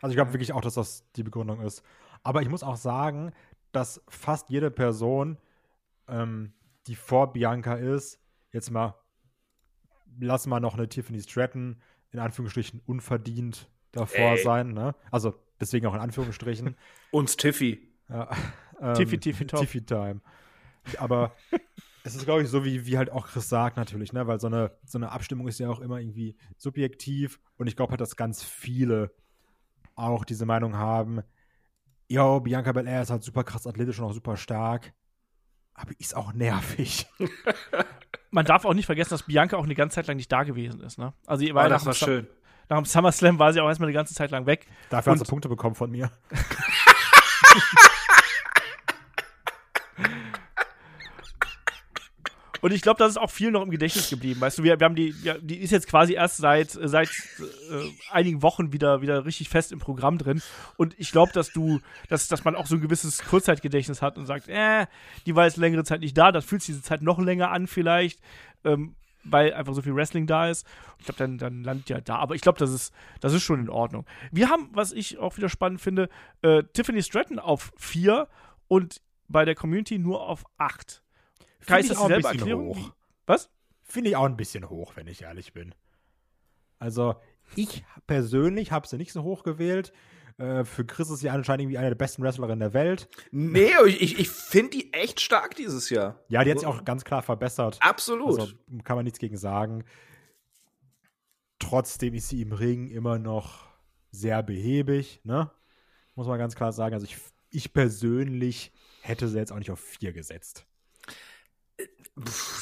Also 0.02 0.12
ich 0.12 0.16
glaube 0.16 0.34
wirklich 0.34 0.54
auch, 0.54 0.62
dass 0.62 0.74
das 0.74 1.04
die 1.16 1.24
Begründung 1.24 1.62
ist. 1.62 1.84
Aber 2.24 2.42
ich 2.42 2.50
muss 2.50 2.64
auch 2.64 2.78
sagen, 2.78 3.34
dass 3.72 4.02
fast 4.08 4.50
jede 4.50 4.72
Person, 4.72 5.38
ähm, 6.08 6.54
die 6.88 6.96
vor 6.96 7.34
Bianca 7.34 7.76
ist, 7.76 8.20
jetzt 8.52 8.72
mal, 8.72 8.96
lass 10.20 10.48
mal 10.48 10.60
noch 10.60 10.76
eine 10.76 10.90
Tiffany 10.90 11.22
Stratton 11.22 11.82
in 12.12 12.20
Anführungsstrichen 12.20 12.82
unverdient 12.86 13.70
davor 13.92 14.32
Ey. 14.32 14.44
sein. 14.44 14.74
Ne? 14.74 14.96
Also 15.12 15.34
deswegen 15.60 15.86
auch 15.88 15.94
in 15.94 16.02
Anführungsstrichen. 16.02 16.76
Uns 17.12 17.38
Tiffy. 17.38 17.88
Ja, 18.10 18.30
ähm, 18.82 18.96
Tiffy, 18.96 19.20
Tiffy, 19.20 19.46
top. 19.48 19.62
Tiffy 19.62 19.86
Time. 19.86 20.22
Aber 20.98 21.34
es 22.04 22.16
ist, 22.16 22.26
glaube 22.26 22.42
ich, 22.42 22.50
so, 22.50 22.66
wie, 22.66 22.86
wie 22.86 22.98
halt 22.98 23.12
auch 23.12 23.28
Chris 23.28 23.48
sagt 23.48 23.78
natürlich, 23.78 24.12
ne? 24.14 24.28
Weil 24.28 24.40
so 24.40 24.48
eine, 24.48 24.72
so 24.86 24.98
eine 24.98 25.12
Abstimmung 25.12 25.48
ist 25.48 25.60
ja 25.60 25.70
auch 25.70 25.80
immer 25.80 26.00
irgendwie 26.00 26.36
subjektiv 26.58 27.40
und 27.58 27.68
ich 27.68 27.76
glaube 27.76 27.92
halt, 27.92 28.02
dass 28.02 28.16
ganz 28.16 28.44
viele 28.44 29.12
auch 29.96 30.26
diese 30.26 30.46
Meinung 30.46 30.78
haben, 30.78 31.22
yo, 32.08 32.40
Bianca 32.40 32.72
Belair 32.72 33.04
ist 33.04 33.12
halt 33.12 33.24
super 33.24 33.44
krass 33.44 33.68
athletisch 33.68 34.00
und 34.00 34.06
auch 34.06 34.14
super 34.14 34.36
stark, 34.36 34.94
aber 35.74 35.92
ist 36.00 36.16
auch 36.16 36.34
nervig. 36.34 37.08
Man 38.32 38.46
darf 38.46 38.64
auch 38.66 38.74
nicht 38.74 38.86
vergessen, 38.86 39.10
dass 39.12 39.24
Bianca 39.24 39.58
auch 39.58 39.64
eine 39.66 39.76
ganze 39.76 39.96
Zeit 39.96 40.08
lang 40.08 40.16
nicht 40.18 40.32
da 40.32 40.44
gewesen 40.44 40.82
ist. 40.82 40.98
Ne? 40.98 41.14
Also, 41.28 41.44
ihr 41.44 41.54
war 41.54 41.64
Oh, 41.64 41.66
ja 41.66 41.70
das 41.70 41.82
nach, 41.84 41.88
war 41.88 41.94
schön. 41.96 42.28
nach 42.70 42.78
dem 42.78 42.86
SummerSlam 42.86 43.40
war 43.40 43.52
sie 43.54 43.60
auch 43.62 43.68
erstmal 43.68 43.88
eine 43.90 43.94
ganze 43.94 44.14
Zeit 44.14 44.32
lang 44.32 44.46
weg. 44.46 44.68
Dafür 44.90 45.12
hat 45.14 45.20
Und- 45.20 45.26
sie 45.26 45.30
Punkte 45.30 45.50
bekommen 45.50 45.76
von 45.76 45.92
mir. 45.92 46.12
Und 52.62 52.72
ich 52.72 52.82
glaube, 52.82 53.00
das 53.00 53.12
ist 53.12 53.18
auch 53.18 53.32
viel 53.32 53.52
noch 53.52 53.64
im 53.64 53.72
Gedächtnis 53.72 54.10
geblieben. 54.10 54.40
Weißt 54.40 54.60
du, 54.60 54.64
wir, 54.64 54.80
wir 54.80 54.86
haben 54.86 54.96
die, 54.96 55.14
ja, 55.24 55.36
die 55.40 55.58
ist 55.58 55.72
jetzt 55.72 55.88
quasi 55.88 56.14
erst 56.14 56.38
seit, 56.38 56.70
seit 56.70 57.10
äh, 57.10 57.90
einigen 58.12 58.42
Wochen 58.42 58.72
wieder, 58.72 59.02
wieder 59.02 59.26
richtig 59.26 59.50
fest 59.50 59.72
im 59.72 59.80
Programm 59.80 60.18
drin. 60.18 60.42
Und 60.78 60.96
ich 61.00 61.12
glaube, 61.12 61.32
dass 61.34 61.52
du, 61.52 61.80
dass, 62.08 62.28
dass 62.28 62.44
man 62.44 62.56
auch 62.56 62.68
so 62.68 62.76
ein 62.76 62.82
gewisses 62.82 63.24
Kurzzeitgedächtnis 63.24 64.02
hat 64.02 64.18
und 64.18 64.28
sagt, 64.28 64.48
äh, 64.48 64.86
die 65.26 65.36
war 65.36 65.46
jetzt 65.46 65.58
längere 65.58 65.84
Zeit 65.84 66.02
nicht 66.02 66.18
da, 66.18 66.32
das 66.32 66.46
fühlt 66.46 66.62
sich 66.62 66.76
diese 66.76 66.84
Zeit 66.84 67.02
noch 67.02 67.20
länger 67.20 67.52
an 67.52 67.68
vielleicht, 67.68 68.20
ähm, 68.64 68.96
weil 69.24 69.54
einfach 69.54 69.74
so 69.74 69.82
viel 69.82 69.96
Wrestling 69.96 70.28
da 70.28 70.50
ist. 70.50 70.66
Ich 71.00 71.06
glaube, 71.06 71.18
dann, 71.18 71.38
dann 71.38 71.64
landet 71.64 71.90
ja 71.90 72.02
da. 72.02 72.18
Aber 72.18 72.36
ich 72.36 72.42
glaube, 72.42 72.60
das 72.60 72.72
ist, 72.72 72.94
das 73.20 73.34
ist 73.34 73.44
schon 73.44 73.60
in 73.60 73.70
Ordnung. 73.70 74.06
Wir 74.32 74.50
haben, 74.50 74.70
was 74.74 74.92
ich 74.92 75.18
auch 75.18 75.38
wieder 75.38 75.50
spannend 75.50 75.82
finde, 75.82 76.10
äh, 76.42 76.64
Tiffany 76.74 77.02
Stratton 77.02 77.40
auf 77.40 77.72
vier 77.78 78.28
und 78.68 79.02
bei 79.28 79.46
der 79.46 79.56
Community 79.56 79.98
nur 79.98 80.22
auf 80.22 80.44
acht. 80.58 81.02
Kai, 81.66 81.80
ist 81.80 81.88
Finde 81.88 81.88
ich 81.88 81.88
das 81.90 81.98
auch 81.98 82.04
ein 82.04 82.08
dieselbe 82.08 82.22
bisschen 82.22 82.40
Erklärung? 82.40 82.68
hoch. 82.76 82.94
Was? 83.26 83.50
Finde 83.84 84.10
ich 84.10 84.16
auch 84.16 84.26
ein 84.26 84.38
bisschen 84.38 84.70
hoch, 84.70 84.96
wenn 84.96 85.08
ich 85.08 85.22
ehrlich 85.24 85.54
bin. 85.54 85.76
Also, 86.80 87.16
ich 87.56 87.84
persönlich 88.08 88.72
habe 88.72 88.88
sie 88.88 88.98
nicht 88.98 89.14
so 89.14 89.24
hoch 89.24 89.44
gewählt. 89.44 89.92
Äh, 90.38 90.64
für 90.64 90.86
Chris 90.86 91.10
ist 91.10 91.20
sie 91.20 91.30
anscheinend 91.30 91.64
irgendwie 91.64 91.78
eine 91.78 91.90
der 91.90 91.96
besten 91.96 92.24
Wrestlerinnen 92.24 92.60
der 92.60 92.74
Welt. 92.74 93.10
Nee, 93.32 93.72
ich, 93.86 94.18
ich 94.20 94.30
finde 94.30 94.72
die 94.72 94.94
echt 94.94 95.20
stark 95.22 95.56
dieses 95.56 95.90
Jahr. 95.90 96.20
Ja, 96.30 96.44
die 96.44 96.52
hat 96.52 96.60
sich 96.60 96.68
auch 96.68 96.84
ganz 96.86 97.04
klar 97.04 97.22
verbessert. 97.22 97.78
Absolut. 97.82 98.40
Also 98.40 98.54
kann 98.84 98.96
man 98.96 99.04
nichts 99.04 99.20
gegen 99.20 99.38
sagen. 99.38 99.84
Trotzdem 101.60 102.14
ist 102.16 102.30
sie 102.30 102.42
im 102.42 102.54
Ring 102.54 102.90
immer 102.90 103.20
noch 103.20 103.68
sehr 104.10 104.42
behäbig, 104.42 105.22
ne? 105.24 105.52
Muss 106.16 106.28
man 106.28 106.40
ganz 106.40 106.56
klar 106.56 106.74
sagen. 106.74 106.94
Also 106.96 107.06
ich, 107.06 107.18
ich 107.52 107.72
persönlich 107.74 108.72
hätte 109.02 109.28
sie 109.28 109.38
jetzt 109.38 109.52
auch 109.52 109.60
nicht 109.60 109.72
auf 109.72 109.80
vier 109.80 110.12
gesetzt. 110.12 110.66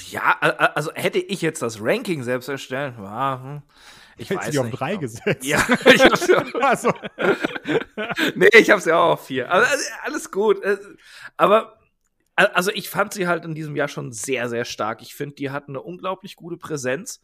Ja, 0.09 0.39
also 0.39 0.91
hätte 0.93 1.19
ich 1.19 1.41
jetzt 1.41 1.61
das 1.61 1.81
Ranking 1.81 2.23
selbst 2.23 2.47
erstellen, 2.49 2.95
ja, 2.97 3.41
hm, 3.43 3.61
ich 4.17 4.29
Hätte 4.29 4.41
weiß 4.41 4.45
sie 4.45 4.51
die 4.51 4.59
auf 4.59 4.65
nicht. 4.65 4.79
drei 4.79 4.97
gesetzt. 4.97 5.45
Ja, 5.45 5.65
ich 5.93 6.03
hab's 6.03 6.27
ja, 6.27 6.43
Also, 6.61 6.91
nee, 8.35 8.49
ich 8.53 8.69
hab's 8.69 8.85
ja 8.85 8.97
auch 8.99 9.13
auf 9.13 9.25
vier. 9.27 9.51
Also, 9.51 9.65
also, 9.71 9.83
alles 10.03 10.31
gut. 10.31 10.61
Äh, 10.63 10.77
Aber 11.37 11.79
also 12.35 12.71
ich 12.71 12.89
fand 12.89 13.13
sie 13.13 13.27
halt 13.27 13.43
in 13.45 13.53
diesem 13.55 13.75
Jahr 13.75 13.89
schon 13.89 14.11
sehr, 14.13 14.47
sehr 14.49 14.65
stark. 14.65 15.01
Ich 15.01 15.13
finde, 15.15 15.35
die 15.35 15.49
hat 15.51 15.67
eine 15.67 15.81
unglaublich 15.81 16.35
gute 16.37 16.57
Präsenz, 16.57 17.21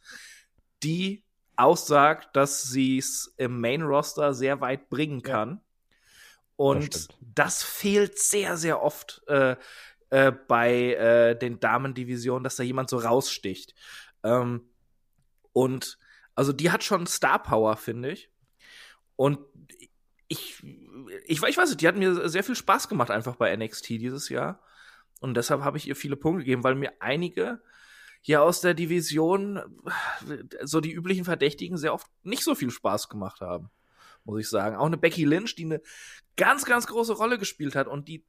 die 0.84 1.24
aussagt, 1.56 2.36
dass 2.36 2.64
sie 2.64 2.98
es 2.98 3.34
im 3.38 3.62
Main 3.62 3.82
Roster 3.82 4.34
sehr 4.34 4.60
weit 4.62 4.90
bringen 4.90 5.22
kann. 5.22 5.62
Und 6.58 6.96
Das 6.96 7.08
das, 7.20 7.64
fehlt 7.64 8.18
sehr, 8.20 8.58
sehr 8.58 8.82
oft 8.82 9.22
äh, 9.28 9.56
äh, 10.10 10.32
bei 10.32 10.94
äh, 10.94 11.38
den 11.38 11.60
Damendivisionen, 11.60 12.44
dass 12.44 12.56
da 12.56 12.64
jemand 12.64 12.90
so 12.90 12.98
raussticht. 12.98 13.74
Ähm, 14.24 14.70
und 15.54 15.98
also 16.36 16.52
die 16.52 16.72
hat 16.72 16.84
schon 16.84 17.08
Star 17.08 17.42
Power, 17.42 17.78
finde 17.78 18.12
ich. 18.12 18.30
Und 19.16 19.40
ich, 20.28 20.62
ich, 21.26 21.42
ich 21.44 21.58
weiß 21.58 21.70
nicht, 21.70 21.82
die 21.82 21.88
hat 21.88 21.96
mir 21.96 22.28
sehr 22.30 22.44
viel 22.44 22.56
Spaß 22.56 22.90
gemacht 22.90 23.12
einfach 23.12 23.36
bei 23.36 23.56
NXT 23.56 23.90
dieses 23.90 24.30
Jahr. 24.30 24.62
Und 25.22 25.36
deshalb 25.36 25.62
habe 25.62 25.78
ich 25.78 25.88
ihr 25.88 25.96
viele 25.96 26.18
Punkte 26.18 26.44
gegeben, 26.44 26.64
weil 26.64 26.76
mir 26.76 26.94
einige 27.00 27.62
hier 28.22 28.42
aus 28.42 28.60
der 28.60 28.74
Division, 28.74 29.62
so 30.64 30.82
die 30.82 30.92
üblichen 30.92 31.26
Verdächtigen, 31.26 31.78
sehr 31.78 31.94
oft 31.94 32.08
nicht 32.24 32.44
so 32.44 32.56
viel 32.56 32.72
Spaß 32.72 33.08
gemacht 33.08 33.42
haben, 33.42 33.70
muss 34.24 34.40
ich 34.40 34.50
sagen. 34.50 34.76
Auch 34.76 34.88
eine 34.88 34.98
Becky 34.98 35.26
Lynch, 35.26 35.56
die 35.56 35.66
eine 35.66 35.82
ganz, 36.36 36.66
ganz 36.66 36.88
große 36.88 37.14
Rolle 37.14 37.38
gespielt 37.38 37.76
hat 37.76 37.88
und 37.88 38.08
die 38.08 38.26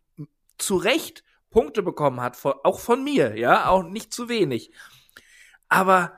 zu 0.58 0.76
Recht 0.76 1.24
Punkte 1.56 1.82
bekommen 1.82 2.20
hat, 2.20 2.36
von, 2.36 2.52
auch 2.64 2.78
von 2.78 3.02
mir, 3.02 3.38
ja, 3.38 3.70
auch 3.70 3.82
nicht 3.82 4.12
zu 4.12 4.28
wenig. 4.28 4.72
Aber 5.70 6.12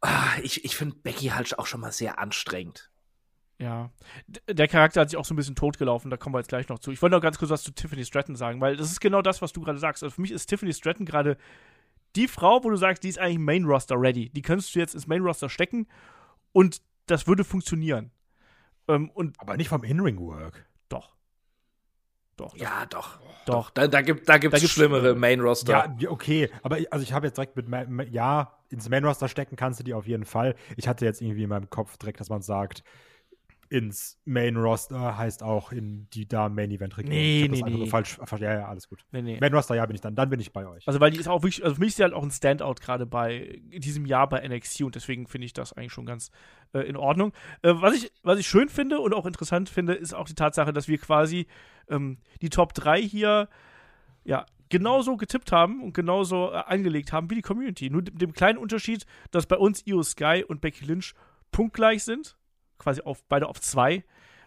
ah, 0.00 0.32
ich, 0.42 0.64
ich 0.64 0.76
finde 0.76 0.96
Becky 0.96 1.26
halt 1.26 1.58
auch 1.58 1.66
schon 1.66 1.82
mal 1.82 1.92
sehr 1.92 2.18
anstrengend. 2.18 2.90
Ja. 3.58 3.90
Der 4.48 4.66
Charakter 4.66 5.02
hat 5.02 5.10
sich 5.10 5.18
auch 5.18 5.26
so 5.26 5.34
ein 5.34 5.36
bisschen 5.36 5.56
totgelaufen, 5.56 6.10
da 6.10 6.16
kommen 6.16 6.34
wir 6.34 6.38
jetzt 6.38 6.48
gleich 6.48 6.70
noch 6.70 6.78
zu. 6.78 6.90
Ich 6.90 7.02
wollte 7.02 7.16
noch 7.16 7.22
ganz 7.22 7.36
kurz 7.36 7.50
was 7.50 7.62
zu 7.62 7.72
Tiffany 7.72 8.02
Stratton 8.02 8.34
sagen, 8.34 8.62
weil 8.62 8.78
das 8.78 8.90
ist 8.90 9.00
genau 9.02 9.20
das, 9.20 9.42
was 9.42 9.52
du 9.52 9.60
gerade 9.60 9.78
sagst. 9.78 10.02
Also 10.02 10.14
für 10.14 10.22
mich 10.22 10.30
ist 10.30 10.46
Tiffany 10.46 10.72
Stratton 10.72 11.04
gerade 11.04 11.36
die 12.16 12.26
Frau, 12.26 12.64
wo 12.64 12.70
du 12.70 12.76
sagst, 12.76 13.04
die 13.04 13.10
ist 13.10 13.18
eigentlich 13.18 13.40
Main 13.40 13.66
Roster 13.66 14.00
ready. 14.00 14.30
Die 14.30 14.40
könntest 14.40 14.74
du 14.74 14.78
jetzt 14.78 14.94
ins 14.94 15.06
Main 15.06 15.20
Roster 15.20 15.50
stecken 15.50 15.86
und 16.52 16.80
das 17.04 17.26
würde 17.26 17.44
funktionieren. 17.44 18.10
Ähm, 18.88 19.10
und 19.10 19.38
aber 19.38 19.58
nicht 19.58 19.68
vom 19.68 19.84
In-Ring-Work. 19.84 20.64
doch. 20.88 21.19
Doch. 22.40 22.56
Ja, 22.56 22.86
doch. 22.86 23.18
Doch. 23.46 23.70
Da, 23.70 23.86
da 23.88 24.02
gibt 24.02 24.28
da 24.28 24.38
gibt's 24.38 24.54
Da 24.54 24.58
gibt's 24.58 24.72
schlimmere 24.74 25.00
schlimmere. 25.00 25.18
Main 25.18 25.40
Roster. 25.40 25.94
Ja, 25.98 26.10
okay. 26.10 26.50
Aber 26.62 26.78
ich- 26.78 26.92
also 26.92 27.02
ich 27.02 27.12
habe 27.12 27.26
jetzt 27.26 27.36
direkt 27.36 27.56
mit, 27.56 28.12
ja, 28.12 28.52
ins 28.68 28.88
Main-Roster 28.88 29.28
stecken 29.28 29.56
kannst 29.56 29.80
du 29.80 29.84
die 29.84 29.94
auf 29.94 30.06
jeden 30.06 30.24
Fall. 30.24 30.54
Ich 30.76 30.86
hatte 30.86 31.04
jetzt 31.04 31.20
irgendwie 31.20 31.42
in 31.42 31.48
meinem 31.48 31.70
Kopf 31.70 31.96
direkt, 31.96 32.20
dass 32.20 32.28
man 32.28 32.42
sagt, 32.42 32.84
ins 33.70 34.18
Main-Roster 34.24 35.16
heißt 35.16 35.44
auch 35.44 35.70
in 35.70 36.10
die 36.10 36.26
da 36.26 36.48
Main-Event-Region. 36.48 37.08
Nee, 37.08 37.38
ich 37.38 37.44
hab 37.44 37.50
das 37.52 37.60
nee, 37.62 37.70
nur 37.70 37.84
nee. 37.84 37.86
falsch, 37.86 38.18
falsch. 38.24 38.42
Ja, 38.42 38.52
ja, 38.52 38.66
alles 38.66 38.88
gut. 38.88 39.04
Nee, 39.12 39.22
nee. 39.22 39.38
Main-Roster, 39.40 39.76
ja, 39.76 39.86
bin 39.86 39.94
ich 39.94 40.00
dann. 40.00 40.16
Dann 40.16 40.28
bin 40.28 40.40
ich 40.40 40.52
bei 40.52 40.66
euch. 40.66 40.86
Also, 40.88 40.98
weil 40.98 41.12
die 41.12 41.18
ist 41.18 41.28
auch 41.28 41.42
wirklich, 41.42 41.62
also 41.62 41.76
für 41.76 41.80
mich 41.80 41.90
ist 41.90 41.96
sie 41.96 42.02
halt 42.02 42.12
auch 42.12 42.24
ein 42.24 42.32
Standout 42.32 42.74
gerade 42.80 43.06
bei 43.06 43.62
diesem 43.72 44.06
Jahr 44.06 44.28
bei 44.28 44.46
NXT 44.46 44.82
und 44.82 44.96
deswegen 44.96 45.28
finde 45.28 45.46
ich 45.46 45.52
das 45.52 45.72
eigentlich 45.72 45.92
schon 45.92 46.04
ganz 46.04 46.32
äh, 46.72 46.80
in 46.80 46.96
Ordnung. 46.96 47.32
Äh, 47.62 47.74
was, 47.76 47.94
ich, 47.94 48.12
was 48.24 48.40
ich 48.40 48.48
schön 48.48 48.68
finde 48.68 48.98
und 48.98 49.14
auch 49.14 49.24
interessant 49.24 49.68
finde, 49.68 49.94
ist 49.94 50.14
auch 50.14 50.26
die 50.26 50.34
Tatsache, 50.34 50.72
dass 50.72 50.88
wir 50.88 50.98
quasi 50.98 51.46
ähm, 51.88 52.18
die 52.42 52.50
Top 52.50 52.74
3 52.74 53.00
hier 53.00 53.48
ja 54.24 54.46
genauso 54.68 55.16
getippt 55.16 55.52
haben 55.52 55.80
und 55.80 55.92
genauso 55.92 56.50
äh, 56.50 56.56
angelegt 56.56 57.12
haben 57.12 57.30
wie 57.30 57.36
die 57.36 57.42
Community. 57.42 57.88
Nur 57.88 58.02
mit 58.02 58.20
dem 58.20 58.32
kleinen 58.32 58.58
Unterschied, 58.58 59.06
dass 59.30 59.46
bei 59.46 59.56
uns 59.56 59.86
Io 59.86 60.02
Sky 60.02 60.44
und 60.46 60.60
Becky 60.60 60.84
Lynch 60.84 61.14
punktgleich 61.52 62.02
sind, 62.02 62.36
quasi 62.80 63.02
auf, 63.02 63.22
beide 63.28 63.48
auf 63.48 63.60
zwei. 63.60 64.04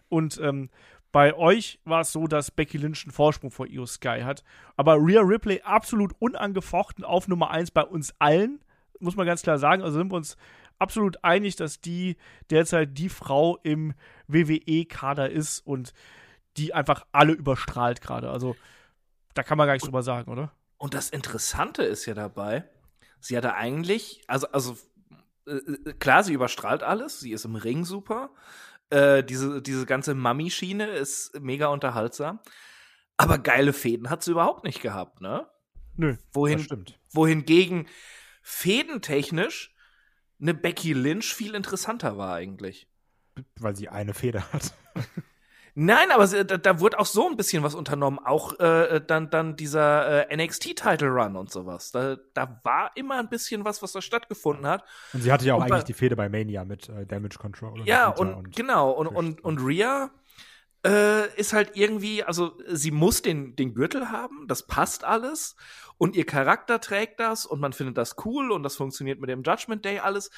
Und 0.10 0.40
ähm, 0.42 0.70
bei 1.14 1.36
euch 1.36 1.80
war 1.86 2.02
es 2.02 2.12
so, 2.12 2.28
dass 2.28 2.52
Becky 2.52 2.78
Lynch 2.78 3.04
einen 3.06 3.14
Vorsprung 3.14 3.52
vor 3.52 3.68
Io 3.68 3.86
Sky 3.86 4.22
hat. 4.24 4.44
Aber 4.76 4.96
Rhea 4.96 5.22
Ripley 5.22 5.62
absolut 5.64 6.14
unangefochten 6.20 7.06
auf 7.06 7.28
Nummer 7.28 7.52
1 7.52 7.72
bei 7.72 7.84
uns 7.84 8.14
allen, 8.20 8.60
muss 9.00 9.16
man 9.16 9.28
ganz 9.28 9.44
klar 9.44 9.60
sagen. 9.60 9.84
Also 9.84 10.00
sind 10.00 10.12
wir 10.12 10.18
uns 10.18 10.38
absolut 10.80 11.24
einig, 11.24 11.56
dass 11.56 11.80
die 11.80 12.18
derzeit 12.50 12.98
die 12.98 13.10
Frau 13.10 13.58
im 13.64 13.94
WWE-Kader 14.28 15.30
ist 15.30 15.60
und 15.66 15.94
die 16.58 16.74
einfach 16.74 17.06
alle 17.12 17.34
überstrahlt 17.34 18.02
gerade. 18.02 18.30
Also 18.30 18.56
da 19.34 19.44
kann 19.44 19.58
man 19.58 19.68
gar 19.68 19.74
nichts 19.74 19.86
drüber 19.86 20.04
sagen, 20.04 20.32
oder? 20.32 20.52
Und 20.78 20.94
das 20.94 21.10
Interessante 21.10 21.84
ist 21.84 22.06
ja 22.06 22.14
dabei, 22.14 22.64
sie 23.20 23.38
hatte 23.38 23.54
eigentlich, 23.54 24.22
also, 24.28 24.48
also 24.52 24.78
äh, 25.46 25.52
äh, 25.52 25.94
klar, 25.94 26.24
sie 26.24 26.34
überstrahlt 26.34 26.84
alles, 26.84 27.20
sie 27.20 27.32
ist 27.32 27.46
im 27.46 27.56
Ring 27.56 27.86
super. 27.86 28.32
Äh, 28.90 29.24
diese, 29.24 29.62
diese 29.62 29.86
ganze 29.86 30.14
Mami-Schiene 30.14 30.88
ist 30.88 31.40
mega 31.40 31.68
unterhaltsam. 31.68 32.40
Aber 33.18 33.38
geile 33.38 33.74
Fäden 33.74 34.10
hat 34.10 34.24
sie 34.24 34.32
überhaupt 34.32 34.64
nicht 34.64 34.82
gehabt, 34.82 35.22
ne? 35.22 35.48
Nö. 35.96 36.18
Wohin, 36.32 36.58
das 36.58 36.66
stimmt. 36.66 37.00
wohingegen 37.12 37.88
fädentechnisch 38.42 39.74
eine 40.42 40.54
Becky 40.54 40.94
Lynch 40.94 41.34
viel 41.34 41.56
interessanter 41.56 42.18
war 42.18 42.36
eigentlich. 42.36 42.88
Weil 43.60 43.76
sie 43.76 43.90
eine 43.90 44.14
Feder 44.14 44.52
hat. 44.52 44.74
Nein, 45.76 46.12
aber 46.12 46.28
da, 46.28 46.58
da 46.58 46.80
wurde 46.80 47.00
auch 47.00 47.06
so 47.08 47.28
ein 47.28 47.36
bisschen 47.36 47.64
was 47.64 47.74
unternommen. 47.74 48.20
Auch 48.20 48.60
äh, 48.60 49.02
dann, 49.06 49.32
dann 49.32 49.56
dieser 49.56 50.30
äh, 50.30 50.36
NXT-Title-Run 50.36 51.36
und 51.36 51.52
sowas. 51.52 51.92
Da, 51.92 52.18
da 52.36 52.62
war 52.64 52.92
immer 52.96 53.18
ein 53.18 53.30
bisschen 53.30 53.66
was, 53.66 53.82
was 53.82 53.92
da 53.92 54.02
stattgefunden 54.02 54.68
hat. 54.68 54.84
Und 55.14 55.22
sie 55.22 55.32
hatte 55.32 55.46
ja 55.46 55.56
auch 55.56 55.64
Und 55.64 55.72
eigentlich 55.72 55.86
die 55.86 55.94
Fehde 55.94 56.16
bei 56.16 56.30
Mania 56.30 56.64
mit 56.64 56.90
äh, 56.90 57.08
Damage 57.08 57.40
Control. 57.40 57.72
und 57.72 57.86
Ja, 57.86 58.10
Lita 58.10 58.22
und, 58.22 58.56
genau. 58.56 58.92
Und, 58.92 59.08
und, 59.08 59.44
und 59.44 59.58
Rhea 59.60 60.12
äh, 60.86 61.34
ist 61.38 61.54
halt 61.54 61.72
irgendwie, 61.76 62.24
also 62.24 62.58
sie 62.68 62.92
muss 62.92 63.22
den, 63.22 63.56
den 63.56 63.74
Gürtel 63.74 64.12
haben, 64.12 64.48
das 64.48 64.68
passt 64.68 65.04
alles. 65.04 65.56
Und 65.98 66.16
ihr 66.16 66.26
Charakter 66.26 66.82
trägt 66.82 67.20
das 67.20 67.46
und 67.46 67.60
man 67.60 67.74
findet 67.74 67.98
das 67.98 68.16
cool 68.26 68.52
und 68.52 68.64
das 68.64 68.76
funktioniert 68.76 69.20
mit 69.20 69.30
dem 69.30 69.44
Judgment 69.44 69.86
Day 69.86 70.00
alles. 70.00 70.30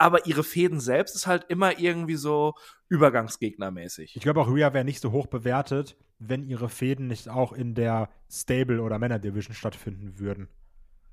Aber 0.00 0.24
ihre 0.26 0.42
Fäden 0.44 0.80
selbst 0.80 1.14
ist 1.14 1.26
halt 1.26 1.44
immer 1.50 1.78
irgendwie 1.78 2.14
so 2.16 2.54
Übergangsgegnermäßig. 2.88 4.16
Ich 4.16 4.22
glaube 4.22 4.40
auch, 4.40 4.48
Rhea 4.48 4.72
wäre 4.72 4.84
nicht 4.84 5.02
so 5.02 5.12
hoch 5.12 5.26
bewertet, 5.26 5.96
wenn 6.18 6.42
ihre 6.42 6.70
Fäden 6.70 7.06
nicht 7.06 7.28
auch 7.28 7.52
in 7.52 7.74
der 7.74 8.08
Stable- 8.30 8.80
oder 8.80 8.98
Männer-Division 8.98 9.54
stattfinden 9.54 10.18
würden. 10.18 10.48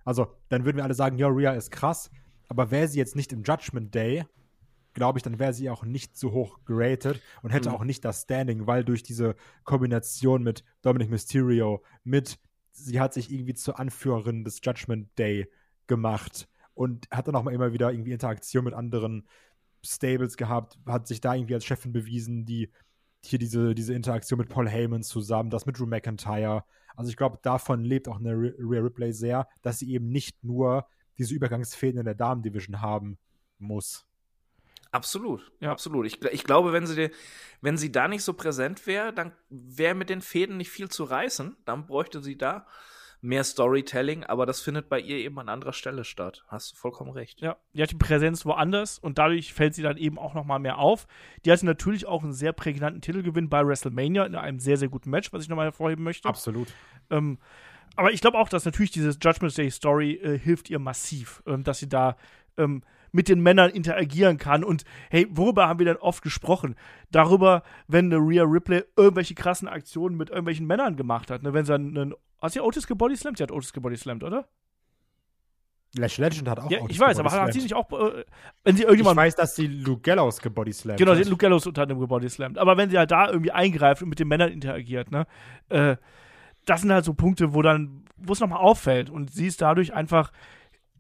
Also, 0.06 0.28
dann 0.48 0.64
würden 0.64 0.78
wir 0.78 0.86
alle 0.86 0.94
sagen, 0.94 1.18
ja, 1.18 1.28
Rhea 1.28 1.52
ist 1.52 1.70
krass, 1.70 2.10
aber 2.48 2.72
wäre 2.72 2.88
sie 2.88 2.98
jetzt 2.98 3.18
nicht 3.18 3.34
im 3.34 3.44
Judgment 3.44 3.94
Day, 3.94 4.26
glaube 4.94 5.20
ich, 5.20 5.24
dann 5.24 5.38
wäre 5.38 5.54
sie 5.54 5.70
auch 5.70 5.84
nicht 5.84 6.18
so 6.18 6.32
hoch 6.32 6.64
geratet 6.64 7.22
und 7.44 7.50
hätte 7.52 7.70
Mhm. 7.70 7.76
auch 7.76 7.84
nicht 7.84 8.06
das 8.06 8.22
Standing, 8.22 8.68
weil 8.68 8.86
durch 8.86 9.04
diese 9.04 9.36
Kombination 9.66 10.44
mit 10.44 10.64
Dominic 10.82 11.10
Mysterio, 11.10 11.84
mit 12.06 12.40
sie 12.72 13.02
hat 13.02 13.14
sich 13.14 13.32
irgendwie 13.34 13.54
zur 13.54 13.80
Anführerin 13.80 14.46
des 14.46 14.62
Judgment 14.64 15.10
Day 15.20 15.52
gemacht 15.88 16.48
und 16.78 17.08
hat 17.12 17.28
dann 17.28 17.36
auch 17.36 17.44
mal 17.44 17.54
immer 17.54 17.74
wieder 17.74 17.92
irgendwie 17.92 18.12
Interaktion 18.12 18.64
mit 18.64 18.74
anderen 18.74 19.28
Stables 19.86 20.38
gehabt, 20.38 20.78
hat 20.86 21.08
sich 21.08 21.22
da 21.22 21.34
irgendwie 21.36 21.54
als 21.56 21.66
Chefin 21.66 21.92
bewiesen, 21.92 22.46
die 22.46 22.72
hier 23.24 23.40
diese, 23.40 23.74
diese 23.76 23.94
Interaktion 23.94 24.40
mit 24.40 24.50
Paul 24.50 24.70
Heyman 24.70 25.04
zusammen, 25.04 25.50
das 25.50 25.66
mit 25.66 25.80
Drew 25.80 25.86
McIntyre. 25.86 26.64
Also 26.96 27.10
ich 27.10 27.18
glaube, 27.18 27.40
davon 27.42 27.84
lebt 27.84 28.08
auch 28.08 28.20
eine 28.20 28.32
Rhea 28.34 28.82
Ripley 28.82 29.12
sehr, 29.14 29.48
dass 29.62 29.80
sie 29.80 29.92
eben 29.92 30.10
nicht 30.10 30.44
nur 30.44 30.88
diese 31.18 31.34
Übergangsfäden 31.34 32.00
in 32.00 32.06
der 32.06 32.16
Damen-Division 32.16 32.82
haben 32.82 33.18
muss. 33.60 34.06
Absolut, 34.92 35.52
Ja. 35.60 35.72
absolut. 35.72 36.06
Ich, 36.06 36.24
ich 36.24 36.44
glaube, 36.44 36.74
wenn 36.74 36.86
sie, 36.88 36.96
die- 36.96 37.16
wenn 37.62 37.78
sie 37.78 37.92
da 37.92 38.08
nicht 38.08 38.24
so 38.24 38.34
präsent 38.34 38.88
wäre, 38.88 39.14
dann 39.14 39.34
wäre 39.50 39.96
mit 39.96 40.10
den 40.10 40.22
Fäden 40.22 40.58
nicht 40.58 40.70
viel 40.72 40.90
zu 40.90 41.04
reißen. 41.04 41.58
Dann 41.66 41.86
bräuchte 41.88 42.22
sie 42.22 42.38
da 42.38 42.66
mehr 43.28 43.44
Storytelling, 43.44 44.24
aber 44.24 44.46
das 44.46 44.62
findet 44.62 44.90
bei 44.90 45.00
ihr 45.00 45.18
eben 45.18 45.38
an 45.40 45.50
anderer 45.50 45.74
Stelle 45.74 46.04
statt. 46.04 46.44
Hast 46.48 46.72
du 46.72 46.76
vollkommen 46.76 47.12
recht. 47.12 47.42
Ja, 47.42 47.58
die 47.74 47.84
hat 47.84 47.92
die 47.92 47.96
Präsenz 47.96 48.46
woanders 48.46 48.98
und 48.98 49.18
dadurch 49.18 49.54
fällt 49.54 49.76
sie 49.76 49.84
dann 49.84 49.98
eben 49.98 50.18
auch 50.18 50.34
noch 50.34 50.46
mal 50.46 50.60
mehr 50.60 50.80
auf. 50.80 51.08
Die 51.46 51.52
hatte 51.52 51.66
natürlich 51.66 52.06
auch 52.06 52.24
einen 52.24 52.34
sehr 52.34 52.54
prägnanten 52.54 53.02
Titelgewinn 53.02 53.50
bei 53.50 53.66
WrestleMania 53.66 54.26
in 54.26 54.36
einem 54.36 54.60
sehr, 54.60 54.78
sehr 54.78 54.90
guten 54.90 55.10
Match, 55.10 55.32
was 55.34 55.44
ich 55.44 55.50
nochmal 55.50 55.66
hervorheben 55.66 56.04
möchte. 56.04 56.28
Absolut. 56.28 56.70
Ähm, 57.10 57.38
aber 57.96 58.12
ich 58.14 58.22
glaube 58.22 58.38
auch, 58.38 58.50
dass 58.50 58.66
natürlich 58.66 58.92
diese 58.92 59.10
Judgment 59.10 59.58
Day 59.58 59.70
Story 59.72 60.14
äh, 60.14 60.40
hilft 60.40 60.70
ihr 60.70 60.80
massiv, 60.80 61.44
ähm, 61.46 61.64
dass 61.64 61.80
sie 61.80 61.90
da 61.90 62.16
ähm, 62.58 62.84
mit 63.18 63.30
den 63.30 63.42
Männern 63.42 63.72
interagieren 63.72 64.38
kann. 64.38 64.64
Und 64.64 64.84
hey, 65.10 65.26
worüber 65.32 65.68
haben 65.68 65.80
wir 65.80 65.88
denn 65.88 65.98
oft 65.98 66.22
gesprochen? 66.22 66.76
Darüber, 67.12 67.64
wenn 67.88 68.06
eine 68.06 68.18
Rhea 68.18 68.44
Ripley 68.44 68.84
irgendwelche 68.96 69.34
krassen 69.34 69.68
Aktionen 69.68 70.18
mit 70.18 70.30
irgendwelchen 70.30 70.68
Männern 70.68 70.96
gemacht 70.96 71.32
hat. 71.32 71.42
Ne? 71.42 71.52
Wenn 71.52 71.66
sie 71.66 71.74
einen. 71.74 72.14
Hat 72.40 72.52
sie 72.52 72.62
Otis 72.62 72.86
gebodyslammt? 72.86 73.40
Sie 73.40 73.44
hat 73.44 73.52
Otis 73.52 73.74
gebodyslammt, 73.74 74.24
oder? 74.24 74.48
Lash 75.98 76.20
Legend 76.20 76.48
hat 76.48 76.60
auch 76.60 76.70
Ja, 76.70 76.78
ich 76.88 77.00
weiß, 77.00 77.18
aber 77.18 77.32
hat, 77.32 77.54
sie 77.54 77.62
nicht 77.62 77.74
auch. 77.74 77.92
Äh, 77.92 78.24
wenn 78.64 78.76
sie 78.76 78.84
Ich 78.84 78.88
irgendjemand. 78.88 79.18
weiß, 79.18 79.34
dass 79.36 79.56
sie 79.56 79.66
Luke 79.66 80.02
Gallows 80.02 80.40
gebodyslammt 80.40 81.00
Genau, 81.00 81.16
sie 81.16 81.22
hat 81.22 81.28
Luke 81.28 81.42
Gallows 81.42 81.66
unter 81.66 81.82
anderem 81.82 82.00
gebodyslammt. 82.00 82.60
Aber 82.60 82.78
wenn 82.78 82.92
sie 82.92 83.00
halt 83.00 83.10
da 83.10 83.30
irgendwie 83.30 83.52
eingreift 83.52 84.04
und 84.04 84.10
mit 84.10 84.20
den 84.20 84.28
Männern 84.28 84.52
interagiert, 84.52 85.10
ne, 85.10 85.26
äh, 85.70 85.96
das 86.66 86.82
sind 86.82 86.92
halt 86.92 87.06
so 87.06 87.16
Punkte, 87.16 87.56
wo 87.56 87.64
dann, 87.64 88.04
wo 88.18 88.34
es 88.34 88.40
nochmal 88.42 88.60
auffällt. 88.60 89.10
Und 89.10 89.32
sie 89.32 89.48
ist 89.48 89.60
dadurch 89.62 89.96
einfach 89.96 90.32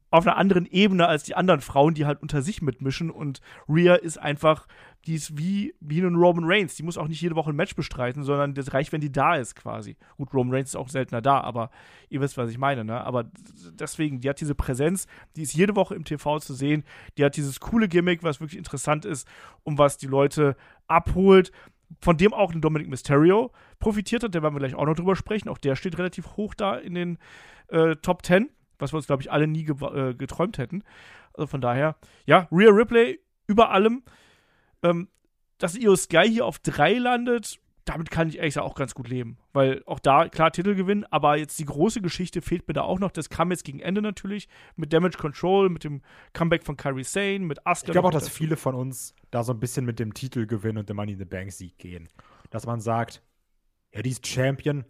auf 0.10 0.26
einer 0.26 0.38
anderen 0.38 0.66
Ebene 0.66 1.08
als 1.08 1.24
die 1.24 1.36
anderen 1.36 1.62
Frauen, 1.62 1.94
die 1.94 2.06
halt 2.06 2.22
unter 2.22 2.42
sich 2.42 2.62
mitmischen. 2.62 3.12
Und 3.12 3.42
Rhea 3.68 3.96
ist 3.96 4.18
einfach, 4.18 4.68
die 5.06 5.16
ist 5.16 5.38
wie, 5.38 5.74
wie 5.80 6.02
ein 6.02 6.16
Roman 6.16 6.46
Reigns. 6.46 6.76
Die 6.76 6.84
muss 6.84 6.98
auch 6.98 7.08
nicht 7.08 7.22
jede 7.22 7.36
Woche 7.36 7.52
ein 7.52 7.56
Match 7.56 7.76
bestreiten, 7.76 8.24
sondern 8.24 8.54
das 8.54 8.74
reicht, 8.74 8.92
wenn 8.92 9.02
die 9.02 9.12
da 9.12 9.36
ist, 9.36 9.56
quasi. 9.56 9.98
Gut, 10.18 10.34
Roman 10.34 10.54
Reigns 10.54 10.70
ist 10.70 10.76
auch 10.76 10.90
seltener 10.90 11.22
da, 11.22 11.42
aber 11.42 11.70
ihr 12.10 12.22
wisst, 12.22 12.38
was 12.38 12.50
ich 12.50 12.58
meine, 12.58 12.86
ne? 12.86 13.04
Aber 13.04 13.26
deswegen, 13.74 14.22
die 14.22 14.30
hat 14.30 14.40
diese 14.40 14.56
Präsenz, 14.56 15.08
die 15.36 15.44
ist 15.44 15.54
jede 15.54 15.76
Woche 15.76 15.96
im 15.96 16.06
TV 16.06 16.40
zu 16.40 16.54
sehen. 16.54 16.84
Die 17.18 17.26
hat 17.26 17.36
dieses 17.36 17.60
coole 17.60 17.88
Gimmick, 17.88 18.24
was 18.24 18.40
wirklich 18.40 18.58
interessant 18.58 19.06
ist 19.06 19.28
und 19.64 19.78
was 19.78 19.98
die 19.98 20.08
Leute 20.08 20.56
abholt. 20.88 21.52
Von 22.02 22.18
dem 22.18 22.34
auch 22.34 22.54
ein 22.54 22.60
Dominic 22.60 22.90
Mysterio 22.90 23.52
profitiert 23.80 24.24
hat, 24.24 24.36
da 24.36 24.44
werden 24.44 24.54
wir 24.54 24.60
gleich 24.60 24.76
auch 24.76 24.86
noch 24.86 24.96
drüber 24.96 25.16
sprechen. 25.16 25.48
Auch 25.48 25.58
der 25.58 25.78
steht 25.78 25.98
relativ 25.98 26.36
hoch 26.36 26.54
da 26.54 26.76
in 26.76 26.96
den 26.96 27.18
äh, 27.70 27.96
Top 27.96 28.26
10, 28.26 28.50
was 28.80 28.94
wir 28.94 28.98
uns, 28.98 29.08
glaube 29.08 29.22
ich, 29.22 29.32
alle 29.32 29.48
nie 29.48 29.66
gewa- 29.66 30.10
äh, 30.10 30.14
geträumt 30.16 30.58
hätten. 30.58 30.84
Also 31.34 31.48
von 31.48 31.62
daher, 31.62 31.96
ja, 32.26 32.48
Rhea 32.52 32.70
Ripley 32.72 33.20
über 33.48 33.72
allem. 33.72 34.04
Ähm, 34.84 35.08
dass 35.58 35.76
Io 35.76 35.96
Sky 35.96 36.28
hier 36.28 36.46
auf 36.46 36.60
3 36.60 37.00
landet, 37.00 37.60
damit 37.86 38.12
kann 38.12 38.28
ich 38.28 38.38
ehrlich 38.38 38.54
gesagt 38.54 38.68
auch 38.70 38.76
ganz 38.76 38.94
gut 38.94 39.08
leben. 39.08 39.38
Weil 39.54 39.82
auch 39.86 40.00
da, 40.00 40.28
klar, 40.30 40.52
Titel 40.52 40.76
gewinnen, 40.76 41.06
aber 41.10 41.38
jetzt 41.38 41.58
die 41.58 41.66
große 41.66 42.02
Geschichte 42.02 42.42
fehlt 42.42 42.68
mir 42.68 42.74
da 42.74 42.82
auch 42.82 43.00
noch. 43.00 43.12
Das 43.12 43.30
kam 43.30 43.50
jetzt 43.50 43.64
gegen 43.64 43.80
Ende 43.80 44.02
natürlich 44.02 44.50
mit 44.76 44.94
Damage 44.94 45.18
Control, 45.18 45.70
mit 45.70 45.84
dem 45.84 46.02
Comeback 46.34 46.64
von 46.64 46.76
Kairi 46.78 47.04
Sane, 47.04 47.40
mit 47.40 47.66
Asuka. 47.66 47.88
Ich 47.90 47.92
glaube 47.94 48.10
auch, 48.10 48.12
dass 48.12 48.30
viele 48.30 48.56
von 48.58 48.76
uns 48.76 49.16
da 49.32 49.44
so 49.44 49.54
ein 49.54 49.60
bisschen 49.60 49.86
mit 49.86 50.00
dem 50.00 50.14
Titelgewinn 50.14 50.78
und 50.78 50.90
dem 50.90 50.98
Money 50.98 51.14
in 51.14 51.20
the 51.20 51.26
Bank 51.26 51.52
Sieg 51.52 51.78
gehen. 51.80 52.08
Dass 52.50 52.66
man 52.68 52.80
sagt, 52.82 53.24
ja, 53.94 54.02
die 54.02 54.12
ist 54.12 54.28
Champion, 54.28 54.86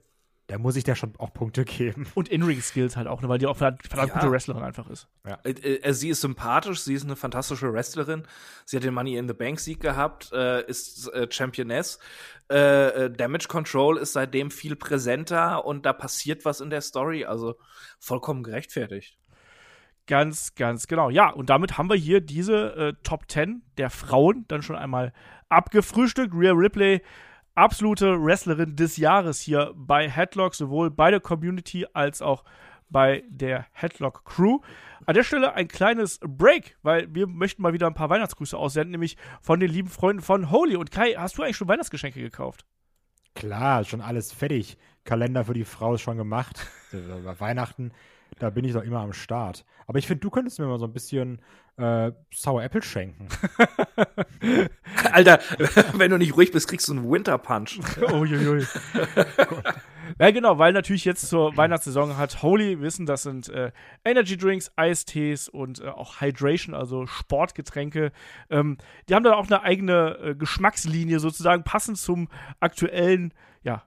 da 0.48 0.58
muss 0.58 0.78
ich 0.78 0.86
der 0.86 0.96
schon 0.96 1.14
auch 1.18 1.34
Punkte 1.34 1.66
geben. 1.66 2.08
Und 2.16 2.30
In-Ring-Skills 2.30 2.96
halt 2.96 3.08
auch, 3.08 3.22
ne, 3.22 3.28
weil 3.28 3.38
die 3.38 3.48
auch 3.48 3.58
verdammt, 3.58 3.86
verdammt 3.86 4.10
Ja. 4.10 4.20
gute 4.20 4.32
Wrestlerin 4.32 4.64
einfach 4.64 4.90
ist. 4.90 5.08
Äh, 5.44 5.50
äh, 5.52 5.94
sie 5.94 6.10
ist 6.10 6.22
sympathisch, 6.22 6.80
sie 6.82 6.94
ist 6.94 7.04
eine 7.04 7.18
fantastische 7.18 7.72
Wrestlerin. 7.74 8.24
Sie 8.66 8.78
hat 8.78 8.84
den 8.84 8.94
Money 8.94 9.18
in 9.18 9.28
the 9.28 9.34
Bank 9.34 9.60
Sieg 9.60 9.82
gehabt, 9.82 10.32
äh, 10.32 10.66
ist 10.66 11.10
äh, 11.14 11.28
Championess. 11.30 12.00
Äh, 12.50 12.88
äh, 13.06 13.12
Damage 13.12 13.48
Control 13.50 13.98
ist 13.98 14.14
seitdem 14.14 14.50
viel 14.50 14.78
präsenter 14.78 15.66
und 15.66 15.86
da 15.86 15.92
passiert 15.92 16.46
was 16.46 16.62
in 16.62 16.70
der 16.70 16.82
Story, 16.82 17.26
also 17.26 17.56
vollkommen 18.00 18.44
gerechtfertigt. 18.44 19.18
Ganz, 20.06 20.56
ganz 20.56 20.88
genau. 20.88 21.10
Ja, 21.10 21.30
und 21.30 21.50
damit 21.50 21.78
haben 21.78 21.90
wir 21.90 21.98
hier 21.98 22.22
diese 22.22 22.74
äh, 22.78 22.94
Top 23.04 23.30
10 23.30 23.64
der 23.78 23.90
Frauen 23.90 24.46
dann 24.48 24.62
schon 24.62 24.78
einmal 24.78 25.12
abgefrühstückt. 25.50 26.34
Rhea 26.34 26.54
Ripley, 26.54 27.02
absolute 27.58 28.24
Wrestlerin 28.24 28.76
des 28.76 28.98
Jahres 28.98 29.42
hier 29.42 29.74
bei 29.76 30.10
Headlock, 30.10 30.56
sowohl 30.56 30.92
bei 30.92 31.12
der 31.12 31.20
Community 31.20 31.86
als 31.94 32.22
auch 32.22 32.44
bei 32.90 33.24
der 33.28 33.66
Headlock 33.74 34.24
Crew. 34.24 34.60
An 35.06 35.16
der 35.16 35.24
Stelle 35.24 35.54
ein 35.54 35.68
kleines 35.68 36.20
Break, 36.22 36.78
weil 36.84 37.14
wir 37.14 37.28
möchten 37.28 37.62
mal 37.62 37.74
wieder 37.74 37.88
ein 37.88 37.94
paar 37.94 38.10
Weihnachtsgrüße 38.10 38.58
aussenden, 38.58 38.92
nämlich 38.92 39.18
von 39.42 39.60
den 39.60 39.72
lieben 39.72 39.90
Freunden 39.90 40.22
von 40.22 40.52
Holy. 40.52 40.76
Und 40.76 40.92
Kai, 40.92 41.14
hast 41.18 41.38
du 41.38 41.44
eigentlich 41.44 41.58
schon 41.58 41.68
Weihnachtsgeschenke 41.68 42.22
gekauft? 42.22 42.66
Klar, 43.36 43.84
schon 43.84 44.02
alles 44.02 44.32
fertig. 44.32 44.78
Kalender 45.04 45.46
für 45.46 45.54
die 45.54 45.66
Frau 45.66 45.96
ist 45.96 46.02
schon 46.02 46.18
gemacht. 46.18 46.66
Äh, 46.94 47.22
Bei 47.22 47.38
Weihnachten, 47.42 47.92
da 48.40 48.50
bin 48.50 48.66
ich 48.66 48.74
doch 48.74 48.84
immer 48.84 49.00
am 49.00 49.14
Start. 49.14 49.66
Aber 49.88 50.00
ich 50.00 50.08
finde, 50.08 50.22
du 50.22 50.30
könntest 50.30 50.60
mir 50.60 50.68
mal 50.68 50.80
so 50.80 50.86
ein 50.86 50.94
bisschen 50.94 51.42
äh, 51.78 52.12
Sour 52.34 52.64
Apple 52.64 52.82
schenken. 52.82 53.28
Alter, 55.12 55.40
wenn 55.94 56.12
du 56.12 56.18
nicht 56.18 56.36
ruhig 56.36 56.52
bist, 56.52 56.68
kriegst 56.68 56.88
du 56.88 56.94
einen 56.94 57.10
Winter 57.10 57.38
Punch. 57.38 57.80
Uiuiui. 58.12 58.66
ja, 60.20 60.32
genau, 60.32 60.58
weil 60.58 60.74
natürlich 60.74 61.06
jetzt 61.06 61.28
zur 61.28 61.56
Weihnachtssaison 61.56 62.18
hat 62.18 62.42
Holy 62.42 62.82
Wissen, 62.82 63.06
das 63.06 63.24
sind 63.24 63.50
äh, 63.50 63.72
Energy 64.04 64.38
Drinks, 64.38 64.72
Eistees 64.76 65.50
und 65.50 65.80
äh, 65.80 65.88
auch 65.88 66.20
Hydration, 66.20 66.74
also 66.74 67.06
Sportgetränke. 67.06 68.12
Ähm, 68.50 68.78
die 69.08 69.16
haben 69.16 69.24
dann 69.24 69.34
auch 69.34 69.48
eine 69.48 69.62
eigene 69.62 70.18
äh, 70.18 70.36
Geschmackslinie 70.36 71.20
sozusagen, 71.20 71.64
passend 71.64 71.98
zum 71.98 72.28
aktuellen, 72.60 73.34
ja, 73.64 73.84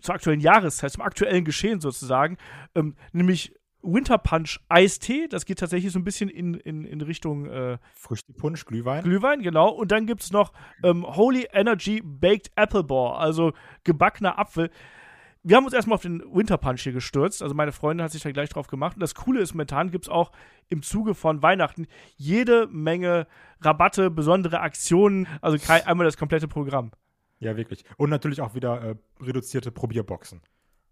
zur 0.00 0.16
aktuellen 0.16 0.40
Jahreszeit, 0.40 0.92
zum 0.92 1.02
aktuellen 1.02 1.44
Geschehen 1.44 1.80
sozusagen. 1.80 2.36
Ähm, 2.74 2.96
nämlich 3.12 3.54
Winter 3.82 4.18
Punch 4.18 4.58
Eistee, 4.68 5.28
das 5.28 5.46
geht 5.46 5.60
tatsächlich 5.60 5.92
so 5.92 5.98
ein 5.98 6.04
bisschen 6.04 6.28
in, 6.28 6.54
in, 6.54 6.84
in 6.84 7.00
Richtung 7.00 7.46
äh, 7.46 7.78
Früchtepunsch, 7.94 8.64
Glühwein. 8.64 9.04
Glühwein, 9.04 9.42
genau. 9.42 9.68
Und 9.68 9.92
dann 9.92 10.06
gibt 10.06 10.22
es 10.22 10.32
noch 10.32 10.52
ähm, 10.82 11.06
Holy 11.06 11.48
Energy 11.52 12.02
Baked 12.04 12.50
Apple 12.56 12.84
Bar, 12.84 13.18
also 13.18 13.52
gebackener 13.84 14.38
Apfel. 14.38 14.70
Wir 15.44 15.56
haben 15.56 15.64
uns 15.64 15.72
erstmal 15.72 15.94
auf 15.94 16.02
den 16.02 16.20
Winter 16.34 16.58
Punch 16.58 16.80
hier 16.82 16.92
gestürzt. 16.92 17.42
Also 17.42 17.54
meine 17.54 17.72
Freundin 17.72 18.04
hat 18.04 18.10
sich 18.10 18.22
da 18.22 18.32
gleich 18.32 18.50
drauf 18.50 18.66
gemacht. 18.66 18.96
Und 18.96 19.00
das 19.00 19.14
Coole 19.14 19.40
ist, 19.40 19.54
momentan 19.54 19.90
gibt 19.90 20.06
es 20.06 20.08
auch 20.08 20.32
im 20.68 20.82
Zuge 20.82 21.14
von 21.14 21.42
Weihnachten 21.42 21.86
jede 22.16 22.66
Menge 22.66 23.26
Rabatte, 23.60 24.10
besondere 24.10 24.60
Aktionen. 24.60 25.28
Also 25.40 25.56
einmal 25.86 26.04
das 26.04 26.16
komplette 26.16 26.48
Programm. 26.48 26.90
Ja, 27.38 27.56
wirklich. 27.56 27.84
Und 27.96 28.10
natürlich 28.10 28.40
auch 28.40 28.54
wieder 28.54 28.82
äh, 28.82 28.94
reduzierte 29.20 29.70
Probierboxen. 29.70 30.42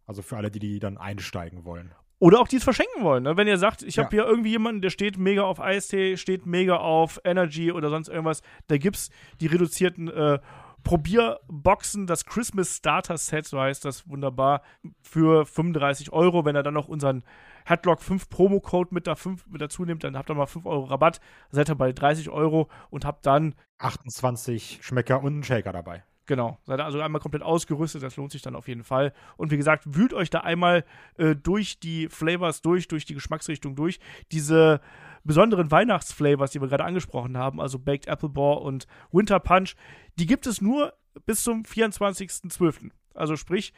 Also 0.07 0.23
für 0.23 0.37
alle, 0.37 0.51
die, 0.51 0.61
die 0.61 0.79
dann 0.79 0.97
einsteigen 0.97 1.65
wollen. 1.65 1.93
Oder 2.19 2.41
auch 2.41 2.49
die 2.49 2.57
es 2.57 2.65
verschenken 2.65 3.03
wollen. 3.05 3.25
Ne? 3.25 3.37
Wenn 3.37 3.47
ihr 3.47 3.59
sagt, 3.59 3.83
ich 3.83 3.99
habe 3.99 4.15
Ja. 4.17 4.23
hier 4.23 4.31
irgendwie 4.31 4.51
jemanden, 4.51 4.81
der 4.81 4.91
steht 4.91 5.19
mega 5.19 5.43
auf 5.43 5.61
Eistee, 5.61 6.17
steht 6.17 6.47
mega 6.47 6.77
auf 6.77 7.21
Energy 7.25 7.71
oder 7.73 7.91
sonst 7.91 8.09
irgendwas, 8.09 8.41
da 8.69 8.79
gibt 8.79 8.97
es 8.97 9.11
die 9.41 9.47
reduzierten 9.47 10.09
äh, 10.09 10.39
Probierboxen, 10.83 12.07
das 12.07 12.25
Christmas 12.27 12.77
Starter 12.77 13.19
Set, 13.19 13.47
so 13.47 13.61
heißt 13.61 13.85
das 13.85 14.09
wunderbar, 14.09 14.63
für 15.03 15.45
35 15.45 16.13
Euro. 16.13 16.45
Wenn 16.45 16.55
er 16.57 16.63
dann 16.63 16.75
noch 16.75 16.89
unseren 16.89 17.25
Headlock 17.65 18.01
5 18.01 18.29
Promo-Code 18.29 18.95
mit, 18.95 19.07
da 19.07 19.17
mit 19.49 19.61
dazu 19.61 19.85
nimmt, 19.85 20.05
dann 20.05 20.17
habt 20.17 20.31
ihr 20.31 20.35
mal 20.35 20.47
5 20.47 20.65
Euro 20.65 20.85
Rabatt. 20.85 21.21
Seid 21.51 21.69
ihr 21.69 21.75
bei 21.75 21.93
30 21.93 22.31
Euro 22.31 22.69
und 22.91 23.05
habt 23.05 23.27
dann 23.27 23.55
28 23.79 24.79
Schmecker 24.83 25.21
und 25.23 25.33
einen 25.35 25.43
Shaker 25.43 25.73
dabei. 25.73 26.05
Genau, 26.27 26.59
seid 26.65 26.81
also 26.81 27.01
einmal 27.01 27.21
komplett 27.21 27.45
ausgerüstet, 27.45 28.03
das 28.03 28.17
lohnt 28.17 28.33
sich 28.33 28.43
dann 28.43 28.57
auf 28.57 28.67
jeden 28.67 28.83
Fall. 28.83 29.13
Und 29.37 29.53
wie 29.53 29.57
gesagt, 29.57 29.85
wühlt 29.87 30.13
euch 30.13 30.29
da 30.29 30.41
einmal 30.41 30.85
äh, 31.19 31.37
durch 31.37 31.79
die 31.79 32.09
Flavors 32.09 32.63
durch, 32.63 32.89
durch 32.89 33.05
die 33.05 33.15
Geschmacksrichtung 33.15 33.77
durch. 33.77 34.01
Diese 34.33 34.81
besonderen 35.23 35.71
Weihnachtsflavors, 35.71 36.51
die 36.51 36.61
wir 36.61 36.69
gerade 36.69 36.85
angesprochen 36.85 37.39
haben, 37.39 37.61
also 37.61 37.79
Baked 37.79 38.09
Apple 38.09 38.29
Bore 38.29 38.61
und 38.61 38.89
Winter 39.13 39.39
Punch, 39.39 39.77
die 40.19 40.27
gibt 40.27 40.49
es 40.49 40.61
nur 40.61 40.95
bis 41.27 41.45
zum 41.45 41.63
24.12. 41.63 42.91
Also 43.15 43.37
sprich, 43.37 43.73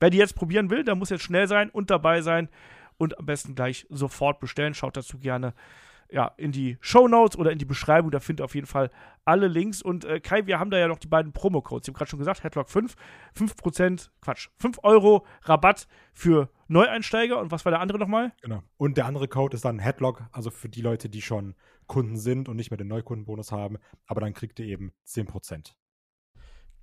wer 0.00 0.10
die 0.10 0.18
jetzt 0.18 0.34
probieren 0.34 0.68
will, 0.68 0.84
der 0.84 0.94
muss 0.94 1.10
jetzt 1.10 1.24
schnell 1.24 1.48
sein 1.48 1.70
und 1.70 1.90
dabei 1.90 2.20
sein 2.20 2.50
und 2.98 3.18
am 3.18 3.24
besten 3.24 3.54
gleich 3.54 3.86
sofort 3.88 4.38
bestellen. 4.38 4.74
Schaut 4.74 4.98
dazu 4.98 5.18
gerne 5.18 5.54
ja, 6.12 6.32
in 6.36 6.52
die 6.52 6.76
Show 6.80 7.08
Notes 7.08 7.38
oder 7.38 7.52
in 7.52 7.58
die 7.58 7.64
Beschreibung. 7.64 8.10
Da 8.10 8.20
findet 8.20 8.42
ihr 8.42 8.44
auf 8.44 8.54
jeden 8.54 8.66
Fall 8.66 8.90
alle 9.24 9.48
Links. 9.48 9.82
Und 9.82 10.04
äh, 10.04 10.20
Kai, 10.20 10.46
wir 10.46 10.58
haben 10.58 10.70
da 10.70 10.78
ja 10.78 10.88
noch 10.88 10.98
die 10.98 11.08
beiden 11.08 11.32
Promo-Codes. 11.32 11.86
Ich 11.86 11.92
habe 11.92 11.98
gerade 11.98 12.10
schon 12.10 12.18
gesagt, 12.18 12.42
Headlock 12.42 12.68
5, 12.68 12.94
5%, 13.36 14.10
Quatsch, 14.20 14.48
5 14.58 14.78
Euro 14.82 15.26
Rabatt 15.42 15.86
für 16.12 16.50
Neueinsteiger. 16.68 17.38
Und 17.38 17.50
was 17.50 17.64
war 17.64 17.70
der 17.70 17.80
andere 17.80 17.98
nochmal? 17.98 18.32
Genau. 18.42 18.62
Und 18.76 18.96
der 18.96 19.06
andere 19.06 19.28
Code 19.28 19.54
ist 19.54 19.64
dann 19.64 19.78
Headlock, 19.78 20.22
also 20.32 20.50
für 20.50 20.68
die 20.68 20.82
Leute, 20.82 21.08
die 21.08 21.22
schon 21.22 21.54
Kunden 21.86 22.16
sind 22.16 22.48
und 22.48 22.56
nicht 22.56 22.70
mehr 22.70 22.78
den 22.78 22.88
Neukundenbonus 22.88 23.52
haben. 23.52 23.78
Aber 24.06 24.20
dann 24.20 24.34
kriegt 24.34 24.58
ihr 24.60 24.66
eben 24.66 24.92
10%. 25.06 25.74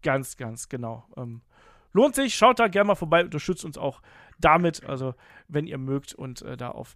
Ganz, 0.02 0.38
ganz 0.38 0.70
genau. 0.70 1.08
Ähm, 1.18 1.42
lohnt 1.94 2.16
sich, 2.16 2.36
schaut 2.36 2.60
da 2.60 2.68
gerne 2.68 2.90
mal 2.90 2.96
vorbei, 2.96 3.24
unterstützt 3.24 3.66
uns 3.66 3.78
auch 3.78 4.02
damit, 4.40 4.84
also 4.86 5.16
wenn 5.48 5.66
ihr 5.66 5.78
mögt 5.78 6.14
und 6.14 6.42
äh, 6.44 6.56
da 6.56 6.70
auf 6.70 6.96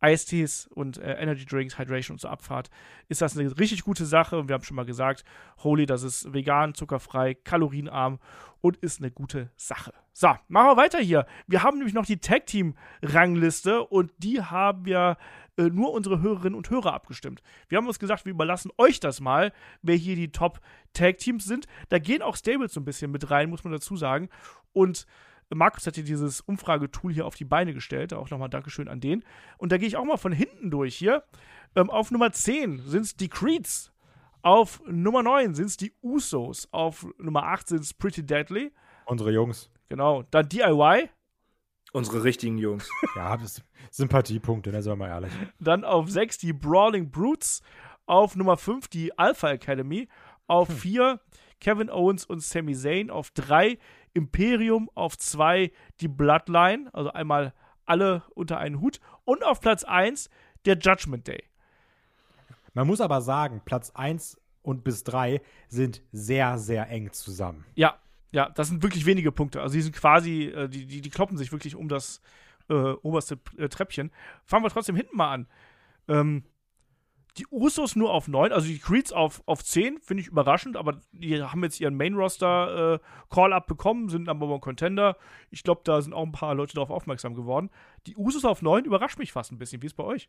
Eistees 0.00 0.66
und 0.66 0.98
äh, 0.98 1.14
Energy 1.14 1.44
Drinks, 1.44 1.78
Hydration 1.78 2.14
und 2.14 2.20
so 2.20 2.28
abfahrt, 2.28 2.70
ist 3.08 3.22
das 3.22 3.36
eine 3.36 3.58
richtig 3.58 3.84
gute 3.84 4.06
Sache. 4.06 4.38
Und 4.38 4.48
wir 4.48 4.54
haben 4.54 4.64
schon 4.64 4.76
mal 4.76 4.86
gesagt, 4.86 5.24
Holy, 5.58 5.86
das 5.86 6.02
ist 6.02 6.32
vegan, 6.32 6.74
zuckerfrei, 6.74 7.34
kalorienarm 7.34 8.18
und 8.60 8.76
ist 8.78 9.00
eine 9.00 9.10
gute 9.10 9.50
Sache. 9.56 9.92
So, 10.12 10.28
machen 10.48 10.68
wir 10.68 10.76
weiter 10.76 10.98
hier. 10.98 11.26
Wir 11.46 11.62
haben 11.62 11.78
nämlich 11.78 11.94
noch 11.94 12.06
die 12.06 12.18
Tag 12.18 12.46
Team 12.46 12.74
Rangliste 13.02 13.84
und 13.84 14.12
die 14.18 14.42
haben 14.42 14.84
wir 14.84 15.16
äh, 15.56 15.64
nur 15.64 15.92
unsere 15.92 16.20
Hörerinnen 16.20 16.54
und 16.54 16.70
Hörer 16.70 16.94
abgestimmt. 16.94 17.42
Wir 17.68 17.78
haben 17.78 17.86
uns 17.86 17.98
gesagt, 17.98 18.24
wir 18.24 18.32
überlassen 18.32 18.70
euch 18.78 19.00
das 19.00 19.20
mal, 19.20 19.52
wer 19.82 19.96
hier 19.96 20.16
die 20.16 20.32
Top 20.32 20.60
Tag 20.92 21.18
Teams 21.18 21.44
sind. 21.44 21.66
Da 21.88 21.98
gehen 21.98 22.22
auch 22.22 22.36
Stables 22.36 22.72
so 22.72 22.80
ein 22.80 22.84
bisschen 22.84 23.10
mit 23.10 23.30
rein, 23.30 23.50
muss 23.50 23.64
man 23.64 23.72
dazu 23.72 23.96
sagen. 23.96 24.28
Und 24.72 25.06
Markus 25.52 25.86
hat 25.86 25.96
hier 25.96 26.04
dieses 26.04 26.40
Umfragetool 26.40 27.12
hier 27.12 27.26
auf 27.26 27.34
die 27.34 27.44
Beine 27.44 27.74
gestellt. 27.74 28.14
Auch 28.14 28.30
nochmal 28.30 28.48
Dankeschön 28.48 28.88
an 28.88 29.00
den. 29.00 29.24
Und 29.58 29.72
da 29.72 29.78
gehe 29.78 29.88
ich 29.88 29.96
auch 29.96 30.04
mal 30.04 30.16
von 30.16 30.32
hinten 30.32 30.70
durch 30.70 30.96
hier. 30.96 31.24
Ähm, 31.74 31.90
auf 31.90 32.10
Nummer 32.10 32.32
10 32.32 32.78
sind 32.86 33.02
es 33.02 33.16
die 33.16 33.28
Creeds. 33.28 33.92
Auf 34.42 34.82
Nummer 34.86 35.22
9 35.22 35.54
sind 35.54 35.66
es 35.66 35.76
die 35.76 35.92
Usos. 36.02 36.68
Auf 36.72 37.06
Nummer 37.18 37.44
8 37.44 37.68
sind 37.68 37.80
es 37.80 37.92
Pretty 37.92 38.24
Deadly. 38.24 38.72
Unsere 39.04 39.32
Jungs. 39.32 39.70
Genau. 39.88 40.22
Dann 40.30 40.48
DIY. 40.48 41.10
Unsere 41.92 42.22
richtigen 42.22 42.56
Jungs. 42.58 42.88
ja, 43.16 43.36
Sympathiepunkte, 43.90 44.70
ne, 44.70 44.82
sagen 44.82 45.00
wir 45.00 45.06
mal 45.06 45.12
ehrlich. 45.12 45.32
Dann 45.58 45.84
auf 45.84 46.08
6 46.08 46.38
die 46.38 46.52
Brawling 46.52 47.10
Brutes. 47.10 47.62
Auf 48.06 48.36
Nummer 48.36 48.56
5 48.56 48.88
die 48.88 49.16
Alpha 49.18 49.50
Academy. 49.50 50.08
Auf 50.46 50.68
4 50.68 51.10
hm. 51.10 51.18
Kevin 51.60 51.90
Owens 51.90 52.24
und 52.24 52.42
Sami 52.42 52.74
Zayn. 52.74 53.10
Auf 53.10 53.30
3 53.32 53.78
Imperium, 54.14 54.90
auf 54.94 55.16
2 55.16 55.70
die 56.00 56.08
Bloodline, 56.08 56.90
also 56.92 57.12
einmal 57.12 57.54
alle 57.86 58.22
unter 58.34 58.58
einen 58.58 58.80
Hut. 58.80 59.00
Und 59.24 59.44
auf 59.44 59.60
Platz 59.60 59.84
1 59.84 60.30
der 60.64 60.78
Judgment 60.78 61.26
Day. 61.26 61.44
Man 62.74 62.86
muss 62.86 63.00
aber 63.00 63.20
sagen, 63.20 63.62
Platz 63.64 63.90
1 63.90 64.40
und 64.62 64.84
bis 64.84 65.04
3 65.04 65.40
sind 65.68 66.02
sehr, 66.12 66.58
sehr 66.58 66.88
eng 66.88 67.12
zusammen. 67.12 67.64
Ja, 67.74 67.98
ja, 68.32 68.48
das 68.48 68.68
sind 68.68 68.82
wirklich 68.82 69.06
wenige 69.06 69.32
Punkte. 69.32 69.60
Also 69.60 69.74
die 69.74 69.82
sind 69.82 69.96
quasi, 69.96 70.44
äh, 70.44 70.68
die, 70.68 70.86
die, 70.86 71.00
die 71.00 71.10
kloppen 71.10 71.36
sich 71.36 71.50
wirklich 71.50 71.74
um 71.74 71.88
das 71.88 72.20
äh, 72.68 72.74
oberste 72.74 73.38
äh, 73.58 73.68
Treppchen. 73.68 74.10
Fangen 74.44 74.64
wir 74.64 74.70
trotzdem 74.70 74.96
hinten 74.96 75.16
mal 75.16 75.32
an. 75.32 75.46
Ähm, 76.08 76.44
die 77.40 77.46
Usos 77.50 77.96
nur 77.96 78.12
auf 78.12 78.28
9, 78.28 78.52
also 78.52 78.66
die 78.66 78.78
Creeds 78.78 79.12
auf, 79.12 79.42
auf 79.46 79.64
10, 79.64 79.98
finde 80.00 80.22
ich 80.22 80.28
überraschend, 80.28 80.76
aber 80.76 81.00
die 81.12 81.42
haben 81.42 81.64
jetzt 81.64 81.80
ihren 81.80 81.96
Main-Roster 81.96 82.94
äh, 82.94 82.98
Call-Up 83.34 83.66
bekommen, 83.66 84.10
sind 84.10 84.26
Number 84.26 84.46
One 84.46 84.60
Contender. 84.60 85.16
Ich 85.50 85.62
glaube, 85.62 85.80
da 85.84 86.02
sind 86.02 86.12
auch 86.12 86.24
ein 86.24 86.32
paar 86.32 86.54
Leute 86.54 86.74
darauf 86.74 86.90
aufmerksam 86.90 87.34
geworden. 87.34 87.70
Die 88.06 88.16
Usos 88.16 88.44
auf 88.44 88.60
9 88.60 88.84
überrascht 88.84 89.18
mich 89.18 89.32
fast 89.32 89.52
ein 89.52 89.58
bisschen. 89.58 89.80
Wie 89.80 89.86
ist 89.86 89.92
es 89.92 89.96
bei 89.96 90.04
euch? 90.04 90.28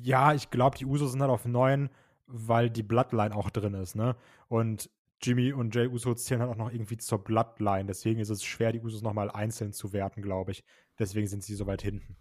Ja, 0.00 0.32
ich 0.32 0.50
glaube, 0.50 0.78
die 0.78 0.86
Usos 0.86 1.12
sind 1.12 1.20
halt 1.20 1.30
auf 1.30 1.44
9, 1.44 1.90
weil 2.26 2.70
die 2.70 2.82
Bloodline 2.82 3.36
auch 3.36 3.50
drin 3.50 3.74
ist, 3.74 3.94
ne? 3.94 4.16
Und 4.48 4.90
Jimmy 5.20 5.52
und 5.52 5.74
Jay 5.74 5.86
Uso 5.86 6.14
zählen 6.14 6.40
halt 6.40 6.50
auch 6.50 6.56
noch 6.56 6.72
irgendwie 6.72 6.96
zur 6.96 7.22
Bloodline. 7.22 7.86
Deswegen 7.86 8.20
ist 8.20 8.30
es 8.30 8.42
schwer, 8.42 8.72
die 8.72 8.80
Usos 8.80 9.02
nochmal 9.02 9.30
einzeln 9.30 9.72
zu 9.72 9.92
werten, 9.92 10.22
glaube 10.22 10.52
ich. 10.52 10.64
Deswegen 10.98 11.26
sind 11.26 11.42
sie 11.42 11.54
so 11.54 11.66
weit 11.66 11.82
hinten. 11.82 12.16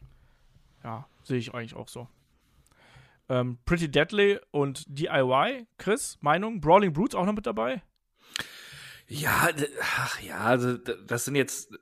Ja, 0.84 1.08
sehe 1.24 1.38
ich 1.38 1.54
eigentlich 1.54 1.76
auch 1.76 1.88
so. 1.88 2.08
Ähm, 3.30 3.60
Pretty 3.66 3.90
Deadly 3.90 4.40
und 4.52 4.86
DIY. 4.88 5.68
Chris, 5.78 6.18
Meinung? 6.22 6.62
Brawling 6.62 6.94
Brutes 6.94 7.16
auch 7.16 7.26
noch 7.26 7.34
mit 7.34 7.46
dabei? 7.46 7.82
Ja, 9.08 9.50
ach 9.82 10.22
ja, 10.22 10.40
also 10.40 10.78
das 10.78 11.26
sind 11.26 11.36
jetzt 11.36 11.78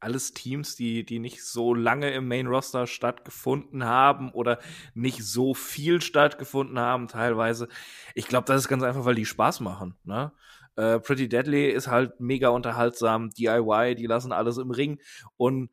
alles 0.00 0.32
Teams, 0.32 0.76
die, 0.76 1.04
die 1.04 1.18
nicht 1.18 1.42
so 1.42 1.74
lange 1.74 2.10
im 2.12 2.28
Main 2.28 2.46
Roster 2.46 2.86
stattgefunden 2.86 3.84
haben 3.84 4.30
oder 4.32 4.58
nicht 4.94 5.24
so 5.24 5.54
viel 5.54 6.02
stattgefunden 6.02 6.78
haben, 6.78 7.08
teilweise. 7.08 7.68
Ich 8.14 8.28
glaube, 8.28 8.46
das 8.46 8.62
ist 8.62 8.68
ganz 8.68 8.82
einfach, 8.82 9.04
weil 9.04 9.14
die 9.14 9.24
Spaß 9.24 9.60
machen. 9.60 9.96
Ne? 10.04 10.32
Äh, 10.76 11.00
Pretty 11.00 11.28
Deadly 11.28 11.70
ist 11.70 11.88
halt 11.88 12.20
mega 12.20 12.50
unterhaltsam. 12.50 13.30
DIY, 13.30 13.94
die 13.94 14.06
lassen 14.06 14.32
alles 14.32 14.58
im 14.58 14.70
Ring 14.70 15.00
und 15.36 15.70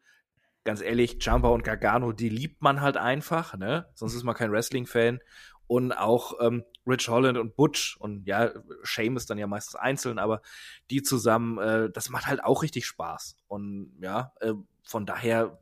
ganz 0.63 0.82
ehrlich, 0.82 1.17
Jumper 1.19 1.52
und 1.52 1.63
Gargano, 1.63 2.12
die 2.12 2.30
liebt 2.30 2.62
man 2.62 2.82
halt 2.82 2.97
einfach, 2.97 3.58
ne? 3.58 3.88
Sonst 3.93 4.15
ist 4.15 4.23
man 4.23 4.36
kein 4.36 4.52
Wrestling-Fan. 4.52 5.19
Und 5.65 5.93
auch 5.93 6.34
ähm, 6.41 6.63
Rich 6.86 7.08
Holland 7.08 7.38
und 7.38 7.56
Butch 7.56 7.95
und 7.97 8.28
ja, 8.28 8.52
Shame 8.84 9.15
ist 9.15 9.30
dann 9.30 9.38
ja 9.38 9.47
meistens 9.47 9.76
einzeln, 9.76 10.19
aber 10.19 10.41
die 10.89 11.02
zusammen, 11.02 11.58
äh, 11.58 11.89
das 11.89 12.10
macht 12.10 12.28
halt 12.28 12.43
auch 12.43 12.63
richtig 12.63 12.86
Spaß. 12.86 13.38
Und 13.47 13.93
ja, 14.02 14.34
äh, 14.41 14.54
von 14.84 15.06
daher 15.06 15.58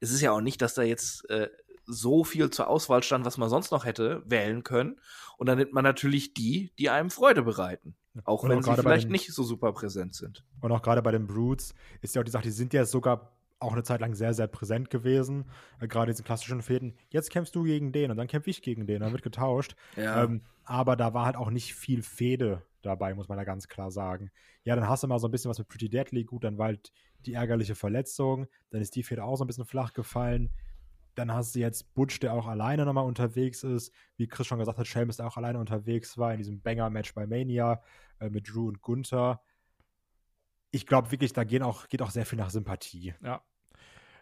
es 0.00 0.10
ist 0.10 0.20
ja 0.20 0.32
auch 0.32 0.40
nicht, 0.40 0.60
dass 0.60 0.74
da 0.74 0.82
jetzt 0.82 1.28
äh, 1.30 1.48
so 1.86 2.24
viel 2.24 2.50
zur 2.50 2.68
Auswahl 2.68 3.02
stand, 3.02 3.24
was 3.24 3.38
man 3.38 3.48
sonst 3.48 3.70
noch 3.70 3.84
hätte 3.84 4.22
wählen 4.26 4.62
können. 4.64 5.00
Und 5.36 5.46
dann 5.46 5.58
nimmt 5.58 5.72
man 5.72 5.84
natürlich 5.84 6.34
die, 6.34 6.72
die 6.78 6.90
einem 6.90 7.10
Freude 7.10 7.42
bereiten. 7.42 7.94
Auch 8.24 8.42
und 8.42 8.50
wenn 8.50 8.58
auch 8.58 8.76
sie 8.76 8.80
vielleicht 8.80 9.04
den, 9.04 9.12
nicht 9.12 9.32
so 9.32 9.42
super 9.42 9.72
präsent 9.72 10.14
sind. 10.14 10.44
Und 10.60 10.72
auch 10.72 10.82
gerade 10.82 11.02
bei 11.02 11.10
den 11.10 11.26
Brutes 11.26 11.74
ist 12.00 12.14
ja 12.14 12.20
auch 12.20 12.24
die 12.24 12.30
Sache, 12.30 12.44
die 12.44 12.50
sind 12.50 12.72
ja 12.72 12.84
sogar 12.84 13.32
auch 13.64 13.72
eine 13.72 13.82
Zeit 13.82 14.00
lang 14.00 14.14
sehr, 14.14 14.34
sehr 14.34 14.46
präsent 14.46 14.90
gewesen. 14.90 15.46
Äh, 15.80 15.88
gerade 15.88 16.12
diese 16.12 16.22
klassischen 16.22 16.62
Fäden. 16.62 16.94
Jetzt 17.10 17.30
kämpfst 17.30 17.54
du 17.54 17.64
gegen 17.64 17.92
den 17.92 18.10
und 18.10 18.16
dann 18.16 18.28
kämpfe 18.28 18.50
ich 18.50 18.62
gegen 18.62 18.86
den. 18.86 19.00
Dann 19.00 19.12
wird 19.12 19.22
getauscht. 19.22 19.74
Ja. 19.96 20.24
Ähm, 20.24 20.42
aber 20.64 20.96
da 20.96 21.14
war 21.14 21.26
halt 21.26 21.36
auch 21.36 21.50
nicht 21.50 21.74
viel 21.74 22.02
Fehde 22.02 22.62
dabei, 22.82 23.14
muss 23.14 23.28
man 23.28 23.38
da 23.38 23.44
ganz 23.44 23.68
klar 23.68 23.90
sagen. 23.90 24.30
Ja, 24.64 24.76
dann 24.76 24.88
hast 24.88 25.02
du 25.02 25.08
mal 25.08 25.18
so 25.18 25.28
ein 25.28 25.30
bisschen 25.30 25.50
was 25.50 25.58
mit 25.58 25.68
Pretty 25.68 25.88
Deadly. 25.88 26.24
Gut, 26.24 26.44
dann 26.44 26.58
war 26.58 26.66
halt 26.66 26.92
die 27.26 27.34
ärgerliche 27.34 27.74
Verletzung. 27.74 28.46
Dann 28.70 28.80
ist 28.80 28.94
die 28.96 29.02
Fehde 29.02 29.24
auch 29.24 29.36
so 29.36 29.44
ein 29.44 29.46
bisschen 29.46 29.64
flach 29.64 29.92
gefallen. 29.92 30.50
Dann 31.14 31.32
hast 31.32 31.54
du 31.54 31.60
jetzt 31.60 31.94
Butch, 31.94 32.18
der 32.20 32.34
auch 32.34 32.46
alleine 32.46 32.84
nochmal 32.84 33.04
unterwegs 33.04 33.62
ist. 33.62 33.92
Wie 34.16 34.26
Chris 34.26 34.46
schon 34.46 34.58
gesagt 34.58 34.78
hat, 34.78 34.86
Sheamus, 34.86 35.18
der 35.18 35.26
auch 35.26 35.36
alleine 35.36 35.58
unterwegs 35.58 36.18
war 36.18 36.32
in 36.32 36.38
diesem 36.38 36.60
Banger-Match 36.60 37.14
bei 37.14 37.26
Mania 37.26 37.82
äh, 38.18 38.30
mit 38.30 38.52
Drew 38.52 38.68
und 38.68 38.82
Gunther. 38.82 39.40
Ich 40.70 40.86
glaube 40.86 41.12
wirklich, 41.12 41.32
da 41.32 41.44
gehen 41.44 41.62
auch, 41.62 41.88
geht 41.88 42.02
auch 42.02 42.10
sehr 42.10 42.26
viel 42.26 42.38
nach 42.38 42.50
Sympathie. 42.50 43.14
Ja, 43.22 43.42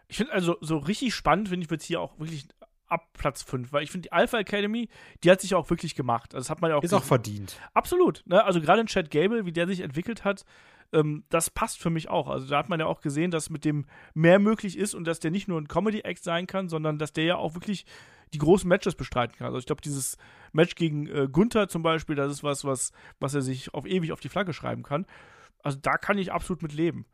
ich 0.07 0.17
finde 0.17 0.33
also 0.33 0.57
so 0.61 0.77
richtig 0.77 1.13
spannend, 1.13 1.49
finde 1.49 1.63
ich, 1.65 1.71
wird 1.71 1.81
hier 1.81 2.01
auch 2.01 2.19
wirklich 2.19 2.47
ab 2.87 3.09
Platz 3.13 3.41
5, 3.41 3.73
weil 3.73 3.83
ich 3.83 3.91
finde, 3.91 4.07
die 4.07 4.11
Alpha 4.11 4.37
Academy, 4.37 4.87
die 5.23 5.31
hat 5.31 5.41
sich 5.41 5.55
auch 5.55 5.69
wirklich 5.69 5.95
gemacht. 5.95 6.35
Also 6.35 6.43
das 6.43 6.49
hat 6.49 6.61
man 6.61 6.69
ja 6.69 6.77
auch. 6.77 6.83
Ist 6.83 6.93
auch 6.93 7.03
verdient. 7.03 7.59
Absolut. 7.73 8.23
Ne? 8.25 8.43
Also 8.43 8.61
gerade 8.61 8.81
in 8.81 8.87
Chad 8.87 9.09
Gable, 9.09 9.45
wie 9.45 9.51
der 9.51 9.67
sich 9.67 9.79
entwickelt 9.79 10.23
hat, 10.23 10.45
ähm, 10.93 11.23
das 11.29 11.49
passt 11.49 11.79
für 11.79 11.89
mich 11.89 12.09
auch. 12.09 12.27
Also 12.27 12.47
da 12.47 12.57
hat 12.57 12.69
man 12.69 12.79
ja 12.79 12.85
auch 12.85 13.01
gesehen, 13.01 13.31
dass 13.31 13.49
mit 13.49 13.65
dem 13.65 13.85
mehr 14.13 14.39
möglich 14.39 14.77
ist 14.77 14.93
und 14.93 15.05
dass 15.05 15.19
der 15.19 15.31
nicht 15.31 15.47
nur 15.47 15.59
ein 15.59 15.67
Comedy-Act 15.67 16.23
sein 16.23 16.47
kann, 16.47 16.69
sondern 16.69 16.99
dass 16.99 17.13
der 17.13 17.23
ja 17.23 17.35
auch 17.35 17.55
wirklich 17.55 17.85
die 18.33 18.37
großen 18.37 18.67
Matches 18.67 18.95
bestreiten 18.95 19.35
kann. 19.37 19.47
Also 19.47 19.59
ich 19.59 19.65
glaube, 19.65 19.81
dieses 19.81 20.17
Match 20.51 20.75
gegen 20.75 21.07
äh, 21.07 21.27
Gunther 21.31 21.67
zum 21.67 21.83
Beispiel, 21.83 22.15
das 22.15 22.31
ist 22.31 22.43
was, 22.43 22.63
was, 22.63 22.91
was 23.19 23.33
er 23.33 23.41
sich 23.41 23.73
auf 23.73 23.85
ewig 23.85 24.11
auf 24.11 24.19
die 24.19 24.29
Flagge 24.29 24.53
schreiben 24.53 24.83
kann. 24.83 25.05
Also 25.63 25.77
da 25.81 25.97
kann 25.97 26.17
ich 26.17 26.31
absolut 26.31 26.61
mit 26.61 26.73
leben. 26.73 27.05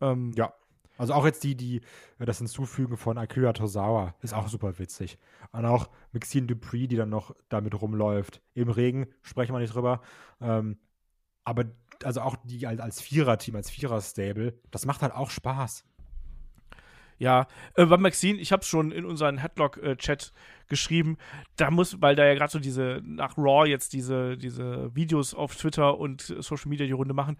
Ähm, 0.00 0.32
ja, 0.36 0.52
also 0.98 1.14
auch 1.14 1.24
jetzt 1.24 1.42
die, 1.44 1.56
die 1.56 1.80
äh, 2.18 2.24
das 2.24 2.38
Hinzufügen 2.38 2.96
von 2.96 3.18
Akira 3.18 3.52
Tozawa 3.52 4.14
ist 4.20 4.34
auch 4.34 4.48
super 4.48 4.78
witzig. 4.78 5.18
Und 5.52 5.64
auch 5.64 5.90
Maxine 6.12 6.46
Dupree, 6.46 6.86
die 6.86 6.96
dann 6.96 7.10
noch 7.10 7.34
damit 7.48 7.80
rumläuft. 7.80 8.40
Im 8.54 8.68
Regen 8.68 9.06
sprechen 9.22 9.54
wir 9.54 9.58
nicht 9.58 9.74
drüber. 9.74 10.00
Ähm, 10.40 10.78
aber 11.44 11.64
also 12.04 12.20
auch 12.20 12.36
die 12.44 12.66
als, 12.66 12.80
als 12.80 13.00
Vierer-Team, 13.00 13.56
als 13.56 13.70
Vierer-Stable, 13.70 14.54
das 14.70 14.86
macht 14.86 15.02
halt 15.02 15.12
auch 15.12 15.30
Spaß. 15.30 15.84
Ja, 17.18 17.46
äh, 17.74 17.86
bei 17.86 17.98
Maxine, 17.98 18.40
ich 18.40 18.50
habe 18.50 18.62
es 18.62 18.68
schon 18.68 18.90
in 18.90 19.04
unseren 19.04 19.38
Headlock-Chat 19.38 20.32
geschrieben, 20.66 21.18
da 21.56 21.70
muss, 21.70 22.00
weil 22.00 22.16
da 22.16 22.26
ja 22.26 22.34
gerade 22.34 22.50
so 22.50 22.58
diese, 22.58 23.00
nach 23.04 23.38
Raw 23.38 23.68
jetzt 23.68 23.92
diese, 23.92 24.36
diese 24.36 24.94
Videos 24.96 25.32
auf 25.32 25.54
Twitter 25.54 25.98
und 25.98 26.22
Social 26.22 26.68
Media 26.68 26.86
die 26.86 26.92
Runde 26.92 27.14
machen, 27.14 27.36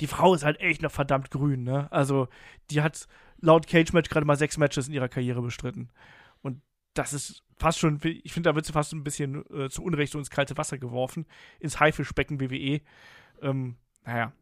die 0.00 0.06
Frau 0.06 0.34
ist 0.34 0.44
halt 0.44 0.60
echt 0.60 0.82
noch 0.82 0.90
verdammt 0.90 1.30
grün, 1.30 1.62
ne? 1.62 1.90
Also, 1.92 2.28
die 2.70 2.82
hat 2.82 3.06
laut 3.40 3.66
Cage 3.66 3.92
Match 3.92 4.10
gerade 4.10 4.26
mal 4.26 4.36
sechs 4.36 4.56
Matches 4.56 4.88
in 4.88 4.94
ihrer 4.94 5.08
Karriere 5.08 5.42
bestritten. 5.42 5.90
Und 6.42 6.60
das 6.94 7.12
ist 7.12 7.42
fast 7.56 7.78
schon, 7.78 8.00
ich 8.02 8.32
finde, 8.32 8.50
da 8.50 8.54
wird 8.54 8.66
sie 8.66 8.72
fast 8.72 8.92
ein 8.92 9.04
bisschen 9.04 9.44
äh, 9.54 9.68
zu 9.68 9.82
Unrecht 9.82 10.14
ins 10.14 10.30
kalte 10.30 10.56
Wasser 10.56 10.78
geworfen, 10.78 11.26
ins 11.58 11.78
Haifischbecken 11.78 12.40
WWE. 12.40 12.80
Ähm, 13.42 13.76
naja. 14.04 14.32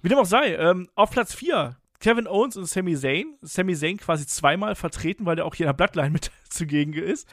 Wie 0.00 0.08
dem 0.08 0.18
auch 0.18 0.26
sei, 0.26 0.56
ähm, 0.56 0.88
auf 0.94 1.10
Platz 1.10 1.34
4 1.34 1.76
Kevin 2.00 2.26
Owens 2.26 2.56
und 2.56 2.66
Sami 2.66 2.96
Zayn. 2.96 3.38
Sami 3.42 3.76
Zayn 3.76 3.96
quasi 3.96 4.26
zweimal 4.26 4.74
vertreten, 4.74 5.24
weil 5.24 5.36
der 5.36 5.46
auch 5.46 5.54
hier 5.54 5.66
in 5.66 5.68
der 5.68 5.74
Bloodline 5.74 6.10
mit 6.12 6.30
zugegen 6.48 6.94
ist. 6.94 7.28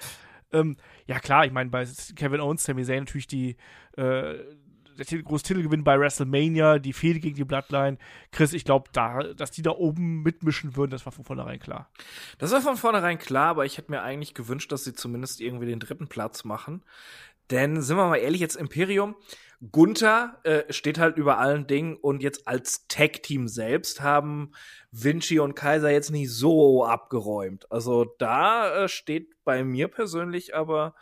Ähm, 0.52 0.78
ja, 1.08 1.20
klar, 1.20 1.46
ich 1.46 1.52
meine, 1.52 1.70
bei 1.70 1.88
Kevin 2.16 2.40
Owens, 2.40 2.64
Sami 2.64 2.84
Zayn 2.84 3.00
natürlich 3.00 3.28
die, 3.28 3.58
äh, 3.98 4.36
der 5.00 5.24
große 5.24 5.44
Titelgewinn 5.44 5.84
bei 5.84 6.00
WrestleMania, 6.00 6.80
die 6.80 6.94
Fehde 6.94 7.20
gegen 7.20 7.36
die 7.36 7.46
Bloodline. 7.46 7.98
Chris, 8.32 8.54
ich 8.54 8.66
glaube, 8.66 8.90
da, 8.94 9.24
dass 9.34 9.52
die 9.52 9.62
da 9.62 9.72
oben 9.72 10.22
mitmischen 10.22 10.76
würden, 10.76 10.92
das 10.92 11.06
war 11.06 11.14
von 11.14 11.26
vornherein 11.26 11.60
klar. 11.60 11.90
Das 12.38 12.52
war 12.52 12.62
von 12.62 12.78
vornherein 12.78 13.18
klar, 13.18 13.50
aber 13.50 13.66
ich 13.66 13.78
hätte 13.78 13.92
mir 13.92 14.02
eigentlich 14.02 14.34
gewünscht, 14.34 14.72
dass 14.72 14.84
sie 14.84 14.94
zumindest 14.94 15.42
irgendwie 15.42 15.66
den 15.66 15.80
dritten 15.80 16.08
Platz 16.08 16.44
machen. 16.44 16.84
Denn 17.50 17.82
sind 17.82 17.98
wir 17.98 18.08
mal 18.08 18.18
ehrlich, 18.18 18.42
jetzt 18.42 18.56
Imperium, 18.56 19.16
Gunther 19.72 20.40
äh, 20.44 20.72
steht 20.72 21.00
halt 21.00 21.18
über 21.18 21.40
allen 21.40 21.68
Dingen 21.68 21.96
und 21.96 22.24
jetzt 22.24 22.48
als 22.48 22.88
Tag-Team 22.88 23.48
selbst 23.48 24.02
haben 24.02 24.52
Vinci 24.92 25.40
und 25.40 25.56
Kaiser 25.56 25.90
jetzt 25.90 26.12
nicht 26.12 26.32
so 26.32 26.86
abgeräumt. 26.86 27.70
Also 27.72 28.06
da 28.20 28.84
äh, 28.84 28.88
steht 28.88 29.36
bei 29.44 29.64
mir 29.64 29.88
persönlich 29.90 30.56
aber 30.56 30.96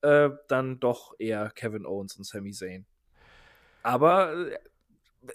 äh, 0.00 0.30
dann 0.48 0.80
doch 0.80 1.14
eher 1.18 1.50
Kevin 1.50 1.86
Owens 1.86 2.16
und 2.16 2.24
Sami 2.24 2.50
Zayn. 2.50 2.86
Aber 3.84 4.50
äh, 4.50 4.58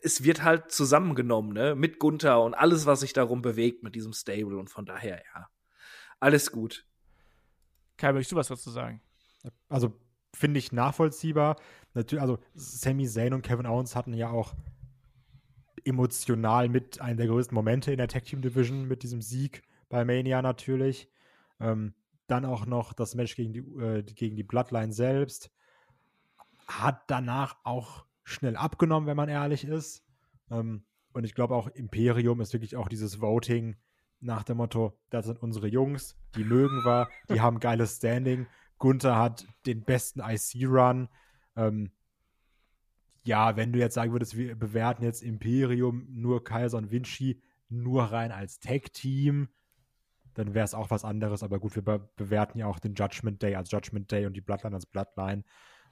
es 0.04 0.24
wird 0.24 0.44
halt 0.44 0.72
zusammengenommen, 0.72 1.54
ne? 1.54 1.76
Mit 1.76 2.00
Gunther 2.00 2.42
und 2.42 2.54
alles, 2.54 2.86
was 2.86 3.00
sich 3.00 3.14
darum 3.14 3.42
bewegt 3.42 3.84
mit 3.84 3.96
diesem 3.96 4.12
Stable 4.12 4.58
und 4.58 4.70
von 4.70 4.86
daher, 4.86 5.24
ja. 5.34 5.48
Alles 6.20 6.52
gut. 6.52 6.86
Kai, 7.96 8.12
möchtest 8.12 8.34
du 8.34 8.36
was 8.36 8.50
dazu 8.50 8.70
sagen? 8.72 9.02
Also 9.70 9.98
finde 10.36 10.60
ich 10.60 10.74
nachvollziehbar. 10.74 11.56
Natürlich, 11.94 12.22
also 12.22 12.40
Sami 12.54 13.08
Zayn 13.08 13.34
und 13.34 13.42
Kevin 13.42 13.66
Owens 13.66 13.96
hatten 13.96 14.14
ja 14.14 14.30
auch 14.30 14.54
emotional 15.86 16.68
mit 16.68 17.00
einem 17.00 17.18
der 17.18 17.28
größten 17.28 17.56
Momente 17.56 17.92
in 17.92 17.98
der 17.98 18.10
Tag 18.10 18.26
Team 18.26 18.42
Division 18.42 18.86
mit 18.86 19.04
diesem 19.04 19.22
Sieg 19.22 19.64
bei 19.88 20.04
Mania 20.04 20.42
natürlich. 20.42 21.10
Ähm, 21.60 21.94
dann 22.28 22.46
auch 22.46 22.66
noch 22.66 22.94
das 22.94 23.16
Match 23.16 23.36
gegen 23.36 23.54
die, 23.54 23.60
äh, 23.60 24.04
gegen 24.04 24.36
die 24.36 24.44
Bloodline 24.44 24.92
selbst. 24.92 25.52
Hat 26.68 27.04
danach 27.08 27.58
auch 27.64 28.06
schnell 28.30 28.56
abgenommen, 28.56 29.08
wenn 29.08 29.18
man 29.18 29.30
ehrlich 29.30 29.66
ist. 29.66 30.04
Ähm, 30.50 30.84
und 31.14 31.24
ich 31.24 31.36
glaube 31.36 31.56
auch 31.56 31.68
Imperium 31.68 32.42
ist 32.42 32.54
wirklich 32.54 32.76
auch 32.76 32.88
dieses 32.88 33.22
Voting 33.22 33.76
nach 34.22 34.44
dem 34.44 34.58
Motto, 34.58 34.98
das 35.10 35.26
sind 35.26 35.42
unsere 35.42 35.68
Jungs, 35.68 36.18
die 36.36 36.44
mögen 36.44 36.84
wir, 36.84 37.10
die 37.30 37.42
haben 37.42 37.60
geiles 37.60 37.98
Standing. 37.98 38.48
Gunther 38.78 39.18
hat 39.18 39.46
den 39.66 39.84
besten 39.84 40.22
IC-Run. 40.22 41.10
Ähm, 41.56 41.92
ja, 43.24 43.56
wenn 43.56 43.72
du 43.72 43.80
jetzt 43.80 43.96
sagen 43.96 44.12
würdest, 44.12 44.38
wir 44.38 44.56
bewerten 44.56 45.04
jetzt 45.04 45.22
Imperium, 45.22 46.08
nur 46.10 46.44
Kaiser 46.44 46.78
und 46.78 46.92
Vinci, 46.92 47.42
nur 47.70 48.06
rein 48.06 48.32
als 48.32 48.60
Tag-Team, 48.60 49.50
dann 50.34 50.54
wäre 50.54 50.66
es 50.66 50.74
auch 50.74 50.90
was 50.90 51.06
anderes. 51.06 51.44
Aber 51.44 51.60
gut, 51.60 51.76
wir 51.76 51.84
be 51.84 52.10
bewerten 52.16 52.58
ja 52.58 52.66
auch 52.66 52.80
den 52.80 52.96
Judgment 52.96 53.42
Day 53.42 53.56
als 53.56 53.72
Judgment 53.72 54.12
Day 54.12 54.26
und 54.26 54.34
die 54.34 54.42
Bloodline 54.42 54.76
als 54.76 54.86
Bloodline. 54.86 55.44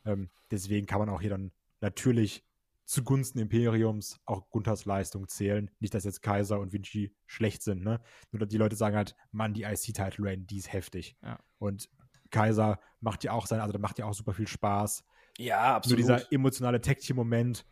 Ähm, 0.06 0.30
deswegen 0.52 0.88
kann 0.88 1.00
man 1.00 1.10
auch 1.10 1.22
hier 1.22 1.32
dann 1.32 1.52
natürlich 1.82 2.44
zugunsten 2.88 3.40
Imperiums 3.40 4.20
auch 4.26 4.50
Gunthers 4.50 4.86
Leistung 4.86 5.28
zählen. 5.28 5.70
Nicht, 5.80 5.94
dass 5.94 6.06
jetzt 6.06 6.22
Kaiser 6.22 6.60
und 6.60 6.72
Vinci 6.72 7.14
schlecht 7.26 7.62
sind, 7.62 7.84
ne? 7.84 8.00
Nur 8.32 8.48
die 8.48 8.58
Leute 8.58 8.78
sagen 8.78 8.96
halt, 8.96 9.16
Mann, 9.32 9.54
die 9.54 9.64
IC-Title-Reign, 9.64 10.48
die 10.48 10.58
ist 10.58 10.72
heftig. 10.72 11.18
Ja. 11.22 11.38
Und 11.60 11.90
Kaiser 12.32 12.80
macht 13.02 13.24
ja 13.24 13.34
auch 13.34 13.46
sein, 13.46 13.60
also 13.60 13.74
da 13.74 13.80
macht 13.80 14.00
ja 14.00 14.06
auch 14.06 14.14
super 14.14 14.34
viel 14.34 14.48
Spaß. 14.48 15.04
Ja, 15.38 15.76
absolut. 15.76 16.00
Nur 16.00 16.16
dieser 16.18 16.32
emotionale 16.32 16.82
Tag-Team-Moment 16.82 17.66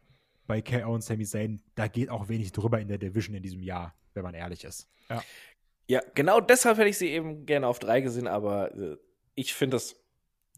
bei 0.48 0.62
KO 0.62 0.94
und 0.94 1.02
Sami 1.02 1.26
Zayn, 1.26 1.62
da 1.76 1.88
geht 1.88 2.10
auch 2.10 2.28
wenig 2.28 2.52
drüber 2.52 2.80
in 2.80 2.88
der 2.88 2.98
Division 2.98 3.36
in 3.36 3.42
diesem 3.42 3.64
Jahr, 3.64 3.96
wenn 4.14 4.24
man 4.24 4.34
ehrlich 4.34 4.64
ist. 4.66 4.90
Ja, 5.10 5.24
ja 5.88 6.02
genau 6.14 6.42
deshalb 6.42 6.78
hätte 6.78 6.90
ich 6.90 6.98
sie 6.98 7.10
eben 7.10 7.46
gerne 7.46 7.68
auf 7.68 7.80
drei 7.80 8.02
gesehen, 8.02 8.28
aber 8.28 8.76
äh, 8.76 8.98
ich 9.34 9.54
finde 9.54 9.76
das 9.76 9.96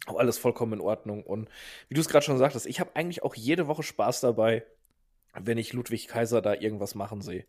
auch 0.05 0.17
alles 0.17 0.37
vollkommen 0.37 0.73
in 0.73 0.81
Ordnung. 0.81 1.23
Und 1.23 1.49
wie 1.89 1.95
du 1.95 2.01
es 2.01 2.07
gerade 2.07 2.25
schon 2.25 2.37
sagtest, 2.37 2.65
ich 2.65 2.79
habe 2.79 2.95
eigentlich 2.95 3.23
auch 3.23 3.35
jede 3.35 3.67
Woche 3.67 3.83
Spaß 3.83 4.21
dabei, 4.21 4.65
wenn 5.33 5.57
ich 5.57 5.73
Ludwig 5.73 6.07
Kaiser 6.07 6.41
da 6.41 6.53
irgendwas 6.53 6.95
machen 6.95 7.21
sehe. 7.21 7.45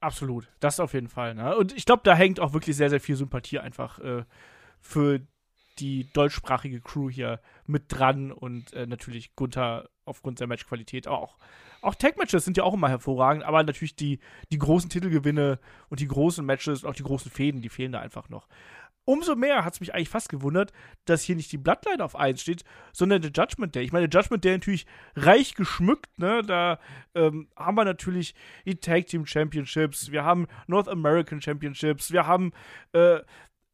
Absolut, 0.00 0.48
das 0.60 0.80
auf 0.80 0.92
jeden 0.92 1.08
Fall. 1.08 1.34
Ne? 1.34 1.56
Und 1.56 1.74
ich 1.76 1.86
glaube, 1.86 2.02
da 2.04 2.14
hängt 2.14 2.38
auch 2.38 2.52
wirklich 2.52 2.76
sehr, 2.76 2.90
sehr 2.90 3.00
viel 3.00 3.16
Sympathie 3.16 3.58
einfach 3.58 3.98
äh, 4.00 4.24
für 4.80 5.20
die 5.78 6.10
deutschsprachige 6.12 6.80
Crew 6.80 7.10
hier 7.10 7.40
mit 7.66 7.84
dran 7.88 8.30
und 8.30 8.72
äh, 8.74 8.86
natürlich 8.86 9.34
Gunther 9.34 9.88
aufgrund 10.04 10.40
der 10.40 10.46
Matchqualität 10.46 11.08
auch. 11.08 11.36
Auch 11.80 11.94
Tag-Matches 11.94 12.44
sind 12.44 12.56
ja 12.56 12.64
auch 12.64 12.74
immer 12.74 12.88
hervorragend, 12.88 13.44
aber 13.44 13.62
natürlich 13.62 13.96
die, 13.96 14.20
die 14.52 14.58
großen 14.58 14.88
Titelgewinne 14.88 15.58
und 15.88 16.00
die 16.00 16.08
großen 16.08 16.44
Matches, 16.44 16.84
auch 16.84 16.94
die 16.94 17.02
großen 17.02 17.30
Fäden, 17.30 17.60
die 17.60 17.68
fehlen 17.68 17.92
da 17.92 18.00
einfach 18.00 18.28
noch. 18.28 18.46
Umso 19.04 19.36
mehr 19.36 19.64
hat 19.64 19.74
es 19.74 19.80
mich 19.80 19.94
eigentlich 19.94 20.08
fast 20.08 20.28
gewundert, 20.28 20.72
dass 21.04 21.22
hier 21.22 21.36
nicht 21.36 21.52
die 21.52 21.58
Bloodline 21.58 22.02
auf 22.02 22.16
1 22.16 22.40
steht, 22.40 22.64
sondern 22.92 23.20
der 23.20 23.30
Judgment 23.30 23.74
Day. 23.74 23.84
Ich 23.84 23.92
meine, 23.92 24.08
der 24.08 24.20
Judgment 24.20 24.44
Day 24.44 24.52
natürlich 24.52 24.86
reich 25.14 25.54
geschmückt, 25.54 26.18
ne? 26.18 26.42
Da 26.42 26.78
ähm, 27.14 27.48
haben 27.56 27.76
wir 27.76 27.84
natürlich 27.84 28.34
die 28.64 28.76
Tag 28.76 29.06
Team 29.06 29.26
Championships, 29.26 30.10
wir 30.10 30.24
haben 30.24 30.46
North 30.66 30.88
American 30.88 31.42
Championships, 31.42 32.12
wir 32.12 32.26
haben 32.26 32.52
äh, 32.92 33.20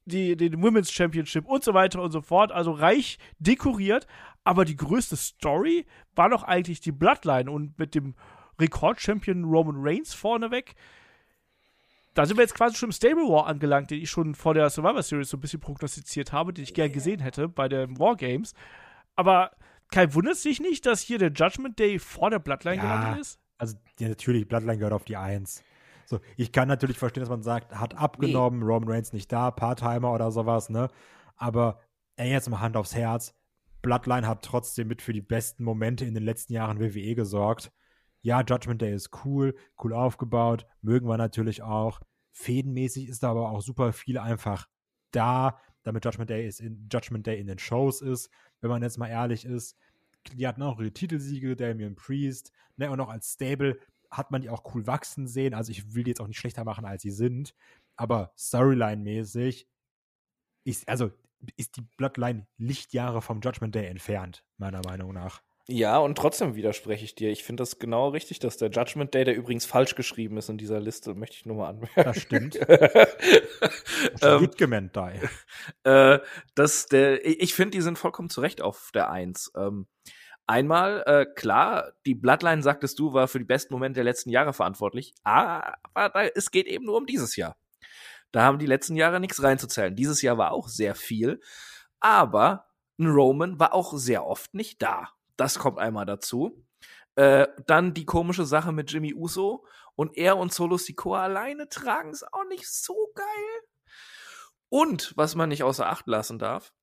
die, 0.04 0.36
den 0.36 0.62
Women's 0.62 0.92
Championship 0.92 1.46
und 1.46 1.64
so 1.64 1.74
weiter 1.74 2.02
und 2.02 2.10
so 2.10 2.20
fort. 2.20 2.52
Also 2.52 2.72
reich 2.72 3.18
dekoriert. 3.38 4.06
Aber 4.42 4.64
die 4.64 4.76
größte 4.76 5.16
Story 5.16 5.86
war 6.14 6.30
doch 6.30 6.42
eigentlich 6.42 6.80
die 6.80 6.92
Bloodline 6.92 7.50
und 7.50 7.78
mit 7.78 7.94
dem 7.94 8.14
Rekord-Champion 8.60 9.44
Roman 9.44 9.76
Reigns 9.78 10.14
vorneweg. 10.14 10.74
Da 12.14 12.26
sind 12.26 12.36
wir 12.36 12.42
jetzt 12.42 12.54
quasi 12.54 12.76
schon 12.76 12.88
im 12.88 12.92
Stable 12.92 13.28
War 13.28 13.46
angelangt, 13.46 13.90
den 13.90 14.00
ich 14.02 14.10
schon 14.10 14.34
vor 14.34 14.54
der 14.54 14.68
Survivor 14.68 15.02
Series 15.02 15.30
so 15.30 15.36
ein 15.36 15.40
bisschen 15.40 15.60
prognostiziert 15.60 16.32
habe, 16.32 16.52
den 16.52 16.64
ich 16.64 16.74
gern 16.74 16.92
gesehen 16.92 17.20
hätte 17.20 17.48
bei 17.48 17.68
den 17.68 17.98
War 17.98 18.16
Games. 18.16 18.52
Aber 19.14 19.52
Kai, 19.92 20.12
wundert 20.14 20.36
sich 20.36 20.60
nicht, 20.60 20.86
dass 20.86 21.00
hier 21.00 21.18
der 21.18 21.32
Judgment 21.32 21.78
Day 21.78 21.98
vor 21.98 22.30
der 22.30 22.38
Bloodline 22.38 22.76
Ja. 22.76 22.82
gelandet 22.82 23.20
ist? 23.20 23.40
Also 23.58 23.76
ja, 23.98 24.08
natürlich, 24.08 24.48
Bloodline 24.48 24.78
gehört 24.78 24.92
auf 24.92 25.04
die 25.04 25.16
Eins. 25.16 25.62
So, 26.06 26.18
ich 26.36 26.50
kann 26.50 26.66
natürlich 26.66 26.98
verstehen, 26.98 27.20
dass 27.20 27.30
man 27.30 27.42
sagt, 27.42 27.72
hat 27.72 27.96
abgenommen, 27.96 28.62
Roman 28.62 28.88
Reigns 28.88 29.12
nicht 29.12 29.30
da, 29.30 29.50
Part-Timer 29.50 30.12
oder 30.12 30.32
sowas, 30.32 30.68
ne? 30.70 30.88
Aber 31.36 31.80
ey, 32.16 32.30
jetzt 32.30 32.48
mal 32.50 32.60
Hand 32.60 32.76
aufs 32.76 32.94
Herz. 32.94 33.34
Bloodline 33.82 34.26
hat 34.26 34.42
trotzdem 34.44 34.88
mit 34.88 35.02
für 35.02 35.12
die 35.12 35.22
besten 35.22 35.62
Momente 35.64 36.04
in 36.04 36.14
den 36.14 36.24
letzten 36.24 36.52
Jahren 36.52 36.80
WWE 36.80 37.14
gesorgt. 37.14 37.70
Ja, 38.22 38.42
Judgment 38.42 38.83
Day 38.83 38.94
ist 38.94 39.24
cool, 39.24 39.54
cool 39.83 39.92
aufgebaut, 39.94 40.66
mögen 40.83 41.09
wir 41.09 41.16
natürlich 41.16 41.62
auch. 41.62 42.00
Fädenmäßig 42.33 43.09
ist 43.09 43.22
da 43.22 43.30
aber 43.30 43.50
auch 43.50 43.62
super 43.62 43.92
viel 43.92 44.18
einfach 44.18 44.68
da, 45.11 45.59
damit 45.83 46.04
Judgment 46.04 46.30
Day, 46.30 46.46
ist 46.46 46.61
in, 46.61 46.88
Judgment 46.92 47.26
Day 47.26 47.40
in 47.40 47.46
den 47.46 47.59
Shows 47.59 48.02
ist, 48.02 48.30
wenn 48.61 48.70
man 48.70 48.83
jetzt 48.83 48.98
mal 48.98 49.09
ehrlich 49.09 49.44
ist. 49.44 49.76
Die 50.35 50.46
hatten 50.46 50.62
auch 50.62 50.78
ihre 50.78 50.92
Titelsiege, 50.92 51.56
Damian 51.56 51.94
Priest, 51.94 52.52
ne, 52.76 52.90
und 52.90 53.00
auch 53.00 53.09
als 53.09 53.33
Stable 53.33 53.78
hat 54.11 54.30
man 54.30 54.42
die 54.42 54.50
auch 54.50 54.74
cool 54.74 54.87
wachsen 54.87 55.26
sehen. 55.26 55.54
Also 55.54 55.70
ich 55.70 55.94
will 55.94 56.04
die 56.04 56.11
jetzt 56.11 56.20
auch 56.20 56.26
nicht 56.26 56.38
schlechter 56.38 56.64
machen, 56.64 56.85
als 56.85 57.02
sie 57.02 57.11
sind. 57.11 57.54
Aber 57.96 58.33
Storyline-mäßig 58.37 59.66
ist, 60.64 60.88
also 60.88 61.11
ist 61.56 61.76
die 61.76 61.83
Bloodline 61.96 62.46
Lichtjahre 62.59 63.22
vom 63.22 63.40
Judgment 63.40 63.74
Day 63.74 63.87
entfernt, 63.87 64.44
meiner 64.59 64.83
Meinung 64.83 65.14
nach. 65.14 65.42
Ja, 65.72 65.98
und 65.98 66.18
trotzdem 66.18 66.56
widerspreche 66.56 67.04
ich 67.04 67.14
dir. 67.14 67.30
Ich 67.30 67.44
finde 67.44 67.61
das 67.62 67.78
genau 67.78 68.09
richtig, 68.09 68.40
dass 68.40 68.56
der 68.56 68.70
Judgment 68.70 69.14
Day, 69.14 69.24
der 69.24 69.37
übrigens 69.37 69.66
falsch 69.66 69.94
geschrieben 69.94 70.37
ist 70.37 70.48
in 70.48 70.59
dieser 70.59 70.80
Liste, 70.80 71.14
möchte 71.14 71.36
ich 71.36 71.47
nur 71.47 71.59
mal 71.59 71.68
anmerken. 71.68 72.03
Das 72.03 72.20
stimmt. 72.20 72.59
Ähm, 74.22 74.40
Judgment 74.40 74.97
Day. 74.97 75.20
äh, 75.84 76.20
dass 76.55 76.86
der, 76.86 77.24
ich 77.24 77.55
finde, 77.55 77.76
die 77.76 77.82
sind 77.82 77.99
vollkommen 77.99 78.30
zu 78.30 78.40
Recht 78.40 78.62
auf 78.62 78.90
der 78.94 79.11
Eins. 79.11 79.53
Ähm, 79.55 79.86
einmal, 80.47 81.03
äh, 81.07 81.26
klar, 81.26 81.92
die 82.07 82.14
Bloodline, 82.14 82.62
sagtest 82.62 82.99
du, 82.99 83.12
war 83.12 83.28
für 83.28 83.38
die 83.38 83.44
besten 83.44 83.74
Momente 83.74 83.97
der 83.97 84.05
letzten 84.05 84.30
Jahre 84.30 84.55
verantwortlich, 84.55 85.14
aber 85.22 85.76
es 86.34 86.51
geht 86.51 86.66
eben 86.66 86.86
nur 86.86 86.97
um 86.97 87.05
dieses 87.05 87.36
Jahr. 87.36 87.57
Da 88.32 88.42
haben 88.42 88.59
die 88.59 88.66
letzten 88.66 88.97
Jahre 88.97 89.20
nichts 89.20 89.42
reinzuzählen. 89.42 89.94
Dieses 89.94 90.22
Jahr 90.22 90.38
war 90.38 90.53
auch 90.53 90.68
sehr 90.68 90.94
viel, 90.94 91.40
aber 92.01 92.66
ein 92.99 93.09
Roman 93.09 93.59
war 93.61 93.74
auch 93.74 93.92
sehr 93.94 94.26
oft 94.26 94.55
nicht 94.55 94.80
da. 94.80 95.11
Das 95.41 95.59
kommt 95.59 95.78
einmal 95.78 96.05
dazu. 96.05 96.66
Äh, 97.14 97.49
dann 97.66 97.95
die 97.95 98.05
komische 98.05 98.45
Sache 98.45 98.72
mit 98.72 98.93
Jimmy 98.93 99.14
Uso 99.14 99.66
und 99.97 100.18
er 100.18 100.36
und 100.36 100.53
Solo 100.53 100.76
Sikoa 100.76 101.22
alleine 101.22 101.66
tragen 101.70 102.11
es 102.11 102.22
auch 102.22 102.45
nicht 102.51 102.68
so 102.68 102.95
geil. 103.14 103.62
Und 104.68 105.16
was 105.16 105.36
man 105.36 105.49
nicht 105.49 105.62
außer 105.62 105.88
Acht 105.88 106.07
lassen 106.07 106.38
darf, 106.38 106.74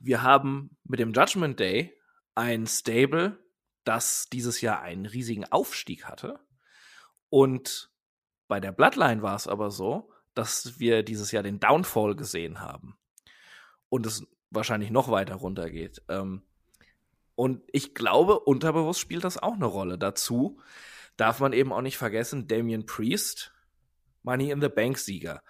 wir 0.00 0.22
haben 0.22 0.76
mit 0.82 0.98
dem 0.98 1.12
Judgment 1.12 1.60
Day 1.60 1.96
ein 2.34 2.66
Stable, 2.66 3.38
das 3.84 4.26
dieses 4.32 4.60
Jahr 4.62 4.82
einen 4.82 5.06
riesigen 5.06 5.44
Aufstieg 5.52 6.06
hatte. 6.06 6.40
Und 7.28 7.92
bei 8.48 8.58
der 8.58 8.72
Bloodline 8.72 9.22
war 9.22 9.36
es 9.36 9.46
aber 9.46 9.70
so, 9.70 10.12
dass 10.34 10.80
wir 10.80 11.04
dieses 11.04 11.30
Jahr 11.30 11.44
den 11.44 11.60
Downfall 11.60 12.16
gesehen 12.16 12.60
haben. 12.60 12.98
Und 13.88 14.06
es 14.06 14.26
wahrscheinlich 14.50 14.90
noch 14.90 15.08
weiter 15.08 15.36
runtergeht. 15.36 16.02
Ähm, 16.08 16.42
und 17.34 17.62
ich 17.72 17.94
glaube, 17.94 18.40
unterbewusst 18.40 19.00
spielt 19.00 19.24
das 19.24 19.38
auch 19.38 19.54
eine 19.54 19.66
Rolle. 19.66 19.98
Dazu 19.98 20.60
darf 21.16 21.40
man 21.40 21.52
eben 21.52 21.72
auch 21.72 21.80
nicht 21.80 21.98
vergessen, 21.98 22.48
Damian 22.48 22.86
Priest, 22.86 23.52
Money 24.22 24.50
in 24.50 24.60
the 24.60 24.68
Bank 24.68 24.98
Sieger. 24.98 25.42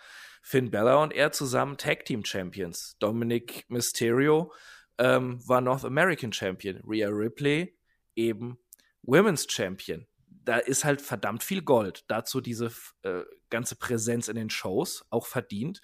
Finn 0.43 0.71
Bella 0.71 0.97
und 0.97 1.13
er 1.13 1.31
zusammen 1.31 1.77
Tag 1.77 2.05
Team 2.05 2.25
Champions. 2.25 2.97
Dominic 2.99 3.65
Mysterio 3.69 4.53
ähm, 4.99 5.41
war 5.47 5.61
North 5.61 5.85
American 5.85 6.33
Champion. 6.33 6.81
Rhea 6.85 7.09
Ripley 7.09 7.79
eben 8.17 8.59
Women's 9.03 9.47
Champion. 9.49 10.07
Da 10.27 10.59
ist 10.59 10.85
halt 10.85 11.01
verdammt 11.01 11.45
viel 11.45 11.63
Gold. 11.63 12.05
Dazu 12.09 12.41
diese 12.41 12.73
äh, 13.03 13.23
ganze 13.51 13.77
Präsenz 13.77 14.27
in 14.27 14.35
den 14.35 14.51
Shows, 14.51 15.05
auch 15.11 15.27
verdient. 15.27 15.81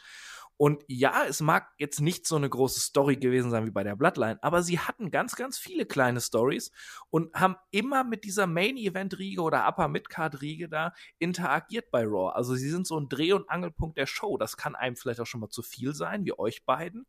Und 0.59 0.83
ja, 0.89 1.25
es 1.25 1.41
mag 1.41 1.71
jetzt 1.79 2.01
nicht 2.01 2.27
so 2.27 2.35
eine 2.35 2.51
große 2.51 2.81
Story 2.81 3.17
gewesen 3.17 3.53
sein 3.53 3.65
wie 3.65 3.71
bei 3.71 3.85
der 3.85 3.95
Bloodline, 3.95 4.43
aber 4.43 4.65
sie 4.65 4.81
hatten 4.81 5.13
ganz, 5.13 5.37
ganz 5.37 5.57
viele 5.57 5.87
kleine 5.87 6.21
Stories 6.21 6.73
und 7.11 7.33
haben 7.33 7.55
immer 7.71 8.03
mit 8.03 8.25
dieser 8.25 8.49
Main-Event-Riege 8.49 9.41
oder 9.41 9.69
Upper-Midcard-Riege 9.69 10.69
da 10.69 10.93
interagiert 11.21 11.93
bei 11.93 12.03
Raw. 12.03 12.33
Also 12.35 12.57
sie 12.57 12.71
sind 12.71 12.89
so 12.89 12.99
ein 12.99 13.09
Dreh- 13.09 13.35
und 13.35 13.49
Angelpunkt 13.49 13.99
der 13.99 14.07
Show. 14.07 14.37
Das 14.37 14.57
kann 14.57 14.75
einem 14.75 14.97
vielleicht 14.97 15.21
auch 15.21 15.27
schon 15.27 15.41
mal 15.41 15.49
zu 15.49 15.63
viel 15.63 15.95
sein, 15.95 16.25
wie 16.25 16.37
euch 16.37 16.65
beiden. 16.67 17.07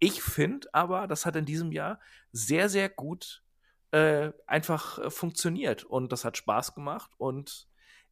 Ich 0.00 0.20
finde 0.20 0.66
aber, 0.72 1.06
das 1.06 1.26
hat 1.26 1.36
in 1.36 1.44
diesem 1.46 1.70
Jahr 1.70 2.00
sehr, 2.32 2.68
sehr 2.68 2.88
gut 2.88 3.44
äh, 3.92 4.32
einfach 4.48 4.98
äh, 4.98 5.10
funktioniert 5.10 5.84
und 5.84 6.10
das 6.10 6.24
hat 6.24 6.36
Spaß 6.36 6.74
gemacht 6.74 7.12
und 7.18 7.68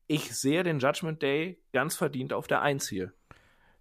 ich 0.07 0.37
sehe 0.37 0.63
den 0.63 0.79
Judgment 0.79 1.21
Day 1.21 1.61
ganz 1.73 1.97
verdient 1.97 2.33
auf 2.33 2.47
der 2.47 2.63
Eins 2.63 2.89
hier 2.89 3.13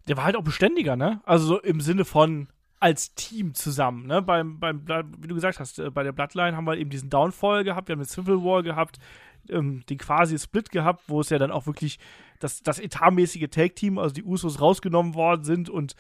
der 0.08 0.18
war 0.18 0.26
halt 0.26 0.36
auch 0.36 0.44
beständiger, 0.44 0.96
ne? 0.96 1.22
Also 1.26 1.46
so 1.46 1.60
im 1.60 1.82
Sinne 1.82 2.06
von 2.06 2.48
als 2.80 3.14
Team 3.14 3.54
zusammen, 3.54 4.08
ne? 4.08 4.22
Beim, 4.22 4.60
beim, 4.60 4.86
wie 5.20 5.28
du 5.28 5.36
gesagt 5.36 5.60
hast, 5.60 5.80
äh, 5.80 5.90
bei 5.92 6.04
der 6.04 6.12
Bloodline 6.12 6.56
haben 6.56 6.66
wir 6.66 6.78
eben 6.78 6.90
diesen 6.90 7.10
Downfall 7.10 7.64
gehabt, 7.64 7.88
wir 7.88 7.94
haben 7.94 8.02
den 8.02 8.08
Civil 8.08 8.44
War 8.44 8.64
gehabt, 8.64 8.98
ähm, 9.50 9.84
den 9.88 9.98
quasi 9.98 10.38
Split 10.38 10.72
gehabt, 10.72 11.04
wo 11.08 11.22
es 11.22 11.30
ja 11.30 11.38
dann 11.38 11.52
auch 11.52 11.68
wirklich 11.68 12.00
das, 12.40 12.64
das 12.64 12.80
etatmäßige 12.80 13.50
Tag-Team, 13.50 13.98
also 13.98 14.14
die 14.14 14.24
Usos 14.24 14.60
rausgenommen 14.60 15.14
worden 15.14 15.44
sind 15.44 15.70
und 15.70 15.96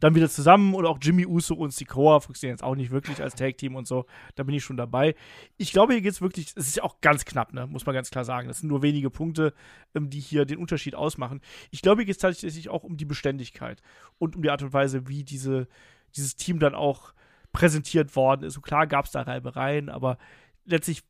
dann 0.00 0.14
wieder 0.14 0.28
zusammen 0.28 0.74
und 0.74 0.86
auch 0.86 0.98
Jimmy 1.00 1.26
Uso 1.26 1.54
und 1.54 1.72
Sikoa 1.72 2.20
funktionieren 2.20 2.54
jetzt 2.54 2.64
auch 2.64 2.74
nicht 2.74 2.90
wirklich 2.90 3.22
als 3.22 3.34
Tag-Team 3.34 3.76
und 3.76 3.86
so. 3.86 4.06
Da 4.34 4.42
bin 4.42 4.54
ich 4.54 4.64
schon 4.64 4.76
dabei. 4.76 5.14
Ich 5.56 5.72
glaube, 5.72 5.92
hier 5.92 6.02
geht 6.02 6.12
es 6.12 6.20
wirklich, 6.20 6.48
es 6.56 6.68
ist 6.68 6.76
ja 6.76 6.82
auch 6.82 7.00
ganz 7.00 7.24
knapp, 7.24 7.52
ne? 7.52 7.66
muss 7.66 7.86
man 7.86 7.94
ganz 7.94 8.10
klar 8.10 8.24
sagen. 8.24 8.48
Das 8.48 8.60
sind 8.60 8.68
nur 8.68 8.82
wenige 8.82 9.10
Punkte, 9.10 9.54
ähm, 9.94 10.10
die 10.10 10.20
hier 10.20 10.44
den 10.44 10.58
Unterschied 10.58 10.94
ausmachen. 10.94 11.40
Ich 11.70 11.82
glaube, 11.82 12.02
hier 12.02 12.06
geht 12.06 12.16
es 12.16 12.20
tatsächlich 12.20 12.68
auch 12.68 12.84
um 12.84 12.96
die 12.96 13.04
Beständigkeit 13.04 13.80
und 14.18 14.36
um 14.36 14.42
die 14.42 14.50
Art 14.50 14.62
und 14.62 14.72
Weise, 14.72 15.08
wie 15.08 15.24
diese, 15.24 15.68
dieses 16.16 16.36
Team 16.36 16.58
dann 16.58 16.74
auch 16.74 17.14
präsentiert 17.52 18.16
worden 18.16 18.42
ist. 18.42 18.56
Und 18.56 18.62
klar 18.62 18.86
gab 18.86 19.06
es 19.06 19.12
da 19.12 19.22
Reibereien, 19.22 19.88
aber 19.88 20.18
letztlich 20.64 21.02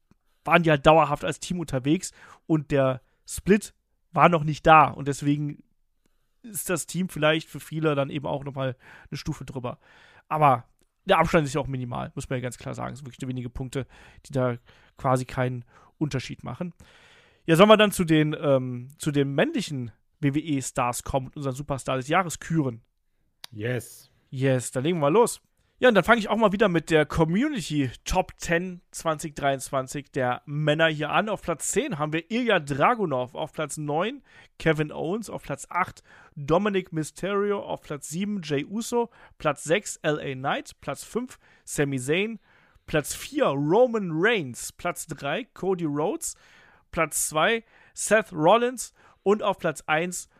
waren 0.44 0.62
die 0.62 0.70
halt 0.70 0.86
dauerhaft 0.86 1.24
als 1.24 1.40
Team 1.40 1.58
unterwegs 1.58 2.12
und 2.46 2.70
der 2.70 3.00
Split 3.26 3.74
war 4.12 4.28
noch 4.28 4.44
nicht 4.44 4.66
da 4.66 4.88
und 4.88 5.08
deswegen 5.08 5.62
ist 6.44 6.70
das 6.70 6.86
Team 6.86 7.08
vielleicht 7.08 7.48
für 7.48 7.60
viele 7.60 7.94
dann 7.94 8.10
eben 8.10 8.26
auch 8.26 8.44
nochmal 8.44 8.76
eine 9.10 9.18
Stufe 9.18 9.44
drüber. 9.44 9.78
Aber 10.28 10.64
der 11.04 11.18
Abstand 11.18 11.46
ist 11.46 11.54
ja 11.54 11.60
auch 11.60 11.66
minimal, 11.66 12.12
muss 12.14 12.28
man 12.28 12.38
ja 12.38 12.42
ganz 12.42 12.58
klar 12.58 12.74
sagen. 12.74 12.92
Es 12.92 12.98
sind 12.98 13.06
wirklich 13.06 13.20
nur 13.20 13.28
wenige 13.28 13.50
Punkte, 13.50 13.86
die 14.26 14.32
da 14.32 14.56
quasi 14.96 15.24
keinen 15.24 15.64
Unterschied 15.98 16.44
machen. 16.44 16.72
Ja, 17.46 17.56
sollen 17.56 17.68
wir 17.68 17.76
dann 17.76 17.92
zu 17.92 18.04
den, 18.04 18.34
ähm, 18.38 18.88
zu 18.98 19.10
den 19.10 19.34
männlichen 19.34 19.90
WWE-Stars 20.20 21.02
kommen 21.02 21.26
und 21.26 21.36
unseren 21.36 21.54
Superstar 21.54 21.96
des 21.96 22.08
Jahres 22.08 22.40
küren? 22.40 22.80
Yes. 23.50 24.10
Yes, 24.30 24.70
dann 24.70 24.84
legen 24.84 24.96
wir 24.96 25.02
mal 25.02 25.12
los. 25.12 25.40
Ja, 25.84 25.88
und 25.88 25.96
dann 25.96 26.04
fange 26.04 26.18
ich 26.18 26.30
auch 26.30 26.36
mal 26.38 26.50
wieder 26.50 26.70
mit 26.70 26.88
der 26.88 27.04
Community 27.04 27.90
Top 28.06 28.32
10 28.38 28.80
2023 28.90 30.10
der 30.10 30.40
Männer 30.46 30.86
hier 30.86 31.10
an. 31.10 31.28
Auf 31.28 31.42
Platz 31.42 31.72
10 31.72 31.98
haben 31.98 32.14
wir 32.14 32.30
Ilya 32.30 32.58
Dragunov, 32.58 33.34
auf 33.34 33.52
Platz 33.52 33.76
9 33.76 34.22
Kevin 34.58 34.90
Owens, 34.90 35.28
auf 35.28 35.42
Platz 35.42 35.66
8 35.68 36.02
Dominic 36.36 36.94
Mysterio, 36.94 37.60
auf 37.60 37.82
Platz 37.82 38.08
7 38.08 38.40
Jay 38.42 38.64
Uso, 38.64 39.10
Platz 39.36 39.64
6 39.64 40.00
LA 40.02 40.32
Knight, 40.32 40.80
Platz 40.80 41.04
5 41.04 41.38
Sami 41.66 42.00
Zayn, 42.00 42.40
Platz 42.86 43.14
4 43.14 43.44
Roman 43.44 44.08
Reigns, 44.10 44.72
Platz 44.72 45.06
3 45.06 45.44
Cody 45.52 45.84
Rhodes, 45.84 46.34
Platz 46.92 47.28
2 47.28 47.62
Seth 47.92 48.32
Rollins 48.32 48.94
und 49.22 49.42
auf 49.42 49.58
Platz 49.58 49.82
1 49.86 50.30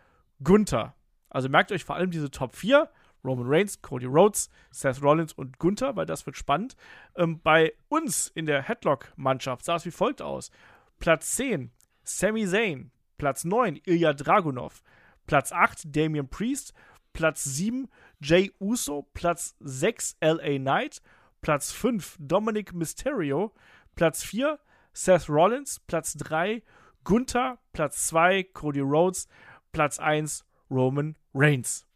Gunther. 0.43 0.95
Also 1.29 1.51
merkt 1.51 1.71
euch 1.71 1.85
vor 1.85 1.97
allem 1.97 2.11
diese 2.11 2.31
Top 2.31 2.57
4 2.57 2.89
Roman 3.25 3.47
Reigns, 3.49 3.81
Cody 3.81 4.07
Rhodes, 4.07 4.51
Seth 4.71 5.03
Rollins 5.03 5.33
und 5.33 5.59
Gunther, 5.59 5.97
weil 5.97 6.07
das 6.07 6.27
wird 6.27 6.37
spannend. 6.37 6.77
Ähm, 7.17 7.41
bei 7.41 7.73
uns 7.89 8.29
in 8.35 8.47
der 8.47 8.63
Headlock-Mannschaft 8.63 9.65
sah 9.65 9.77
es 9.77 9.87
wie 9.87 9.91
folgt 9.91 10.21
aus. 10.21 10.51
Platz 10.99 11.35
10, 11.37 11.71
Sami 12.05 12.47
Zayn. 12.47 12.91
Platz 13.17 13.45
9, 13.45 13.81
Ilya 13.85 14.13
Dragunov. 14.13 14.83
Platz 15.27 15.53
8, 15.53 15.97
Damian 15.97 16.29
Priest. 16.29 16.75
Platz 17.13 17.45
7, 17.45 17.89
Jay 18.21 18.51
Uso. 18.61 19.09
Platz 19.15 19.57
6, 19.61 20.17
LA 20.21 20.59
Knight. 20.59 21.01
Platz 21.41 21.73
5, 21.73 22.17
Dominic 22.19 22.75
Mysterio. 22.75 23.53
Platz 23.95 24.23
4, 24.25 24.59
Seth 24.93 25.29
Rollins. 25.29 25.81
Platz 25.87 26.15
3, 26.15 26.63
Gunther. 27.05 27.59
Platz 27.73 28.09
2, 28.09 28.45
Cody 28.53 28.81
Rhodes. 28.81 29.29
Platz 29.73 29.99
1, 29.99 30.45
Roman 30.71 31.17
Reigns. 31.35 31.87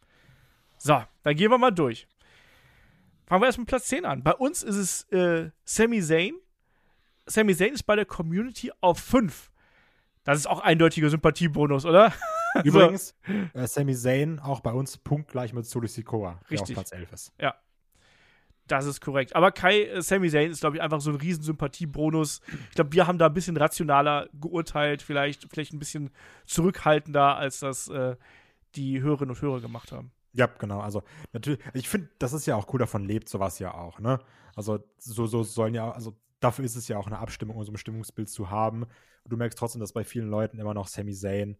So, 0.78 1.02
dann 1.22 1.36
gehen 1.36 1.50
wir 1.50 1.58
mal 1.58 1.70
durch. 1.70 2.06
Fangen 3.26 3.42
wir 3.42 3.46
erst 3.46 3.58
mit 3.58 3.66
Platz 3.66 3.88
10 3.88 4.06
an. 4.06 4.22
Bei 4.22 4.32
uns 4.32 4.62
ist 4.62 4.76
es 4.76 5.02
äh, 5.12 5.50
Sami 5.64 6.00
Zayn. 6.00 6.34
Sami 7.26 7.54
Zayn 7.54 7.74
ist 7.74 7.82
bei 7.82 7.94
der 7.94 8.06
Community 8.06 8.72
auf 8.80 8.98
5. 9.00 9.50
Das 10.24 10.38
ist 10.38 10.46
auch 10.46 10.60
eindeutiger 10.60 11.10
Sympathiebonus, 11.10 11.84
oder? 11.84 12.12
Übrigens, 12.64 13.14
so. 13.26 13.58
äh, 13.58 13.66
Sami 13.66 13.94
Zayn 13.94 14.38
auch 14.38 14.60
bei 14.60 14.72
uns 14.72 14.96
punktgleich 14.96 15.52
mit 15.52 15.66
Solo 15.66 15.86
Sikoa, 15.86 16.40
der 16.50 16.62
auf 16.62 16.72
Platz 16.72 16.92
11 16.92 17.12
ist. 17.12 17.32
Ja. 17.40 17.54
Das 18.66 18.84
ist 18.84 19.00
korrekt. 19.00 19.34
Aber 19.34 19.50
Kai, 19.52 19.84
äh, 19.84 20.02
Sami 20.02 20.30
Zayn 20.30 20.50
ist, 20.50 20.60
glaube 20.60 20.76
ich, 20.76 20.82
einfach 20.82 21.00
so 21.00 21.10
ein 21.10 21.16
riesen 21.16 21.42
Sympathiebonus. 21.42 22.40
Ich 22.70 22.74
glaube, 22.76 22.92
wir 22.92 23.06
haben 23.06 23.18
da 23.18 23.26
ein 23.26 23.34
bisschen 23.34 23.56
rationaler 23.56 24.28
geurteilt, 24.32 25.02
vielleicht, 25.02 25.46
vielleicht 25.50 25.72
ein 25.72 25.78
bisschen 25.78 26.10
zurückhaltender, 26.44 27.36
als 27.36 27.60
das 27.60 27.88
äh, 27.88 28.16
die 28.74 29.00
Hörerinnen 29.02 29.34
und 29.34 29.42
Hörer 29.42 29.60
gemacht 29.60 29.92
haben. 29.92 30.12
Ja, 30.32 30.46
genau. 30.46 30.80
Also 30.80 31.02
natürlich, 31.32 31.60
ich 31.74 31.88
finde, 31.88 32.10
das 32.18 32.32
ist 32.32 32.46
ja 32.46 32.56
auch 32.56 32.72
cool, 32.72 32.78
davon 32.78 33.04
lebt 33.04 33.28
sowas 33.28 33.58
ja 33.58 33.74
auch, 33.74 33.98
ne? 33.98 34.18
Also 34.54 34.78
so, 34.98 35.26
so 35.26 35.42
sollen 35.42 35.74
ja, 35.74 35.90
also 35.90 36.16
dafür 36.40 36.64
ist 36.64 36.76
es 36.76 36.88
ja 36.88 36.98
auch 36.98 37.06
eine 37.06 37.18
Abstimmung, 37.18 37.56
um 37.56 37.64
so 37.64 37.72
ein 37.72 37.76
Stimmungsbild 37.76 38.28
zu 38.28 38.50
haben. 38.50 38.82
Und 38.82 39.32
du 39.32 39.36
merkst 39.36 39.58
trotzdem, 39.58 39.80
dass 39.80 39.92
bei 39.92 40.04
vielen 40.04 40.28
Leuten 40.28 40.58
immer 40.58 40.74
noch 40.74 40.88
Sami 40.88 41.14
Zayn 41.14 41.56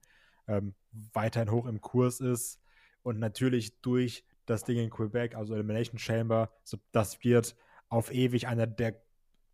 ähm, 0.46 0.74
weiterhin 1.12 1.50
hoch 1.50 1.66
im 1.66 1.80
Kurs 1.80 2.20
ist. 2.20 2.60
Und 3.02 3.18
natürlich 3.18 3.80
durch 3.80 4.24
das 4.46 4.64
Ding 4.64 4.78
in 4.78 4.90
Quebec, 4.90 5.34
also 5.34 5.54
Elimination 5.54 5.98
Chamber, 5.98 6.50
so, 6.64 6.78
das 6.92 7.22
wird 7.22 7.56
auf 7.88 8.12
ewig 8.12 8.46
einer 8.48 8.66
der, 8.66 9.00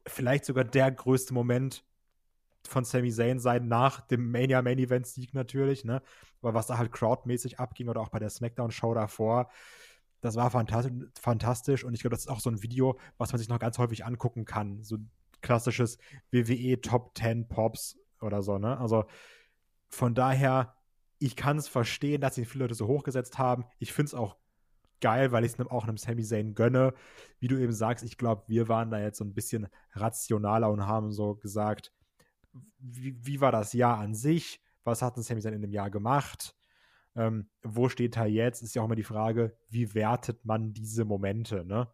vielleicht 0.07 0.45
sogar 0.45 0.65
der 0.65 0.91
größte 0.91 1.35
Moment 1.35 1.85
von 2.67 2.85
Sami 2.85 3.11
Zayn 3.11 3.39
sein, 3.39 3.69
nach 3.69 4.01
dem 4.01 4.31
Mania 4.31 4.63
Main 4.63 4.79
Event 4.79 5.07
Sieg 5.07 5.35
natürlich, 5.35 5.85
ne? 5.85 6.03
Aber 6.43 6.55
was 6.55 6.67
da 6.67 6.79
halt 6.79 6.93
crowdmäßig 6.93 7.59
abging 7.59 7.89
oder 7.89 8.01
auch 8.01 8.09
bei 8.09 8.19
der 8.19 8.31
SmackDown 8.31 8.71
Show 8.71 8.95
davor, 8.95 9.51
das 10.21 10.37
war 10.37 10.51
fantastisch 10.51 11.85
und 11.85 11.93
ich 11.95 12.01
glaube, 12.01 12.17
das 12.17 12.25
ist 12.25 12.31
auch 12.31 12.41
so 12.41 12.51
ein 12.51 12.63
Video, 12.63 12.99
was 13.19 13.33
man 13.33 13.39
sich 13.39 13.49
noch 13.49 13.59
ganz 13.59 13.77
häufig 13.79 14.07
angucken 14.07 14.45
kann. 14.47 14.83
So 14.83 14.99
klassisches 15.43 15.99
WWE 16.31 16.81
Top 16.81 17.17
10 17.17 17.49
Pops 17.49 17.99
oder 18.21 18.43
so, 18.43 18.59
ne? 18.59 18.79
Also 18.79 19.05
von 19.91 20.15
daher, 20.15 20.75
ich 21.19 21.37
kann 21.37 21.59
es 21.59 21.69
verstehen, 21.69 22.21
dass 22.23 22.39
ihn 22.39 22.47
viele 22.47 22.65
Leute 22.65 22.75
so 22.75 22.87
hochgesetzt 22.87 23.39
haben. 23.39 23.65
Ich 23.79 23.93
finde 23.93 24.09
es 24.09 24.15
auch 24.15 24.37
geil, 25.01 25.33
weil 25.33 25.45
ich 25.45 25.53
es 25.53 25.67
auch 25.67 25.85
einem 25.85 25.99
Sami 25.99 26.23
Zayn 26.23 26.55
gönne. 26.55 26.95
Wie 27.39 27.49
du 27.49 27.59
eben 27.59 27.73
sagst, 27.73 28.05
ich 28.05 28.17
glaube, 28.17 28.45
wir 28.47 28.69
waren 28.69 28.91
da 28.91 28.99
jetzt 28.99 29.19
so 29.19 29.25
ein 29.25 29.35
bisschen 29.35 29.69
rationaler 29.93 30.71
und 30.71 30.87
haben 30.87 31.13
so 31.13 31.35
gesagt, 31.35 31.93
wie, 32.79 33.17
wie 33.25 33.41
war 33.41 33.53
das 33.53 33.73
Jahr 33.73 33.99
an 33.99 34.15
sich? 34.15 34.61
Was 34.85 35.03
hat 35.03 35.17
ein 35.17 35.23
Sami 35.23 35.41
Zayn 35.41 35.55
in 35.55 35.63
dem 35.63 35.73
Jahr 35.73 35.91
gemacht? 35.91 36.55
Ähm, 37.17 37.49
wo 37.63 37.89
steht 37.89 38.17
er 38.17 38.27
jetzt? 38.27 38.63
Ist 38.63 38.75
ja 38.75 38.83
auch 38.83 38.87
immer 38.87 38.97
die 38.97 39.05
Frage, 39.05 39.57
wie 39.69 39.95
wertet 39.95 40.45
man 40.45 40.73
diese 40.73 41.05
Momente, 41.05 41.65
ne? 41.65 41.89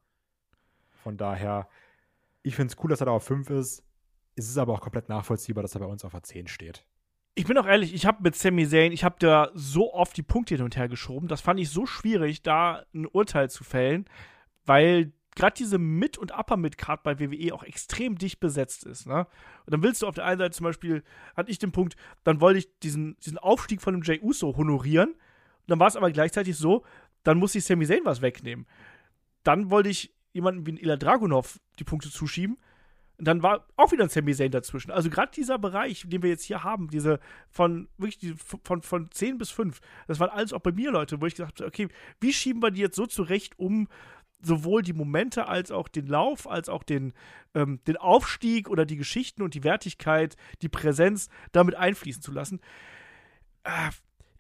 Von 1.03 1.17
daher, 1.17 1.69
ich 2.43 2.57
finde 2.57 2.73
es 2.73 2.83
cool, 2.83 2.91
dass 2.91 3.01
er 3.01 3.07
da 3.07 3.13
auf 3.13 3.25
5 3.25 3.51
ist. 3.51 3.85
es 4.37 4.49
ist 4.49 4.59
aber 4.59 4.73
auch 4.73 4.81
komplett 4.81 5.09
nachvollziehbar, 5.09 5.63
dass 5.63 5.75
er 5.75 5.81
bei 5.81 5.87
uns 5.87 6.05
auf 6.05 6.13
der 6.13 6.23
10 6.23 6.47
steht. 6.47 6.85
Ich 7.35 7.47
bin 7.47 7.57
auch 7.59 7.67
ehrlich, 7.67 7.95
ich 7.95 8.07
habe 8.07 8.23
mit 8.23 8.35
Sami 8.35 8.67
Zayn, 8.67 8.93
ich 8.93 9.05
habe 9.05 9.17
da 9.19 9.51
so 9.55 9.95
oft 9.95 10.17
die 10.17 10.23
Punkte 10.23 10.57
hin 10.57 10.65
und 10.65 10.77
her 10.77 10.89
geschoben. 10.89 11.29
Das 11.29 11.41
fand 11.41 11.61
ich 11.61 11.71
so 11.71 11.87
schwierig, 11.87 12.43
da 12.43 12.85
ein 12.93 13.07
Urteil 13.07 13.51
zu 13.51 13.63
fällen, 13.65 14.07
weil 14.65 15.13
gerade 15.41 15.55
diese 15.57 15.79
Mid- 15.79 16.19
und 16.19 16.33
Upper-Mid-Card 16.33 17.03
bei 17.03 17.19
WWE 17.19 17.55
auch 17.55 17.63
extrem 17.63 18.19
dicht 18.19 18.41
besetzt 18.41 18.85
ist. 18.85 19.07
Ne? 19.07 19.27
Und 19.65 19.73
dann 19.73 19.83
willst 19.83 20.03
du 20.03 20.07
auf 20.07 20.15
der 20.15 20.27
einen 20.27 20.39
Seite 20.39 20.55
zum 20.55 20.65
Beispiel, 20.65 21.03
hatte 21.35 21.51
ich 21.51 21.59
den 21.59 21.73
Punkt, 21.73 21.97
dann 22.25 22.43
wollte 22.43 22.59
ich 22.59 22.79
diesen, 22.81 23.17
diesen 23.21 23.39
Aufstieg 23.39 23.81
von 23.81 23.95
dem 23.95 24.03
Jay 24.03 24.21
Uso 24.21 24.55
honorieren. 24.55 25.13
Und 25.13 25.67
dann 25.67 25.81
war 25.81 25.87
es 25.87 25.97
aber 25.97 26.11
gleichzeitig 26.11 26.59
so, 26.59 26.85
dann 27.23 27.39
musste 27.39 27.57
ich 27.57 27.65
Sami 27.65 27.87
Zayn 27.87 28.05
was 28.05 28.21
wegnehmen. 28.21 28.67
Dann 29.43 29.71
wollte 29.71 29.89
ich 29.89 30.15
jemanden 30.35 30.67
wie 30.67 30.79
Ila 30.79 30.97
Dragunov 30.97 31.59
die 31.79 31.85
Punkte 31.85 32.11
zuschieben. 32.11 32.59
Und 33.17 33.27
dann 33.27 33.43
war 33.43 33.67
auch 33.77 33.93
wieder 33.93 34.05
ein 34.05 34.11
Sami 34.11 34.35
Zayn 34.35 34.51
dazwischen. 34.51 34.91
Also 34.91 35.09
gerade 35.09 35.33
dieser 35.35 35.59
Bereich, 35.59 36.05
den 36.07 36.23
wir 36.23 36.29
jetzt 36.29 36.45
hier 36.45 36.65
haben, 36.65 36.89
diese 36.89 37.19
von 37.49 37.89
wirklich 37.97 38.19
die, 38.19 38.35
von, 38.35 38.83
von 38.83 39.11
10 39.11 39.39
bis 39.39 39.51
5, 39.51 39.81
das 40.07 40.21
waren 40.21 40.29
alles 40.29 40.53
auch 40.53 40.61
bei 40.61 40.73
mir 40.73 40.91
Leute, 40.91 41.19
wo 41.23 41.25
ich 41.25 41.35
gesagt 41.35 41.61
habe, 41.61 41.69
okay, 41.69 41.89
wie 42.21 42.33
schieben 42.35 42.63
wir 42.63 42.71
die 42.71 42.83
jetzt 42.83 42.97
so 42.97 43.07
zurecht, 43.07 43.59
um 43.59 43.89
sowohl 44.43 44.83
die 44.83 44.93
Momente 44.93 45.49
als 45.49 45.71
auch 45.71 45.89
den 45.89 46.07
Lauf, 46.07 46.49
als 46.49 46.69
auch 46.69 46.83
den, 46.83 47.13
ähm, 47.55 47.81
den 47.87 47.97
Aufstieg 47.97 48.69
oder 48.69 48.87
die 48.87 48.97
Geschichten 48.97 49.43
und 49.43 49.55
die 49.55 49.65
Wertigkeit, 49.65 50.37
die 50.63 50.69
Präsenz 50.69 51.29
damit 51.53 51.75
einfließen 51.75 52.23
zu 52.23 52.33
lassen. 52.33 52.61
Äh, 53.65 53.91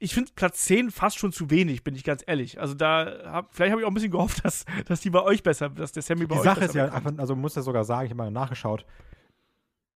ich 0.03 0.15
finde 0.15 0.33
Platz 0.35 0.65
10 0.65 0.91
fast 0.91 1.19
schon 1.19 1.31
zu 1.31 1.51
wenig, 1.51 1.85
bin 1.85 1.95
ich 1.95 2.05
ganz 2.05 2.25
ehrlich. 2.27 2.59
Also 2.59 2.75
da 2.75 3.19
hab, 3.27 3.55
vielleicht 3.55 3.73
habe 3.73 3.83
ich 3.83 3.87
auch 3.87 3.91
ein 3.91 3.95
bisschen 3.95 4.11
gehofft, 4.11 4.45
dass, 4.45 4.65
dass 4.87 5.01
die 5.01 5.11
bei 5.11 5.23
euch 5.23 5.43
besser, 5.43 5.69
dass 5.69 5.93
der 5.93 6.03
Sammy 6.03 6.27
bei 6.27 6.35
Die 6.35 6.41
euch 6.41 6.45
Sache 6.45 6.61
besser 6.61 6.71
ist 6.71 6.75
ja 6.75 6.93
einfach, 6.93 7.13
also 7.19 7.37
muss 7.37 7.55
ja 7.55 7.63
sogar 7.63 7.85
sagen, 7.85 8.07
ich 8.07 8.11
habe 8.11 8.19
mal 8.19 8.31
nachgeschaut. 8.31 8.87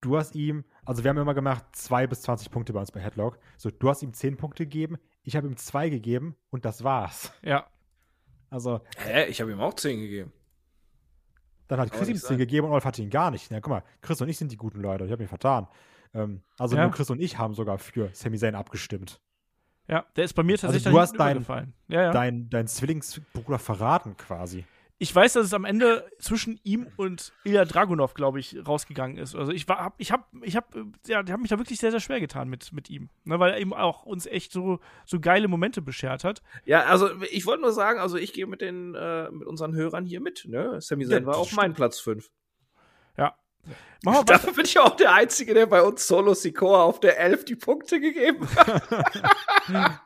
Du 0.02 0.18
hast 0.18 0.34
ihm, 0.34 0.64
also 0.84 1.02
wir 1.02 1.08
haben 1.08 1.16
immer 1.16 1.32
gemacht 1.32 1.64
2 1.72 2.06
bis 2.06 2.20
20 2.20 2.50
Punkte 2.50 2.74
bei 2.74 2.80
uns 2.80 2.92
bei 2.92 3.00
Headlock. 3.00 3.38
So, 3.56 3.70
du 3.70 3.88
hast 3.88 4.02
ihm 4.02 4.12
10 4.12 4.36
Punkte 4.36 4.64
gegeben, 4.64 4.98
ich 5.22 5.36
habe 5.36 5.46
ihm 5.46 5.56
2 5.56 5.88
gegeben 5.88 6.36
und 6.50 6.66
das 6.66 6.84
war's. 6.84 7.32
Ja. 7.42 7.66
Also, 8.54 8.80
Hä? 8.98 9.26
Ich 9.26 9.40
habe 9.40 9.50
ihm 9.50 9.60
auch 9.60 9.74
10 9.74 9.98
gegeben. 10.00 10.32
dann 11.66 11.80
hat 11.80 11.90
Chris 11.90 12.06
ihm 12.08 12.12
nicht 12.12 12.20
10 12.22 12.28
sein. 12.28 12.38
gegeben 12.38 12.66
und 12.66 12.72
Olaf 12.72 12.84
hat 12.84 12.98
ihn 13.00 13.10
gar 13.10 13.32
nicht. 13.32 13.50
Ja, 13.50 13.60
guck 13.60 13.70
mal, 13.70 13.82
Chris 14.00 14.20
und 14.20 14.28
ich 14.28 14.38
sind 14.38 14.52
die 14.52 14.56
guten 14.56 14.80
Leute, 14.80 15.04
ich 15.04 15.10
habe 15.10 15.22
mich 15.22 15.28
vertan. 15.28 15.66
Ähm, 16.14 16.42
also 16.56 16.76
Ja. 16.76 16.84
nur 16.84 16.92
Chris 16.92 17.10
und 17.10 17.20
ich 17.20 17.36
haben 17.36 17.54
sogar 17.54 17.78
für 17.78 18.10
Sami 18.12 18.38
Zayn 18.38 18.54
abgestimmt. 18.54 19.20
Ja, 19.88 20.06
der 20.14 20.24
ist 20.24 20.34
bei 20.34 20.44
mir 20.44 20.56
tatsächlich 20.56 20.86
Also 20.86 20.96
du 20.96 21.00
hast 21.02 21.18
dein-. 21.18 21.72
Ja, 21.88 22.02
ja. 22.02 22.12
Dein, 22.12 22.48
dein 22.48 22.68
Zwillingsbruder 22.68 23.58
verraten 23.58 24.16
quasi. 24.16 24.64
Ich 24.98 25.12
weiß, 25.12 25.32
dass 25.32 25.46
es 25.46 25.54
am 25.54 25.64
Ende 25.64 26.08
zwischen 26.20 26.60
ihm 26.62 26.86
und 26.96 27.32
Ilya 27.42 27.64
Dragunov, 27.64 28.14
glaube 28.14 28.38
ich, 28.38 28.56
rausgegangen 28.66 29.18
ist. 29.18 29.34
Also 29.34 29.50
ich 29.50 29.68
war, 29.68 29.78
hab, 29.78 29.94
ich 29.98 30.12
habe, 30.12 30.24
ich 30.42 30.54
habe, 30.54 30.86
ja, 31.06 31.22
die 31.24 31.32
haben 31.32 31.42
mich 31.42 31.50
da 31.50 31.58
wirklich 31.58 31.80
sehr, 31.80 31.90
sehr 31.90 32.00
schwer 32.00 32.20
getan 32.20 32.48
mit, 32.48 32.72
mit 32.72 32.88
ihm, 32.88 33.10
ne, 33.24 33.40
weil 33.40 33.52
er 33.52 33.58
eben 33.58 33.74
auch 33.74 34.04
uns 34.04 34.26
echt 34.26 34.52
so, 34.52 34.78
so 35.04 35.18
geile 35.18 35.48
Momente 35.48 35.82
beschert 35.82 36.22
hat. 36.22 36.42
Ja, 36.64 36.84
also 36.84 37.10
ich 37.30 37.44
wollte 37.44 37.62
nur 37.62 37.72
sagen, 37.72 37.98
also 37.98 38.16
ich 38.16 38.32
gehe 38.32 38.46
mit 38.46 38.60
den 38.60 38.94
äh, 38.94 39.30
mit 39.30 39.48
unseren 39.48 39.74
Hörern 39.74 40.06
hier 40.06 40.20
mit, 40.20 40.44
ne? 40.46 40.80
Sammy 40.80 41.06
Zayn 41.06 41.24
Ja, 41.24 41.26
war 41.26 41.38
auch 41.38 41.52
mein 41.52 41.74
Platz 41.74 41.98
5. 41.98 42.30
Ja. 43.18 43.34
Machen 44.04 44.18
wir. 44.18 44.24
Dafür 44.24 44.52
bin 44.52 44.64
ich 44.64 44.78
auch 44.78 44.94
der 44.94 45.12
Einzige, 45.12 45.54
der 45.54 45.66
bei 45.66 45.82
uns 45.82 46.06
Solo 46.06 46.34
Sikoa 46.34 46.84
auf 46.84 47.00
der 47.00 47.18
11 47.18 47.44
die 47.46 47.56
Punkte 47.56 48.00
gegeben 48.00 48.48
hat. 48.56 48.82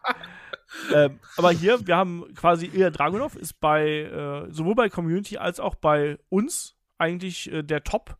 ähm, 0.95 1.19
aber 1.37 1.51
hier, 1.51 1.87
wir 1.87 1.97
haben 1.97 2.25
quasi 2.35 2.67
Ilya 2.67 2.91
Dragunov 2.91 3.37
ist 3.37 3.61
bei 3.61 4.03
äh, 4.03 4.53
sowohl 4.53 4.75
bei 4.75 4.89
Community 4.89 5.39
als 5.39 5.61
auch 5.61 5.75
bei 5.75 6.19
uns 6.29 6.77
eigentlich 6.99 7.51
äh, 7.53 7.63
der 7.63 7.85
Top 7.85 8.17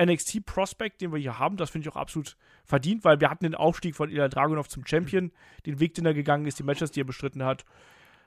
NXT 0.00 0.46
Prospect, 0.46 1.00
den 1.00 1.12
wir 1.12 1.18
hier 1.18 1.38
haben. 1.38 1.56
Das 1.56 1.70
finde 1.70 1.88
ich 1.88 1.92
auch 1.92 2.00
absolut 2.00 2.36
verdient, 2.64 3.04
weil 3.04 3.20
wir 3.20 3.30
hatten 3.30 3.44
den 3.44 3.54
Aufstieg 3.54 3.96
von 3.96 4.10
Ilya 4.10 4.28
Dragunov 4.28 4.68
zum 4.68 4.86
Champion, 4.86 5.32
den 5.66 5.80
Weg, 5.80 5.94
den 5.94 6.06
er 6.06 6.14
gegangen 6.14 6.46
ist, 6.46 6.58
die 6.58 6.62
Matches, 6.62 6.92
die 6.92 7.00
er 7.00 7.04
bestritten 7.04 7.42
hat, 7.44 7.64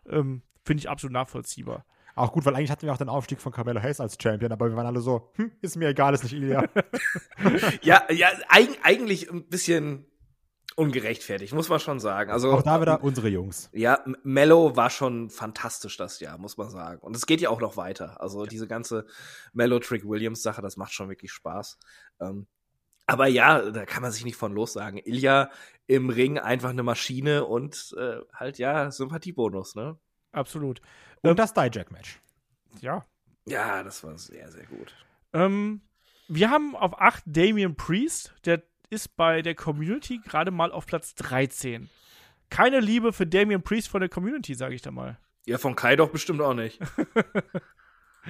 ähm, 0.09 0.41
finde 0.63 0.82
ich 0.82 0.89
absolut 0.89 1.13
nachvollziehbar. 1.13 1.86
Auch 2.15 2.34
gut, 2.34 2.45
weil 2.45 2.55
eigentlich 2.55 2.72
hatten 2.72 2.86
wir 2.86 2.93
auch 2.93 2.97
den 2.97 3.07
Aufstieg 3.07 3.39
von 3.39 3.53
Carmelo 3.53 3.82
Hayes 3.82 4.01
als 4.01 4.17
Champion, 4.22 4.51
aber 4.51 4.69
wir 4.69 4.76
waren 4.76 4.86
alle 4.86 4.99
so, 4.99 5.32
hm, 5.36 5.51
ist 5.61 5.78
mir 5.78 5.88
egal, 5.89 6.13
ist 6.13 6.24
nicht 6.24 6.34
Ilya. 6.34 6.65
ja, 7.82 8.03
ja, 8.11 8.28
eig 8.49 8.80
eigentlich 8.84 9.32
ein 9.32 9.47
bisschen 9.47 10.05
ungerechtfertigt, 10.76 11.53
muss 11.53 11.69
man 11.69 11.80
schon 11.80 11.99
sagen. 11.99 12.32
Also 12.32 12.51
auch 12.51 12.61
da 12.63 12.82
wieder 12.82 13.03
unsere 13.03 13.28
Jungs. 13.28 13.69
Ja, 13.74 14.03
Mello 14.24 14.76
war 14.76 14.89
schon 14.89 15.30
fantastisch 15.30 15.97
das 15.97 16.19
Jahr, 16.19 16.38
muss 16.38 16.57
man 16.57 16.69
sagen. 16.69 17.01
Und 17.01 17.15
es 17.15 17.26
geht 17.26 17.41
ja 17.41 17.49
auch 17.49 17.59
noch 17.59 17.78
weiter. 17.78 18.22
Also 18.22 18.45
diese 18.45 18.67
ganze 18.67 19.05
Mello 19.53 19.80
Trick 19.80 20.07
Williams 20.07 20.41
Sache, 20.41 20.61
das 20.61 20.78
macht 20.78 20.93
schon 20.93 21.09
wirklich 21.09 21.32
Spaß. 21.32 21.78
Ähm, 22.19 22.47
aber 23.05 23.28
ja, 23.28 23.72
da 23.72 23.86
kann 23.86 24.01
man 24.01 24.11
sich 24.11 24.24
nicht 24.24 24.38
von 24.38 24.53
los 24.53 24.74
sagen. 24.74 24.97
Ilja 24.97 25.49
im 25.88 26.09
Ring 26.09 26.38
einfach 26.38 26.69
eine 26.69 26.84
Maschine 26.84 27.45
und 27.45 27.93
äh, 27.97 28.19
halt 28.34 28.57
ja 28.57 28.91
Sympathiebonus, 28.91 29.76
ne? 29.76 29.97
Absolut. 30.32 30.82
Und 31.22 31.32
Ähm, 31.32 31.36
das 31.36 31.53
Die-Jack-Match. 31.53 32.22
Ja. 32.80 33.05
Ja, 33.45 33.84
das 33.84 34.03
war 34.03 34.17
sehr, 34.17 34.49
sehr 34.51 34.65
gut. 34.65 34.93
Ähm, 35.34 35.82
wir 36.28 36.49
haben 36.49 36.76
auf 36.76 36.99
8 37.01 37.24
Damian 37.26 37.76
Priest, 37.76 38.34
der 38.45 38.63
ist 38.92 39.16
bei 39.16 39.42
der 39.42 39.56
Community 39.56 40.20
gerade 40.20 40.52
mal 40.52 40.72
auf 40.72 40.86
Platz 40.86 41.16
13. 41.16 41.89
Keine 42.50 42.80
Liebe 42.80 43.14
für 43.14 43.26
Damian 43.26 43.64
Priest 43.64 43.88
von 43.88 44.02
der 44.02 44.10
Community, 44.10 44.54
sage 44.54 44.76
ich 44.76 44.82
da 44.82 44.92
mal. 44.92 45.18
Ja, 45.46 45.58
von 45.58 45.76
Kai 45.76 45.96
doch 45.96 46.10
bestimmt 46.12 46.42
auch 46.42 46.54
nicht. 46.54 46.80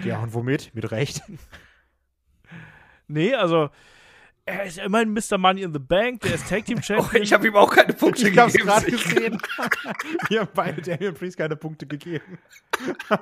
Ja, 0.05 0.20
und 0.22 0.34
womit? 0.34 0.74
Mit 0.74 0.91
Recht. 0.91 1.22
Nee, 3.07 3.34
also 3.34 3.70
er 4.51 4.63
ist 4.65 4.77
immerhin 4.77 5.13
Mr. 5.13 5.37
Money 5.37 5.61
in 5.63 5.73
the 5.73 5.79
Bank, 5.79 6.21
der 6.21 6.35
ist 6.35 6.47
Tag 6.49 6.65
Team 6.65 6.77
Oh, 6.79 6.81
Champion. 6.81 7.23
ich 7.23 7.33
habe 7.33 7.47
ihm 7.47 7.55
auch 7.55 7.73
keine 7.73 7.93
Punkte 7.93 8.27
Ich 8.29 8.37
hab's 8.37 8.53
gegeben. 8.53 8.69
gerade 8.69 8.91
gesehen. 8.91 9.37
Wir 10.29 10.39
haben 10.41 10.49
beide 10.53 10.81
Daniel 10.81 11.13
Priest 11.13 11.37
keine 11.37 11.55
Punkte 11.55 11.85
gegeben. 11.87 12.37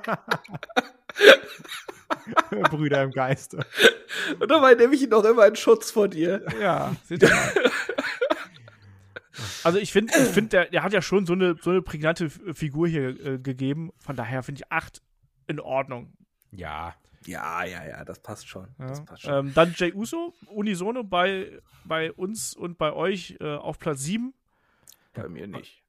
Brüder 2.71 3.03
im 3.03 3.11
Geiste. 3.11 3.59
Und 4.39 4.49
dabei 4.49 4.73
nehme 4.75 4.95
ich 4.95 5.03
ihn 5.03 5.09
doch 5.09 5.23
immer 5.25 5.45
in 5.47 5.55
Schutz 5.55 5.91
vor 5.91 6.07
dir. 6.07 6.43
Ja, 6.59 6.95
seht 7.05 7.23
ihr 7.23 7.29
mal. 7.29 7.53
Also 9.63 9.77
ich 9.79 9.91
finde, 9.91 10.13
ich 10.17 10.27
find, 10.29 10.53
der, 10.53 10.65
der 10.65 10.83
hat 10.83 10.93
ja 10.93 11.01
schon 11.01 11.25
so 11.25 11.33
eine, 11.33 11.55
so 11.61 11.69
eine 11.69 11.81
prägnante 11.81 12.29
Figur 12.29 12.87
hier 12.87 13.09
äh, 13.25 13.37
gegeben. 13.39 13.91
Von 13.97 14.15
daher 14.15 14.43
finde 14.43 14.61
ich 14.63 14.71
8 14.71 15.01
in 15.47 15.59
Ordnung. 15.59 16.13
Ja. 16.51 16.95
Ja, 17.25 17.63
ja, 17.65 17.85
ja, 17.85 18.05
das 18.05 18.19
passt 18.19 18.47
schon. 18.47 18.67
Das 18.77 18.99
Ja. 18.99 19.05
passt 19.05 19.21
schon. 19.23 19.47
Ähm, 19.47 19.53
dann 19.53 19.73
Jay 19.77 19.93
Uso, 19.93 20.33
unisono 20.47 21.03
bei, 21.03 21.59
bei 21.83 22.11
uns 22.13 22.55
und 22.55 22.77
bei 22.77 22.93
euch 22.93 23.37
äh, 23.39 23.55
auf 23.55 23.77
Platz 23.79 24.01
7. 24.03 24.33
Bei 25.13 25.27
mir 25.27 25.47
nicht. 25.47 25.83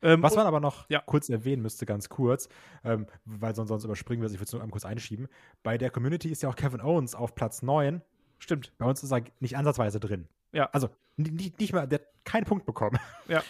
Ähm, 0.00 0.22
Was 0.22 0.34
man 0.36 0.46
aber 0.46 0.60
noch 0.60 0.88
Ja. 0.88 1.00
kurz 1.00 1.28
erwähnen 1.28 1.60
müsste, 1.62 1.86
ganz 1.86 2.08
kurz, 2.08 2.48
ähm, 2.84 3.06
weil 3.24 3.54
sonst, 3.54 3.68
sonst 3.68 3.84
überspringen 3.84 4.22
wir 4.22 4.26
es, 4.26 4.32
ich 4.32 4.38
würde 4.38 4.46
es 4.46 4.52
nur 4.52 4.62
einmal 4.62 4.72
kurz 4.72 4.84
einschieben. 4.84 5.28
Bei 5.62 5.76
der 5.76 5.90
Community 5.90 6.30
ist 6.30 6.42
ja 6.42 6.48
auch 6.48 6.56
Kevin 6.56 6.80
Owens 6.80 7.14
auf 7.14 7.34
Platz 7.34 7.62
9. 7.62 8.00
Stimmt. 8.38 8.72
Bei 8.78 8.86
uns 8.86 9.02
ist 9.02 9.12
er 9.12 9.22
nicht 9.40 9.56
ansatzweise 9.56 10.00
drin. 10.00 10.28
Ja. 10.52 10.68
Also 10.72 10.88
nicht, 11.16 11.58
nicht 11.58 11.72
mal, 11.72 11.86
der 11.86 11.98
hat 12.00 12.06
keinen 12.24 12.44
Punkt 12.44 12.64
bekommen. 12.66 12.98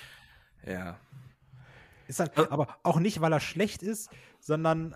Ja. 0.67 0.99
Ist 2.09 2.21
dann, 2.21 2.29
Äh. 2.37 2.47
aber 2.51 2.77
auch 2.83 2.99
nicht, 3.01 3.21
weil 3.21 3.33
er 3.33 3.41
schlecht 3.41 3.83
ist, 3.83 4.11
sondern 4.41 4.95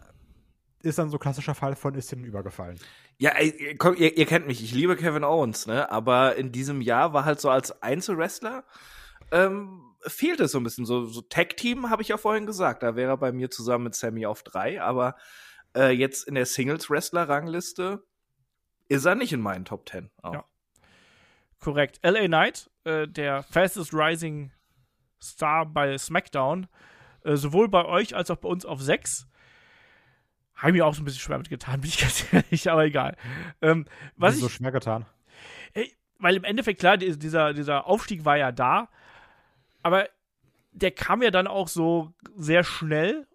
ist 0.83 0.99
dann 0.99 1.11
so 1.11 1.18
klassischer 1.18 1.55
Fall 1.55 1.74
von 1.76 1.95
ist 1.95 2.11
hinten 2.11 2.24
übergefallen. 2.24 2.79
Ja, 3.16 3.31
ey, 3.31 3.74
komm, 3.76 3.97
ihr, 3.97 4.16
ihr 4.16 4.26
kennt 4.26 4.47
mich, 4.47 4.62
ich 4.62 4.72
liebe 4.72 4.97
Kevin 4.97 5.24
Owens, 5.24 5.66
ne? 5.66 5.91
Aber 5.91 6.37
in 6.37 6.53
diesem 6.53 6.81
Jahr 6.81 7.12
war 7.12 7.24
halt 7.24 7.41
so 7.41 7.51
als 7.51 7.83
Einzelwrestler 7.83 8.64
ähm, 9.31 9.95
fehlt 10.03 10.41
es 10.41 10.53
so 10.53 10.59
ein 10.59 10.64
bisschen. 10.64 10.87
So, 10.87 11.07
so 11.07 11.20
Tag-Team 11.22 11.91
habe 11.91 12.03
ich 12.03 12.09
ja 12.09 12.16
vorhin 12.16 12.47
gesagt, 12.47 12.83
da 12.83 12.97
wäre 12.97 13.12
er 13.12 13.16
bei 13.16 13.33
mir 13.33 13.51
zusammen 13.51 13.85
mit 13.85 13.95
Sammy 13.95 14.26
auf 14.26 14.43
drei, 14.43 14.81
aber 14.81 15.16
äh, 15.76 15.91
jetzt 15.91 16.26
in 16.26 16.35
der 16.35 16.47
Singles-Wrestler-Rangliste 16.47 18.05
ist 18.89 19.05
er 19.05 19.14
nicht 19.14 19.33
in 19.33 19.41
meinen 19.41 19.64
Top 19.64 19.87
Ten. 19.87 20.11
Auch. 20.22 20.35
Ja. 20.35 20.45
Korrekt. 21.61 22.01
LA 22.03 22.26
Knight, 22.26 22.70
äh, 22.85 23.07
der 23.07 23.43
fastest 23.43 23.93
rising 23.93 24.53
Star 25.22 25.66
bei 25.66 25.99
SmackDown, 25.99 26.68
äh, 27.24 27.37
sowohl 27.37 27.68
bei 27.68 27.85
euch 27.85 28.14
als 28.14 28.31
auch 28.31 28.37
bei 28.37 28.49
uns 28.49 28.64
auf 28.64 28.81
6. 28.81 29.28
Habe 30.59 30.70
ich 30.70 30.74
mir 30.74 30.84
auch 30.86 30.94
so 30.94 31.00
ein 31.02 31.04
bisschen 31.04 31.20
schwer 31.20 31.38
mitgetan, 31.38 31.80
bin 31.80 31.88
ich 31.88 31.98
ganz 31.98 32.24
ehrlich, 32.32 32.70
aber 32.70 32.84
egal. 32.84 33.16
Ähm, 33.62 33.86
was 34.16 34.34
ich, 34.34 34.40
so 34.40 34.48
schwer 34.48 34.70
getan? 34.72 35.06
weil 36.20 36.34
im 36.36 36.42
Endeffekt, 36.44 36.80
klar, 36.80 36.96
die- 36.96 37.16
dieser, 37.16 37.54
dieser 37.54 37.86
Aufstieg 37.86 38.24
war 38.24 38.36
ja 38.36 38.50
da, 38.50 38.88
aber 39.84 40.09
der 40.72 40.90
kam 40.90 41.22
ja 41.22 41.30
dann 41.30 41.46
auch 41.46 41.68
so 41.68 42.12
sehr 42.34 42.64
schnell 42.64 43.26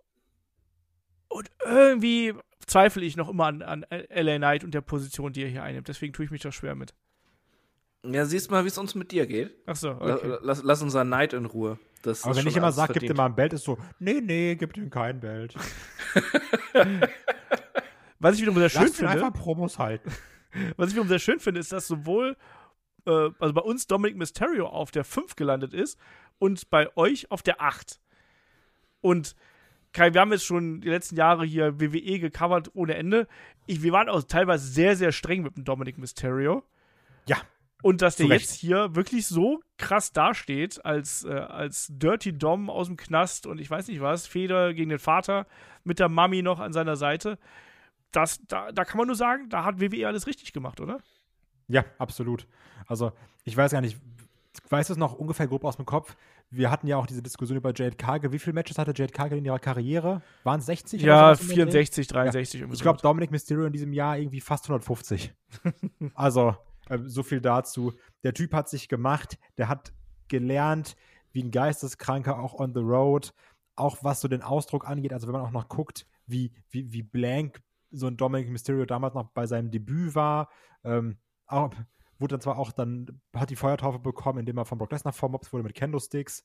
und 1.29 1.49
irgendwie 1.63 2.33
zweifle 2.67 3.03
ich 3.05 3.15
noch 3.15 3.29
immer 3.29 3.45
an, 3.45 3.61
an 3.61 3.85
LA 4.09 4.37
Knight 4.37 4.63
und 4.65 4.73
der 4.73 4.81
Position, 4.81 5.31
die 5.33 5.43
er 5.43 5.49
hier 5.49 5.63
einnimmt. 5.63 5.87
Deswegen 5.87 6.11
tue 6.13 6.25
ich 6.25 6.31
mich 6.31 6.41
da 6.41 6.51
schwer 6.51 6.75
mit. 6.75 6.93
Ja, 8.05 8.25
siehst 8.25 8.51
mal, 8.51 8.63
wie 8.63 8.67
es 8.67 8.77
uns 8.77 8.95
mit 8.95 9.11
dir 9.11 9.25
geht. 9.25 9.55
Achso, 9.65 9.91
La- 9.93 10.15
okay. 10.15 10.37
Lass, 10.41 10.61
lass 10.63 10.81
unser 10.81 11.03
Neid 11.03 11.33
in 11.33 11.45
Ruhe. 11.45 11.79
Das 12.01 12.23
Aber 12.23 12.31
ist 12.31 12.37
wenn 12.39 12.47
ich 12.47 12.57
immer 12.57 12.71
sage, 12.73 12.93
gib 12.93 13.07
dir 13.07 13.13
mal 13.15 13.27
ein 13.27 13.35
Belt, 13.35 13.53
ist 13.53 13.63
so, 13.63 13.77
nee, 13.99 14.19
nee, 14.21 14.55
gib 14.55 14.75
ihm 14.75 14.89
kein 14.89 15.21
Belt. 15.21 15.55
Was 18.19 18.35
ich 18.35 18.41
wiederum 18.41 18.59
sehr 18.59 18.69
schön 18.69 18.83
Lass 18.83 18.95
finde. 18.95 19.11
einfach 19.11 19.33
Promos 19.33 19.79
halten. 19.79 20.11
Was 20.77 20.89
ich 20.89 20.93
wiederum 20.95 21.07
sehr 21.07 21.19
schön 21.19 21.39
finde, 21.39 21.59
ist, 21.61 21.71
dass 21.71 21.87
sowohl 21.87 22.35
äh, 23.05 23.29
also 23.39 23.53
bei 23.53 23.61
uns 23.61 23.87
Dominic 23.87 24.17
Mysterio 24.17 24.67
auf 24.67 24.91
der 24.91 25.03
5 25.05 25.35
gelandet 25.35 25.73
ist 25.73 25.97
und 26.39 26.69
bei 26.69 26.95
euch 26.97 27.31
auf 27.31 27.41
der 27.41 27.61
8. 27.61 27.99
Und 29.01 29.35
Kai, 29.93 30.13
wir 30.13 30.21
haben 30.21 30.31
jetzt 30.31 30.45
schon 30.45 30.81
die 30.81 30.89
letzten 30.89 31.15
Jahre 31.15 31.45
hier 31.45 31.79
WWE 31.79 32.19
gecovert 32.19 32.71
ohne 32.73 32.95
Ende. 32.95 33.27
Ich, 33.67 33.83
wir 33.83 33.91
waren 33.91 34.09
auch 34.09 34.23
teilweise 34.23 34.67
sehr, 34.67 34.95
sehr 34.95 35.11
streng 35.11 35.43
mit 35.43 35.55
dem 35.55 35.63
Dominic 35.65 35.97
Mysterio. 35.97 36.63
Ja. 37.27 37.37
Und 37.83 38.01
dass 38.01 38.15
der 38.15 38.25
Zurecht. 38.25 38.45
jetzt 38.45 38.55
hier 38.55 38.95
wirklich 38.95 39.27
so 39.27 39.59
krass 39.77 40.11
dasteht, 40.13 40.83
als, 40.85 41.25
äh, 41.25 41.33
als 41.33 41.87
Dirty 41.91 42.35
Dom 42.35 42.69
aus 42.69 42.87
dem 42.87 42.97
Knast 42.97 43.45
und 43.45 43.59
ich 43.59 43.69
weiß 43.69 43.87
nicht 43.89 44.01
was, 44.01 44.25
Feder 44.25 44.73
gegen 44.73 44.89
den 44.89 44.99
Vater 44.99 45.45
mit 45.83 45.99
der 45.99 46.09
Mami 46.09 46.41
noch 46.41 46.59
an 46.59 46.73
seiner 46.73 46.95
Seite. 46.95 47.37
Das, 48.11 48.39
da, 48.47 48.71
da 48.71 48.85
kann 48.85 48.97
man 48.97 49.07
nur 49.07 49.15
sagen, 49.15 49.49
da 49.49 49.65
hat 49.65 49.81
WWE 49.81 50.07
alles 50.07 50.27
richtig 50.27 50.53
gemacht, 50.53 50.79
oder? 50.79 50.99
Ja, 51.67 51.83
absolut. 51.97 52.47
Also, 52.87 53.11
ich 53.43 53.55
weiß 53.57 53.71
gar 53.71 53.81
nicht, 53.81 53.97
weißt 54.69 54.89
du 54.89 54.93
es 54.93 54.97
noch 54.97 55.13
ungefähr 55.13 55.47
grob 55.47 55.65
aus 55.65 55.75
dem 55.75 55.85
Kopf? 55.85 56.15
Wir 56.51 56.69
hatten 56.69 56.87
ja 56.87 56.97
auch 56.97 57.07
diese 57.07 57.23
Diskussion 57.23 57.57
über 57.57 57.73
Jade 57.75 57.95
Cargill. 57.95 58.31
Wie 58.31 58.39
viele 58.39 58.53
Matches 58.53 58.77
hatte 58.77 58.93
Jade 58.95 59.11
Cargill 59.11 59.39
in 59.39 59.45
ihrer 59.45 59.59
Karriere? 59.59 60.21
Waren 60.43 60.59
es 60.59 60.67
60? 60.67 61.01
oder 61.01 61.11
Ja, 61.11 61.35
sowas 61.35 61.41
um 61.41 61.47
den 61.47 61.55
Dreh? 61.55 61.71
64, 61.71 62.07
63 62.07 62.61
irgendwie 62.61 62.75
Ich 62.75 62.81
glaube. 62.81 63.01
Dominic 63.01 63.31
Mysterio 63.31 63.65
in 63.65 63.73
diesem 63.73 63.91
Jahr 63.91 64.17
irgendwie 64.17 64.39
fast 64.41 64.65
150. 64.65 65.33
also, 66.13 66.55
äh, 66.89 66.99
so 67.05 67.23
viel 67.23 67.41
dazu. 67.41 67.93
Der 68.23 68.33
Typ 68.33 68.53
hat 68.53 68.69
sich 68.69 68.89
gemacht, 68.89 69.37
der 69.57 69.69
hat 69.69 69.93
gelernt, 70.27 70.95
wie 71.31 71.43
ein 71.43 71.51
Geisteskranker 71.51 72.39
auch 72.39 72.59
on 72.59 72.73
the 72.73 72.81
road, 72.81 73.33
auch 73.75 73.97
was 74.03 74.21
so 74.21 74.27
den 74.27 74.41
Ausdruck 74.41 74.87
angeht. 74.87 75.13
Also, 75.13 75.27
wenn 75.27 75.33
man 75.33 75.41
auch 75.41 75.51
noch 75.51 75.67
guckt, 75.67 76.07
wie, 76.25 76.53
wie, 76.69 76.91
wie 76.93 77.03
blank 77.03 77.61
so 77.91 78.07
ein 78.07 78.17
Dominic 78.17 78.49
Mysterio 78.49 78.85
damals 78.85 79.13
noch 79.13 79.31
bei 79.31 79.45
seinem 79.45 79.71
Debüt 79.71 80.15
war, 80.15 80.49
ähm, 80.83 81.17
auch, 81.47 81.73
wurde 82.19 82.33
dann 82.33 82.41
zwar 82.41 82.57
auch 82.57 82.71
dann, 82.71 83.21
hat 83.35 83.49
die 83.49 83.55
Feuertaufe 83.55 83.99
bekommen, 83.99 84.39
indem 84.39 84.57
er 84.57 84.65
von 84.65 84.77
Brock 84.77 84.91
Lesnar 84.91 85.13
vermobbt 85.13 85.51
wurde 85.51 85.63
mit 85.63 85.75
Kendo-Sticks 85.75 86.43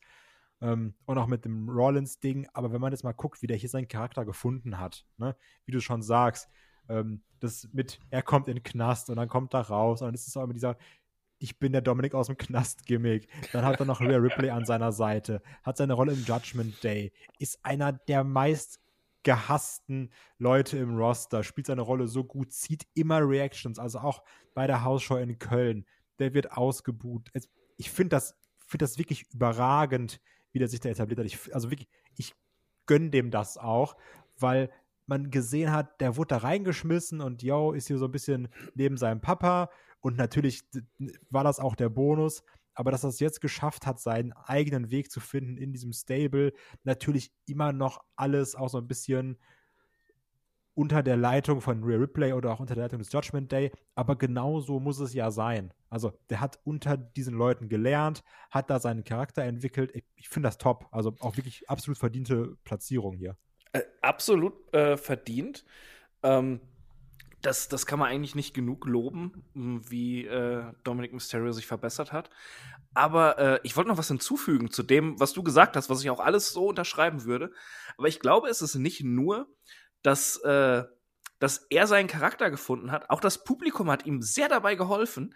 ähm, 0.61 0.95
und 1.07 1.19
auch 1.19 1.27
mit 1.27 1.45
dem 1.45 1.69
Rollins-Ding, 1.69 2.49
aber 2.53 2.73
wenn 2.73 2.81
man 2.81 2.93
jetzt 2.93 3.05
mal 3.05 3.13
guckt, 3.13 3.43
wie 3.43 3.47
der 3.47 3.57
hier 3.57 3.69
seinen 3.69 3.89
Charakter 3.89 4.25
gefunden 4.25 4.79
hat, 4.79 5.07
ne, 5.17 5.37
wie 5.65 5.73
du 5.73 5.81
schon 5.81 6.03
sagst, 6.03 6.49
ähm, 6.89 7.23
das 7.41 7.69
mit, 7.73 8.01
er 8.11 8.23
kommt 8.23 8.49
in 8.49 8.57
den 8.57 8.63
Knast 8.63 9.11
und 9.11 9.17
dann 9.17 9.29
kommt 9.29 9.55
er 9.55 9.61
raus 9.61 10.01
und 10.01 10.09
dann 10.09 10.15
ist 10.15 10.27
es 10.27 10.37
auch 10.37 10.45
immer 10.45 10.55
dieser, 10.55 10.77
ich 11.39 11.59
bin 11.59 11.73
der 11.73 11.83
Dominik 11.83 12.15
aus 12.15 12.27
dem 12.27 12.37
Knast-Gimmick. 12.37 13.29
Dann 13.53 13.65
hat 13.65 13.79
er 13.79 13.87
noch 13.87 14.01
Rhea 14.01 14.17
Ripley 14.17 14.51
an 14.51 14.65
seiner 14.65 14.93
Seite, 14.93 15.41
hat 15.63 15.77
seine 15.77 15.93
Rolle 15.93 16.13
im 16.13 16.25
Judgment 16.25 16.83
Day, 16.83 17.13
ist 17.39 17.65
einer 17.65 17.93
der 17.93 18.25
meist 18.25 18.81
gehassten 19.23 20.11
Leute 20.39 20.79
im 20.79 20.97
Roster, 20.97 21.45
spielt 21.45 21.67
seine 21.67 21.83
Rolle 21.83 22.09
so 22.09 22.25
gut, 22.25 22.53
zieht 22.53 22.87
immer 22.95 23.21
Reactions, 23.21 23.79
also 23.79 23.99
auch 24.01 24.23
bei 24.55 24.67
der 24.67 24.85
Hausshow 24.85 25.17
in 25.17 25.39
Köln. 25.39 25.87
Der 26.19 26.35
wird 26.35 26.53
ausgebuht. 26.53 27.29
Es, 27.33 27.49
ich 27.77 27.91
finde 27.91 28.11
das, 28.11 28.37
find 28.67 28.83
das 28.83 28.99
wirklich 28.99 29.33
überragend, 29.33 30.21
wie 30.53 30.59
der 30.59 30.69
sich 30.69 30.81
da 30.81 30.89
etabliert 30.89 31.21
hat. 31.21 31.27
Ich, 31.27 31.55
also 31.55 31.71
wirklich, 31.71 31.89
ich 32.17 32.35
gönne 32.87 33.11
dem 33.11 33.31
das 33.31 33.59
auch, 33.59 33.97
weil 34.39 34.71
man 35.09 35.31
gesehen 35.31 35.73
hat, 35.73 36.01
der 36.01 36.17
wurde 36.17 36.29
da 36.29 36.37
reingeschmissen 36.39 37.21
und 37.21 37.43
yo, 37.43 37.73
ist 37.73 37.89
hier 37.89 37.99
so 37.99 38.05
ein 38.05 38.13
bisschen 38.13 38.49
neben 38.75 38.97
seinem 38.97 39.21
Papa. 39.21 39.71
Und 40.01 40.17
natürlich 40.17 40.63
war 41.31 41.45
das 41.45 41.59
auch 41.59 41.75
der 41.75 41.89
Bonus. 41.89 42.45
Aber 42.75 42.93
dass 42.93 43.03
er 43.03 43.09
es 43.09 43.19
jetzt 43.19 43.41
geschafft 43.41 43.87
hat, 43.87 43.99
seinen 43.99 44.33
eigenen 44.33 44.93
Weg 44.93 45.11
zu 45.11 45.19
finden 45.19 45.57
in 45.57 45.73
diesem 45.73 45.93
Stable, 45.93 46.53
natürlich 46.85 47.33
immer 47.47 47.73
noch 47.73 48.05
alles 48.15 48.55
auch 48.55 48.69
so 48.69 48.79
ein 48.79 48.87
bisschen 48.87 49.37
unter 50.75 51.03
der 51.03 51.17
Leitung 51.17 51.61
von 51.61 51.83
Rhea 51.83 51.97
Ripley 51.97 52.33
oder 52.33 52.53
auch 52.53 52.61
unter 52.61 52.77
der 52.77 52.85
Leitung 52.85 53.01
des 53.01 53.11
Judgment 53.11 53.51
Day. 53.51 53.73
Aber 53.97 54.15
genau 54.15 54.61
so 54.61 54.79
muss 54.79 55.01
es 55.01 55.13
ja 55.13 55.33
sein. 55.33 55.75
Also 55.91 56.13
der 56.31 56.41
hat 56.41 56.61
unter 56.63 56.97
diesen 56.97 57.35
Leuten 57.35 57.69
gelernt, 57.69 58.23
hat 58.49 58.71
da 58.71 58.79
seinen 58.79 59.03
Charakter 59.03 59.43
entwickelt. 59.43 59.91
Ich 60.15 60.29
finde 60.29 60.47
das 60.47 60.59
top. 60.59 60.87
Also 60.93 61.17
auch 61.19 61.37
wirklich 61.37 61.69
absolut 61.69 61.99
verdiente 61.99 62.57
Platzierung 62.63 63.17
hier. 63.17 63.37
Äh, 63.73 63.83
absolut 64.01 64.55
äh, 64.73 64.97
verdient. 64.97 65.65
Ähm, 66.23 66.61
das, 67.43 67.69
das 67.69 67.87
kann 67.87 67.99
man 67.99 68.09
eigentlich 68.09 68.35
nicht 68.35 68.53
genug 68.53 68.85
loben, 68.87 69.45
wie 69.55 70.27
äh, 70.27 70.65
Dominic 70.83 71.13
Mysterio 71.13 71.53
sich 71.53 71.67
verbessert 71.67 72.13
hat. 72.13 72.31
Aber 72.95 73.39
äh, 73.39 73.61
ich 73.63 73.77
wollte 73.77 73.91
noch 73.91 73.99
was 73.99 74.09
hinzufügen 74.09 74.73
zu 74.73 74.83
dem, 74.83 75.21
was 75.21 75.33
du 75.33 75.43
gesagt 75.43 75.77
hast, 75.77 75.89
was 75.89 76.03
ich 76.03 76.11
auch 76.11 76.21
alles 76.21 76.51
so 76.51 76.67
unterschreiben 76.67 77.25
würde. 77.25 77.53
Aber 77.97 78.09
ich 78.09 78.19
glaube, 78.19 78.49
es 78.49 78.61
ist 78.61 78.75
nicht 78.75 79.05
nur, 79.05 79.49
dass, 80.03 80.37
äh, 80.43 80.83
dass 81.39 81.59
er 81.71 81.87
seinen 81.87 82.09
Charakter 82.09 82.51
gefunden 82.51 82.91
hat. 82.91 83.09
Auch 83.09 83.21
das 83.21 83.45
Publikum 83.45 83.89
hat 83.91 84.05
ihm 84.05 84.21
sehr 84.21 84.49
dabei 84.49 84.75
geholfen, 84.75 85.35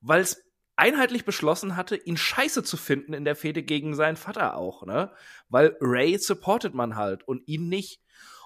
weil 0.00 0.22
es 0.22 0.44
einheitlich 0.76 1.24
beschlossen 1.24 1.76
hatte, 1.76 1.96
ihn 1.96 2.16
scheiße 2.16 2.62
zu 2.64 2.76
finden 2.76 3.12
in 3.14 3.24
der 3.24 3.36
Fehde 3.36 3.62
gegen 3.62 3.94
seinen 3.94 4.16
Vater 4.16 4.56
auch, 4.56 4.84
ne? 4.86 5.12
Weil 5.48 5.76
Ray 5.80 6.18
supportet 6.18 6.74
man 6.74 6.96
halt 6.96 7.22
und 7.26 7.46
ihn 7.46 7.68
nicht. 7.68 8.00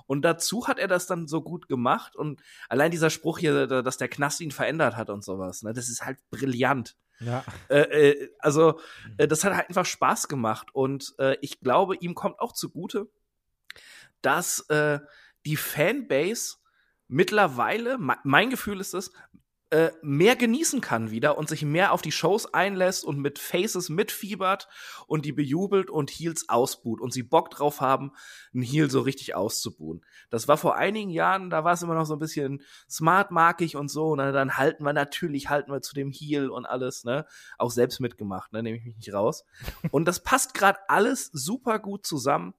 Und 0.07 0.23
dazu 0.23 0.67
hat 0.69 0.79
er 0.79 0.89
das 0.89 1.07
dann 1.07 1.27
so 1.29 1.43
gut 1.43 1.69
gemacht 1.69 2.17
und 2.17 2.41
allein 2.69 2.91
dieser 2.91 3.11
Spruch 3.11 3.39
hier, 3.39 3.67
da- 3.67 3.83
dass 3.83 3.99
der 3.99 4.09
Knast 4.09 4.41
ihn 4.41 4.51
verändert 4.51 4.97
hat 4.97 5.11
und 5.11 5.23
sowas, 5.25 5.63
ne? 5.63 5.73
Das 5.73 5.89
ist 5.89 6.05
halt 6.05 6.19
brillant. 6.31 6.97
Ja. 7.21 7.45
Äh, 7.69 7.81
äh, 8.11 8.31
also, 8.39 8.81
äh, 9.17 9.27
das 9.27 9.43
hat 9.45 9.53
halt 9.55 9.69
einfach 9.69 9.85
Spaß 9.87 10.29
gemacht. 10.29 10.69
Und 10.73 11.15
äh, 11.19 11.37
ich 11.41 11.61
glaube, 11.61 11.97
ihm 11.97 12.15
kommt 12.15 12.39
auch 12.39 12.53
zugute, 12.53 13.09
dass 14.23 14.61
äh, 14.69 15.01
die 15.45 15.57
Fanbase 15.57 16.57
mittlerweile, 17.09 17.99
me- 17.99 18.19
mein 18.25 18.51
Gefühl 18.51 18.81
ist 18.81 18.95
es, 18.95 19.13
äh, 19.71 19.91
mehr 20.01 20.35
genießen 20.35 20.81
kann 20.81 21.11
wieder 21.11 21.37
und 21.37 21.49
sich 21.49 21.63
mehr 21.63 21.93
auf 21.93 22.01
die 22.01 22.13
Shows 22.13 22.55
einlässt 22.55 23.05
und 23.05 23.19
mit 23.19 23.39
Faces 23.39 23.91
mitfiebert 23.91 24.67
und 25.07 25.27
die 25.27 25.33
bejubelt 25.33 25.91
und 25.91 26.09
Heels 26.11 26.49
ausbuht 26.49 27.03
und 27.03 27.13
sie 27.13 27.23
Bock 27.23 27.51
drauf 27.51 27.83
haben, 27.83 28.13
einen 28.55 28.63
Heel 28.63 28.91
so 28.91 29.03
richtig 29.03 29.35
auszubuhen. 29.35 30.05
Das 30.31 30.49
war 30.49 30.57
vor 30.57 30.77
einigen 30.77 31.11
Jahren, 31.11 31.51
da 31.51 31.65
war 31.65 31.75
es 31.75 31.83
immer 31.83 31.95
noch 31.95 32.07
so 32.07 32.15
ein 32.15 32.19
bisschen 32.19 32.63
smartmarkig 32.89 33.77
und 33.77 33.89
so, 33.89 34.09
und 34.09 34.19
dann, 34.19 34.33
dann 34.33 34.57
halten 34.57 34.85
wir 34.85 34.95
natürlich, 34.95 35.51
halten 35.51 35.71
wir 35.71 35.83
zu 35.83 35.95
dem 35.95 36.11
Heel 36.11 36.49
und 36.49 36.65
alles, 36.65 37.05
ne? 37.05 37.27
Auch 37.59 37.71
selbst 37.71 38.01
mitgemacht, 38.01 38.53
ne? 38.53 38.63
Nehme 38.63 38.79
ich 38.79 38.85
mich 38.85 38.97
nicht 38.97 39.13
raus. 39.13 39.45
Und 39.91 40.07
das 40.07 40.23
passt 40.23 40.55
gerade 40.55 40.79
alles 40.89 41.29
super 41.33 41.79
gut 41.79 42.07
zusammen. 42.07 42.55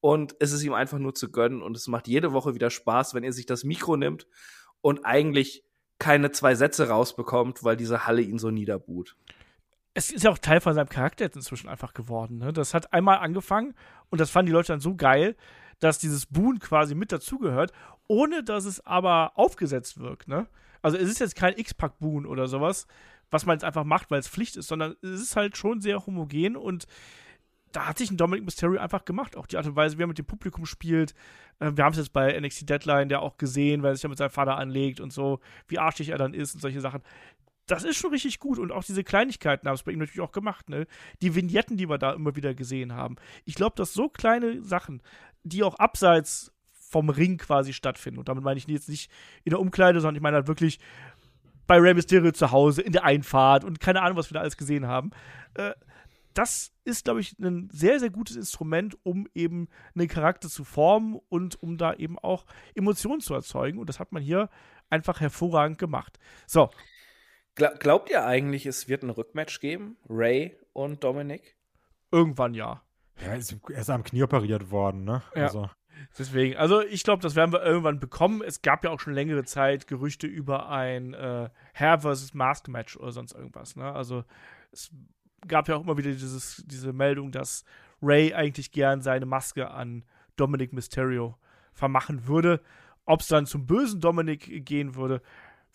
Und 0.00 0.36
es 0.38 0.52
ist 0.52 0.62
ihm 0.62 0.72
einfach 0.72 0.98
nur 0.98 1.14
zu 1.14 1.30
gönnen 1.30 1.62
und 1.62 1.76
es 1.76 1.86
macht 1.86 2.06
jede 2.08 2.32
Woche 2.32 2.54
wieder 2.54 2.70
Spaß, 2.70 3.12
wenn 3.12 3.24
er 3.24 3.32
sich 3.32 3.44
das 3.44 3.64
Mikro 3.64 3.96
nimmt 3.96 4.26
und 4.80 5.04
eigentlich 5.04 5.65
keine 5.98 6.30
zwei 6.30 6.54
Sätze 6.54 6.88
rausbekommt, 6.88 7.64
weil 7.64 7.76
diese 7.76 8.06
Halle 8.06 8.22
ihn 8.22 8.38
so 8.38 8.50
niederbuht. 8.50 9.16
es 9.94 10.10
ist 10.10 10.24
ja 10.24 10.30
auch 10.30 10.38
Teil 10.38 10.60
von 10.60 10.74
seinem 10.74 10.90
Charakter 10.90 11.24
jetzt 11.24 11.36
inzwischen 11.36 11.68
einfach 11.68 11.94
geworden. 11.94 12.38
Ne? 12.38 12.52
Das 12.52 12.74
hat 12.74 12.92
einmal 12.92 13.18
angefangen 13.18 13.74
und 14.10 14.20
das 14.20 14.30
fanden 14.30 14.46
die 14.46 14.52
Leute 14.52 14.72
dann 14.72 14.80
so 14.80 14.94
geil, 14.94 15.36
dass 15.80 15.98
dieses 15.98 16.26
Boon 16.26 16.58
quasi 16.58 16.94
mit 16.94 17.12
dazugehört, 17.12 17.72
ohne 18.06 18.44
dass 18.44 18.66
es 18.66 18.84
aber 18.84 19.32
aufgesetzt 19.36 19.98
wirkt. 19.98 20.28
Ne? 20.28 20.46
Also 20.82 20.98
es 20.98 21.08
ist 21.08 21.20
jetzt 21.20 21.34
kein 21.34 21.56
X-Pack-Boon 21.56 22.26
oder 22.26 22.46
sowas, 22.46 22.86
was 23.30 23.46
man 23.46 23.54
jetzt 23.54 23.64
einfach 23.64 23.84
macht, 23.84 24.10
weil 24.10 24.20
es 24.20 24.28
Pflicht 24.28 24.56
ist, 24.56 24.68
sondern 24.68 24.96
es 25.02 25.20
ist 25.20 25.34
halt 25.36 25.56
schon 25.56 25.80
sehr 25.80 26.06
homogen 26.06 26.56
und 26.56 26.86
da 27.76 27.86
hat 27.86 27.98
sich 27.98 28.10
ein 28.10 28.16
Dominic 28.16 28.46
Mysterio 28.46 28.80
einfach 28.80 29.04
gemacht. 29.04 29.36
Auch 29.36 29.46
die 29.46 29.58
Art 29.58 29.66
und 29.66 29.76
Weise, 29.76 29.98
wie 29.98 30.02
er 30.02 30.06
mit 30.06 30.16
dem 30.16 30.24
Publikum 30.24 30.64
spielt. 30.64 31.14
Äh, 31.58 31.72
wir 31.74 31.84
haben 31.84 31.92
es 31.92 31.98
jetzt 31.98 32.12
bei 32.14 32.38
NXT 32.40 32.70
Deadline 32.70 33.10
ja 33.10 33.20
auch 33.20 33.36
gesehen, 33.36 33.82
weil 33.82 33.92
er 33.92 33.96
sich 33.96 34.02
ja 34.02 34.08
mit 34.08 34.16
seinem 34.16 34.30
Vater 34.30 34.56
anlegt 34.56 34.98
und 34.98 35.12
so, 35.12 35.40
wie 35.68 35.78
arschig 35.78 36.08
er 36.08 36.16
dann 36.16 36.32
ist 36.32 36.54
und 36.54 36.60
solche 36.60 36.80
Sachen 36.80 37.02
das 37.68 37.82
ist 37.82 37.96
schon 37.96 38.12
richtig 38.12 38.38
gut 38.38 38.60
und 38.60 38.70
auch 38.70 38.84
diese 38.84 39.02
Kleinigkeiten 39.02 39.66
haben 39.66 39.74
es 39.74 39.82
bei 39.82 39.90
ihm 39.90 39.98
natürlich 39.98 40.20
auch 40.20 40.30
gemacht, 40.30 40.68
ne? 40.68 40.86
Die 41.20 41.34
Vignetten, 41.34 41.76
die 41.76 41.88
wir 41.88 41.98
da 41.98 42.12
immer 42.12 42.36
wieder 42.36 42.54
gesehen 42.54 42.92
haben. 42.92 43.16
Ich 43.44 43.56
glaube, 43.56 43.74
dass 43.74 43.92
so 43.92 44.08
kleine 44.08 44.62
Sachen, 44.62 45.02
die 45.42 45.64
auch 45.64 45.74
abseits 45.74 46.52
vom 46.72 47.10
Ring 47.10 47.38
quasi 47.38 47.72
stattfinden, 47.72 48.20
und 48.20 48.28
damit 48.28 48.44
meine 48.44 48.58
ich 48.58 48.68
jetzt 48.68 48.88
nicht 48.88 49.10
in 49.42 49.50
der 49.50 49.58
Umkleide, 49.58 50.00
sondern 50.00 50.14
ich 50.14 50.22
meine 50.22 50.36
halt 50.36 50.46
wirklich 50.46 50.78
bei 51.66 51.78
Rey 51.78 51.94
Mysterio 51.94 52.30
zu 52.30 52.52
Hause, 52.52 52.82
in 52.82 52.92
der 52.92 53.02
Einfahrt 53.02 53.64
und 53.64 53.80
keine 53.80 54.00
Ahnung, 54.00 54.16
was 54.16 54.30
wir 54.30 54.34
da 54.34 54.40
alles 54.42 54.56
gesehen 54.56 54.86
haben. 54.86 55.10
Äh, 55.54 55.72
das 56.38 56.72
ist, 56.84 57.04
glaube 57.04 57.20
ich, 57.20 57.38
ein 57.38 57.68
sehr, 57.72 57.98
sehr 58.00 58.10
gutes 58.10 58.36
Instrument, 58.36 58.96
um 59.02 59.28
eben 59.34 59.68
einen 59.94 60.08
Charakter 60.08 60.48
zu 60.48 60.64
formen 60.64 61.18
und 61.28 61.62
um 61.62 61.78
da 61.78 61.94
eben 61.94 62.18
auch 62.18 62.46
Emotionen 62.74 63.20
zu 63.20 63.34
erzeugen. 63.34 63.78
Und 63.78 63.88
das 63.88 64.00
hat 64.00 64.12
man 64.12 64.22
hier 64.22 64.48
einfach 64.90 65.20
hervorragend 65.20 65.78
gemacht. 65.78 66.18
So, 66.46 66.70
Gla 67.54 67.72
glaubt 67.74 68.10
ihr 68.10 68.24
eigentlich, 68.24 68.66
es 68.66 68.88
wird 68.88 69.02
ein 69.02 69.10
Rückmatch 69.10 69.60
geben? 69.60 69.96
Ray 70.08 70.56
und 70.72 71.02
Dominic? 71.02 71.56
irgendwann 72.10 72.54
ja. 72.54 72.82
Ja, 73.20 73.28
er 73.28 73.36
ist, 73.36 73.56
er 73.70 73.80
ist 73.80 73.90
am 73.90 74.04
Knie 74.04 74.22
operiert 74.22 74.70
worden, 74.70 75.04
ne? 75.04 75.22
Ja. 75.34 75.44
Also, 75.44 75.70
Deswegen, 76.18 76.56
also 76.58 76.82
ich 76.82 77.04
glaube, 77.04 77.22
das 77.22 77.36
werden 77.36 77.54
wir 77.54 77.62
irgendwann 77.62 77.98
bekommen. 77.98 78.42
Es 78.42 78.60
gab 78.60 78.84
ja 78.84 78.90
auch 78.90 79.00
schon 79.00 79.14
längere 79.14 79.44
Zeit 79.44 79.86
Gerüchte 79.86 80.26
über 80.26 80.68
ein 80.68 81.14
äh, 81.14 81.48
Hair 81.72 82.00
vs. 82.00 82.34
Mask 82.34 82.68
Match 82.68 82.98
oder 82.98 83.12
sonst 83.12 83.32
irgendwas. 83.32 83.76
Ne? 83.76 83.90
Also 83.90 84.22
es 84.72 84.90
gab 85.46 85.68
ja 85.68 85.76
auch 85.76 85.82
immer 85.82 85.96
wieder 85.96 86.10
dieses, 86.10 86.64
diese 86.66 86.92
Meldung, 86.92 87.32
dass 87.32 87.64
Ray 88.02 88.34
eigentlich 88.34 88.72
gern 88.72 89.00
seine 89.00 89.26
Maske 89.26 89.70
an 89.70 90.04
Dominic 90.36 90.72
Mysterio 90.72 91.36
vermachen 91.72 92.26
würde. 92.26 92.60
Ob 93.04 93.20
es 93.20 93.28
dann 93.28 93.46
zum 93.46 93.66
bösen 93.66 94.00
Dominic 94.00 94.64
gehen 94.64 94.94
würde, 94.96 95.22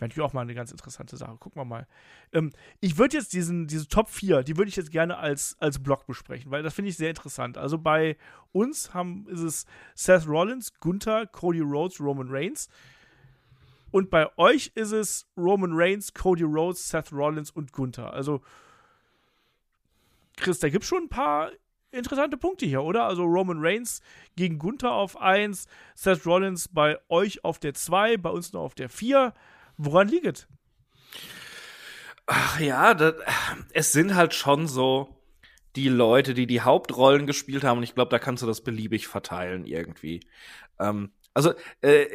Wäre 0.01 0.09
natürlich 0.09 0.28
auch 0.28 0.34
mal 0.34 0.41
eine 0.41 0.55
ganz 0.55 0.72
interessante 0.72 1.15
Sache. 1.15 1.38
Gucken 1.38 1.61
wir 1.61 1.65
mal. 1.65 1.88
Ähm, 2.34 2.51
ich 2.80 2.97
würde 2.97 3.17
jetzt 3.17 3.34
diesen, 3.34 3.67
diese 3.67 3.88
Top 3.88 4.09
4, 4.09 4.41
die 4.41 4.57
würde 4.57 4.67
ich 4.67 4.76
jetzt 4.76 4.89
gerne 4.89 5.17
als, 5.17 5.55
als 5.59 5.78
Block 5.78 6.07
besprechen, 6.07 6.49
weil 6.49 6.63
das 6.63 6.74
finde 6.74 6.89
ich 6.89 6.97
sehr 6.97 7.11
interessant. 7.11 7.55
Also 7.55 7.78
bei 7.78 8.17
uns 8.51 8.95
haben, 8.95 9.28
ist 9.28 9.41
es 9.41 9.65
Seth 9.93 10.28
Rollins, 10.28 10.74
Gunther, 10.80 11.28
Cody 11.28 11.59
Rhodes, 11.59 11.99
Roman 12.01 12.30
Reigns. 12.32 12.67
Und 13.91 14.09
bei 14.09 14.28
euch 14.39 14.72
ist 14.74 14.91
es 14.91 15.28
Roman 15.38 15.74
Reigns, 15.74 16.15
Cody 16.15 16.45
Rhodes, 16.45 16.89
Seth 16.89 17.13
Rollins 17.13 17.51
und 17.51 17.72
Gunther. 17.72 18.11
Also, 18.11 18.41
Chris, 20.38 20.60
da 20.60 20.70
gibt 20.70 20.84
es 20.84 20.90
schon 20.90 21.04
ein 21.04 21.10
paar 21.10 21.52
interessante 21.92 22.38
Punkte 22.38 22.66
hier, 22.66 22.84
oder? 22.84 23.04
Also 23.04 23.24
Roman 23.24 23.60
Reigns 23.60 24.02
gegen 24.36 24.60
Gunther 24.60 24.92
auf 24.92 25.20
1, 25.20 25.68
Seth 25.94 26.26
Rollins 26.26 26.68
bei 26.70 26.98
euch 27.10 27.44
auf 27.44 27.60
der 27.60 27.74
2, 27.74 28.18
bei 28.18 28.30
uns 28.30 28.54
nur 28.54 28.62
auf 28.62 28.76
der 28.76 28.90
4. 28.90 29.34
Woran 29.78 30.08
liegt 30.08 30.26
es? 30.26 30.48
Ach 32.28 32.60
ja, 32.60 32.94
das, 32.94 33.16
es 33.74 33.92
sind 33.92 34.16
halt 34.16 34.34
schon 34.34 34.68
so 34.68 35.22
die 35.76 35.90
Leute, 35.90 36.34
die 36.34 36.48
die 36.48 36.62
Hauptrollen 36.62 37.28
gespielt 37.28 37.64
haben. 37.64 37.78
Und 37.78 37.84
ich 37.84 37.96
glaube, 37.96 38.10
da 38.10 38.20
kannst 38.20 38.44
du 38.44 38.48
das 38.48 38.62
beliebig 38.62 39.08
verteilen 39.08 39.66
irgendwie. 39.66 40.22
Ähm, 40.80 41.12
also 41.34 41.54
äh, 41.82 42.06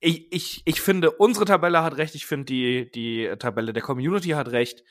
ich, 0.00 0.32
ich, 0.32 0.62
ich 0.64 0.80
finde, 0.80 1.10
unsere 1.12 1.46
Tabelle 1.46 1.82
hat 1.82 1.96
recht. 1.96 2.14
Ich 2.14 2.26
finde, 2.26 2.46
die, 2.46 2.90
die 2.90 3.32
Tabelle 3.38 3.72
der 3.72 3.82
Community 3.82 4.30
hat 4.30 4.48
recht. 4.48 4.84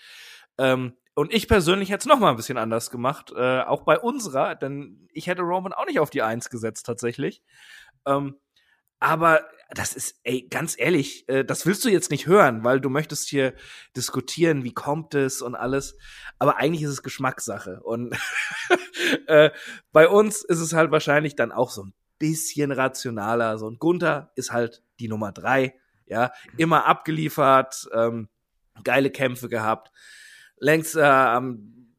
Ähm, 0.57 0.93
und 1.15 1.33
ich 1.33 1.47
persönlich 1.47 1.89
hätte 1.89 2.01
es 2.01 2.05
noch 2.05 2.19
mal 2.19 2.29
ein 2.29 2.35
bisschen 2.35 2.57
anders 2.57 2.91
gemacht, 2.91 3.31
äh, 3.35 3.61
auch 3.61 3.83
bei 3.83 3.97
unserer, 3.97 4.55
denn 4.55 5.07
ich 5.13 5.27
hätte 5.27 5.41
Roman 5.41 5.73
auch 5.73 5.85
nicht 5.85 5.99
auf 5.99 6.09
die 6.09 6.21
Eins 6.21 6.49
gesetzt 6.49 6.85
tatsächlich. 6.85 7.41
Ähm, 8.05 8.35
aber 8.99 9.45
das 9.71 9.93
ist, 9.93 10.19
ey, 10.23 10.47
ganz 10.49 10.75
ehrlich, 10.77 11.27
äh, 11.27 11.43
das 11.43 11.65
willst 11.65 11.85
du 11.85 11.89
jetzt 11.89 12.11
nicht 12.11 12.27
hören, 12.27 12.63
weil 12.63 12.79
du 12.81 12.89
möchtest 12.89 13.29
hier 13.29 13.53
diskutieren, 13.95 14.63
wie 14.63 14.73
kommt 14.73 15.15
es 15.15 15.41
und 15.41 15.55
alles. 15.55 15.97
Aber 16.37 16.57
eigentlich 16.57 16.83
ist 16.83 16.91
es 16.91 17.03
Geschmackssache. 17.03 17.81
Und 17.81 18.15
äh, 19.27 19.51
bei 19.91 20.07
uns 20.07 20.43
ist 20.43 20.59
es 20.59 20.73
halt 20.73 20.91
wahrscheinlich 20.91 21.35
dann 21.35 21.51
auch 21.51 21.71
so 21.71 21.83
ein 21.83 21.93
bisschen 22.19 22.71
rationaler. 22.71 23.57
So 23.57 23.69
ein 23.69 23.79
Gunther 23.79 24.31
ist 24.35 24.51
halt 24.51 24.83
die 24.99 25.07
Nummer 25.07 25.31
drei, 25.31 25.75
ja, 26.05 26.31
immer 26.57 26.85
abgeliefert, 26.85 27.87
ähm, 27.93 28.29
geile 28.83 29.09
Kämpfe 29.09 29.49
gehabt, 29.49 29.91
längst 30.57 30.95
äh, 30.95 31.01
am 31.01 31.93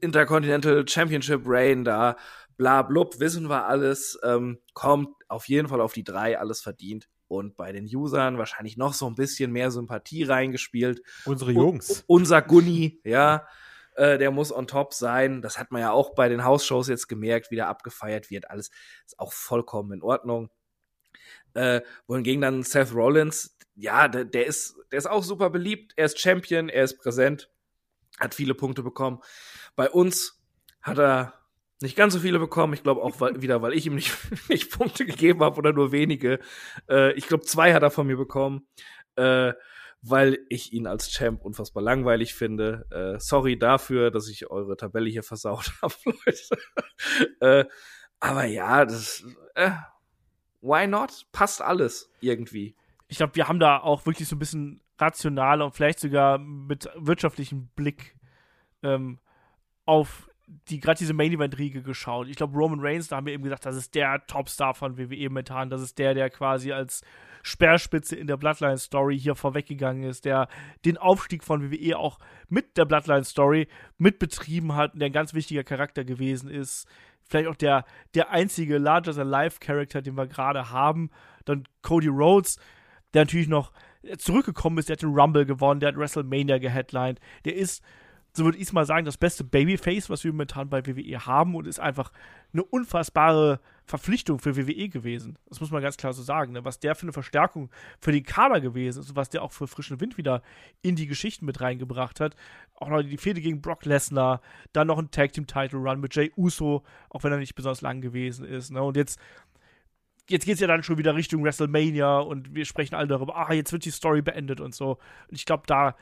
Intercontinental 0.00 0.86
Championship 0.86 1.42
Reign 1.44 1.84
da, 1.84 2.16
bla 2.56 2.82
blub, 2.82 3.20
wissen 3.20 3.48
wir 3.48 3.66
alles, 3.66 4.18
ähm, 4.24 4.58
kommt 4.74 5.08
auf 5.28 5.48
jeden 5.48 5.68
Fall 5.68 5.80
auf 5.80 5.92
die 5.92 6.04
drei, 6.04 6.38
alles 6.38 6.60
verdient. 6.60 7.08
Und 7.28 7.56
bei 7.56 7.72
den 7.72 7.86
Usern 7.86 8.36
wahrscheinlich 8.36 8.76
noch 8.76 8.92
so 8.92 9.06
ein 9.06 9.14
bisschen 9.14 9.52
mehr 9.52 9.70
Sympathie 9.70 10.24
reingespielt. 10.24 11.02
Unsere 11.24 11.52
Jungs. 11.52 12.04
U 12.06 12.16
unser 12.16 12.42
Gunni, 12.42 13.00
ja, 13.04 13.46
äh, 13.94 14.18
der 14.18 14.30
muss 14.30 14.52
on 14.52 14.66
top 14.66 14.92
sein. 14.92 15.40
Das 15.40 15.58
hat 15.58 15.70
man 15.70 15.80
ja 15.80 15.92
auch 15.92 16.14
bei 16.14 16.28
den 16.28 16.44
Hausshows 16.44 16.88
jetzt 16.88 17.08
gemerkt, 17.08 17.50
wie 17.50 17.56
der 17.56 17.68
abgefeiert 17.68 18.30
wird. 18.30 18.50
Alles 18.50 18.70
ist 19.06 19.18
auch 19.18 19.32
vollkommen 19.32 19.92
in 19.92 20.02
Ordnung. 20.02 20.50
Äh, 21.54 21.80
wohingegen 22.06 22.42
dann 22.42 22.62
Seth 22.62 22.94
Rollins, 22.94 23.56
ja, 23.74 24.08
der, 24.08 24.24
der, 24.24 24.46
ist, 24.46 24.76
der 24.90 24.98
ist 24.98 25.06
auch 25.06 25.22
super 25.22 25.50
beliebt. 25.50 25.92
Er 25.96 26.06
ist 26.06 26.18
Champion, 26.18 26.68
er 26.68 26.84
ist 26.84 26.98
präsent, 26.98 27.50
hat 28.18 28.34
viele 28.34 28.54
Punkte 28.54 28.82
bekommen. 28.82 29.20
Bei 29.76 29.90
uns 29.90 30.42
hat 30.82 30.98
er 30.98 31.34
nicht 31.80 31.96
ganz 31.96 32.14
so 32.14 32.20
viele 32.20 32.38
bekommen. 32.38 32.74
Ich 32.74 32.82
glaube 32.82 33.02
auch 33.02 33.20
weil, 33.20 33.42
wieder, 33.42 33.60
weil 33.62 33.74
ich 33.74 33.86
ihm 33.86 33.94
nicht, 33.94 34.16
nicht 34.48 34.70
Punkte 34.70 35.04
gegeben 35.04 35.42
habe 35.42 35.58
oder 35.58 35.72
nur 35.72 35.92
wenige. 35.92 36.38
Äh, 36.88 37.12
ich 37.14 37.26
glaube, 37.26 37.44
zwei 37.44 37.74
hat 37.74 37.82
er 37.82 37.90
von 37.90 38.06
mir 38.06 38.16
bekommen, 38.16 38.66
äh, 39.16 39.52
weil 40.00 40.38
ich 40.48 40.72
ihn 40.72 40.86
als 40.86 41.10
Champ 41.10 41.44
unfassbar 41.44 41.82
langweilig 41.82 42.34
finde. 42.34 42.86
Äh, 42.90 43.20
sorry 43.20 43.58
dafür, 43.58 44.10
dass 44.10 44.28
ich 44.28 44.50
eure 44.50 44.76
Tabelle 44.76 45.10
hier 45.10 45.22
versaut 45.22 45.72
habe, 45.82 45.94
Leute. 46.04 46.58
äh, 47.40 47.64
aber 48.20 48.44
ja, 48.44 48.84
das 48.84 49.24
äh, 49.54 49.72
why 50.60 50.86
not? 50.86 51.26
Passt 51.32 51.60
alles 51.60 52.10
irgendwie. 52.20 52.76
Ich 53.08 53.18
glaube, 53.18 53.34
wir 53.34 53.48
haben 53.48 53.60
da 53.60 53.78
auch 53.78 54.06
wirklich 54.06 54.28
so 54.28 54.36
ein 54.36 54.38
bisschen 54.38 54.80
rationaler 55.02 55.64
und 55.64 55.74
vielleicht 55.74 56.00
sogar 56.00 56.38
mit 56.38 56.88
wirtschaftlichem 56.96 57.68
Blick 57.74 58.16
ähm, 58.82 59.18
auf 59.84 60.28
die 60.68 60.80
gerade 60.80 60.98
diese 60.98 61.14
Main 61.14 61.32
Event 61.32 61.58
Riege 61.58 61.82
geschaut. 61.82 62.28
Ich 62.28 62.36
glaube 62.36 62.56
Roman 62.56 62.80
Reigns, 62.80 63.08
da 63.08 63.16
haben 63.16 63.26
wir 63.26 63.32
eben 63.32 63.44
gesagt, 63.44 63.64
das 63.64 63.76
ist 63.76 63.94
der 63.94 64.26
Topstar 64.26 64.74
von 64.74 64.98
WWE 64.98 65.28
momentan, 65.28 65.70
das 65.70 65.80
ist 65.80 65.98
der, 65.98 66.14
der 66.14 66.30
quasi 66.30 66.72
als 66.72 67.02
Speerspitze 67.42 68.16
in 68.16 68.26
der 68.26 68.36
Bloodline 68.36 68.78
Story 68.78 69.18
hier 69.18 69.34
vorweggegangen 69.34 70.04
ist, 70.04 70.24
der 70.24 70.48
den 70.84 70.96
Aufstieg 70.96 71.42
von 71.42 71.70
WWE 71.70 71.98
auch 71.98 72.18
mit 72.48 72.76
der 72.76 72.84
Bloodline 72.84 73.24
Story 73.24 73.68
mitbetrieben 73.98 74.74
hat 74.74 74.94
und 74.94 75.00
der 75.00 75.06
ein 75.06 75.12
ganz 75.12 75.34
wichtiger 75.34 75.64
Charakter 75.64 76.04
gewesen 76.04 76.48
ist. 76.48 76.86
Vielleicht 77.28 77.48
auch 77.48 77.56
der, 77.56 77.84
der 78.14 78.30
einzige 78.30 78.78
Larger 78.78 79.14
Than 79.14 79.28
Life 79.28 79.58
Charakter, 79.58 80.02
den 80.02 80.16
wir 80.16 80.26
gerade 80.26 80.70
haben. 80.70 81.10
Dann 81.44 81.64
Cody 81.80 82.08
Rhodes, 82.08 82.58
der 83.14 83.22
natürlich 83.22 83.48
noch 83.48 83.72
zurückgekommen 84.18 84.78
ist, 84.78 84.88
der 84.88 84.94
hat 84.94 85.02
den 85.02 85.14
Rumble 85.14 85.46
gewonnen, 85.46 85.80
der 85.80 85.90
hat 85.90 85.96
WrestleMania 85.96 86.58
geheadlined, 86.58 87.20
der 87.44 87.56
ist 87.56 87.82
so 88.34 88.44
würde 88.44 88.58
ich 88.58 88.72
mal 88.72 88.86
sagen, 88.86 89.04
das 89.04 89.18
beste 89.18 89.44
Babyface, 89.44 90.08
was 90.08 90.24
wir 90.24 90.32
momentan 90.32 90.70
bei 90.70 90.86
WWE 90.86 91.26
haben 91.26 91.54
und 91.54 91.66
ist 91.66 91.80
einfach 91.80 92.12
eine 92.52 92.64
unfassbare 92.64 93.60
Verpflichtung 93.84 94.38
für 94.38 94.56
WWE 94.56 94.88
gewesen. 94.88 95.36
Das 95.48 95.60
muss 95.60 95.70
man 95.70 95.82
ganz 95.82 95.96
klar 95.96 96.12
so 96.12 96.22
sagen. 96.22 96.52
Ne? 96.52 96.64
Was 96.64 96.80
der 96.80 96.94
für 96.94 97.02
eine 97.02 97.12
Verstärkung 97.12 97.70
für 98.00 98.12
den 98.12 98.22
Kader 98.22 98.60
gewesen 98.60 99.00
ist 99.00 99.10
und 99.10 99.16
was 99.16 99.28
der 99.28 99.42
auch 99.42 99.52
für 99.52 99.66
frischen 99.66 100.00
Wind 100.00 100.16
wieder 100.16 100.42
in 100.80 100.96
die 100.96 101.06
Geschichten 101.06 101.44
mit 101.44 101.60
reingebracht 101.60 102.20
hat. 102.20 102.34
Auch 102.74 102.88
noch 102.88 103.02
die 103.02 103.18
Fehde 103.18 103.40
gegen 103.40 103.60
Brock 103.60 103.84
Lesnar, 103.84 104.40
dann 104.72 104.86
noch 104.86 104.98
ein 104.98 105.10
Tag 105.10 105.32
Team 105.32 105.46
Title 105.46 105.80
Run 105.80 106.00
mit 106.00 106.14
Jay 106.14 106.32
Uso, 106.36 106.84
auch 107.10 107.24
wenn 107.24 107.32
er 107.32 107.38
nicht 107.38 107.54
besonders 107.54 107.82
lang 107.82 108.00
gewesen 108.00 108.46
ist. 108.46 108.70
Ne? 108.70 108.82
Und 108.82 108.96
jetzt 108.96 109.18
jetzt 110.28 110.44
geht 110.44 110.54
es 110.54 110.60
ja 110.60 110.66
dann 110.66 110.82
schon 110.82 110.98
wieder 110.98 111.14
Richtung 111.14 111.44
WrestleMania 111.44 112.18
und 112.18 112.54
wir 112.54 112.64
sprechen 112.64 112.94
alle 112.94 113.08
darüber, 113.08 113.36
ah, 113.36 113.52
jetzt 113.52 113.72
wird 113.72 113.84
die 113.84 113.90
Story 113.90 114.22
beendet 114.22 114.60
und 114.60 114.74
so. 114.74 114.98
Und 115.28 115.36
ich 115.36 115.44
glaube, 115.44 115.64
da, 115.66 115.96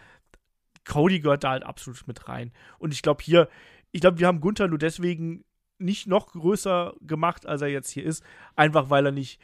Cody 0.85 1.21
gehört 1.21 1.45
da 1.45 1.51
halt 1.51 1.65
absolut 1.65 2.07
mit 2.07 2.29
rein. 2.29 2.53
Und 2.79 2.93
ich 2.93 3.03
glaube 3.03 3.23
hier, 3.23 3.49
ich 3.93 4.01
glaube, 4.01 4.19
wir 4.19 4.27
haben 4.27 4.41
Gunther 4.41 4.69
nur 4.69 4.79
deswegen 4.79 5.45
nicht 5.79 6.07
noch 6.07 6.33
größer 6.33 6.95
gemacht, 7.01 7.47
als 7.47 7.63
er 7.63 7.69
jetzt 7.69 7.91
hier 7.91 8.05
ist, 8.05 8.23
einfach 8.55 8.91
weil 8.91 9.07
er 9.07 9.13
nicht 9.13 9.41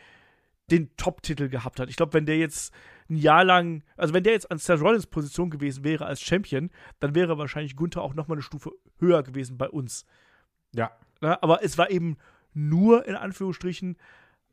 den 0.70 0.95
Top-Titel 0.97 1.49
gehabt 1.49 1.81
hat. 1.81 1.89
Ich 1.89 1.97
glaube, 1.97 2.12
wenn 2.12 2.27
der 2.27 2.39
jetzt 2.39 2.74
ein 3.09 3.16
Jahr 3.16 3.45
lang, 3.45 3.85
also 3.97 4.12
wenn 4.12 4.24
der 4.24 4.33
jetzt 4.33 4.51
an 4.51 4.59
Seth 4.59 4.81
Rollins 4.81 5.07
Position 5.07 5.51
gewesen 5.51 5.85
wäre 5.85 6.07
als 6.07 6.20
Champion, 6.20 6.70
dann 6.99 7.14
wäre 7.14 7.39
wahrscheinlich 7.39 7.77
Gunther 7.77 8.03
auch 8.03 8.14
noch 8.14 8.29
mal 8.29 8.35
eine 8.35 8.43
Stufe 8.43 8.72
höher 8.99 9.22
gewesen 9.22 9.57
bei 9.59 9.68
uns. 9.68 10.05
Ja. 10.74 10.91
ja 11.22 11.39
aber 11.41 11.62
es 11.62 11.79
war 11.79 11.91
eben 11.91 12.16
nur 12.53 13.07
in 13.07 13.14
Anführungsstrichen 13.14 13.97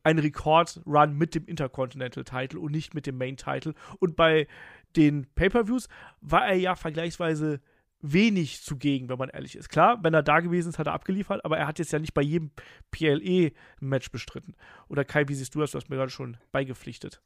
ein 0.04 0.20
Rekord-Run 0.20 1.18
mit 1.18 1.36
dem 1.36 1.46
Intercontinental-Title 1.46 2.60
und 2.60 2.72
nicht 2.72 2.94
mit 2.94 3.08
dem 3.08 3.18
Main-Title. 3.18 3.74
Und 4.00 4.16
bei 4.16 4.48
den 4.96 5.28
Pay-Per-Views 5.36 5.88
war 6.22 6.48
er 6.48 6.56
ja 6.56 6.76
vergleichsweise 6.76 7.62
wenig 8.02 8.62
zugegen, 8.62 9.08
wenn 9.08 9.18
man 9.18 9.30
ehrlich 9.30 9.56
ist. 9.56 9.70
Klar, 9.70 10.04
wenn 10.04 10.14
er 10.14 10.24
da 10.24 10.42
gewesen 10.42 10.70
ist, 10.70 10.78
hat 10.78 10.88
er 10.88 10.94
abgeliefert, 10.94 11.44
aber 11.46 11.58
er 11.58 11.68
hat 11.68 11.80
jetzt 11.80 11.94
ja 11.94 12.00
nicht 12.00 12.14
bei 12.14 12.22
jedem 12.22 12.52
PLE-Match 12.92 14.12
bestritten. 14.12 14.56
Oder 14.90 15.06
Kai, 15.06 15.28
wie 15.30 15.36
siehst 15.36 15.56
du 15.56 15.62
das? 15.62 15.72
Du 15.72 15.78
hast 15.78 15.90
mir 15.90 15.96
gerade 15.96 16.12
schon 16.12 16.38
beigepflichtet. 16.52 17.22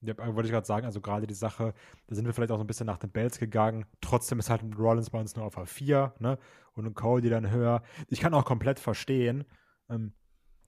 Ja, 0.00 0.16
wollte 0.18 0.48
ich 0.48 0.52
gerade 0.52 0.66
sagen, 0.66 0.84
also 0.84 1.00
gerade 1.00 1.28
die 1.28 1.34
Sache, 1.34 1.74
da 2.08 2.14
sind 2.14 2.24
wir 2.24 2.32
vielleicht 2.32 2.50
auch 2.50 2.56
so 2.56 2.64
ein 2.64 2.66
bisschen 2.66 2.86
nach 2.86 2.98
den 2.98 3.10
Bells 3.10 3.38
gegangen. 3.38 3.84
Trotzdem 4.00 4.40
ist 4.40 4.50
halt 4.50 4.62
ein 4.62 4.72
Rollins 4.72 5.10
bei 5.10 5.20
uns 5.20 5.36
nur 5.36 5.44
auf 5.44 5.56
A4, 5.56 6.12
ne? 6.18 6.38
Und 6.72 6.86
ein 6.86 6.94
Cody 6.94 7.28
dann 7.28 7.50
höher. 7.50 7.82
Ich 8.08 8.20
kann 8.20 8.34
auch 8.34 8.44
komplett 8.44 8.80
verstehen, 8.80 9.44
ähm, 9.90 10.14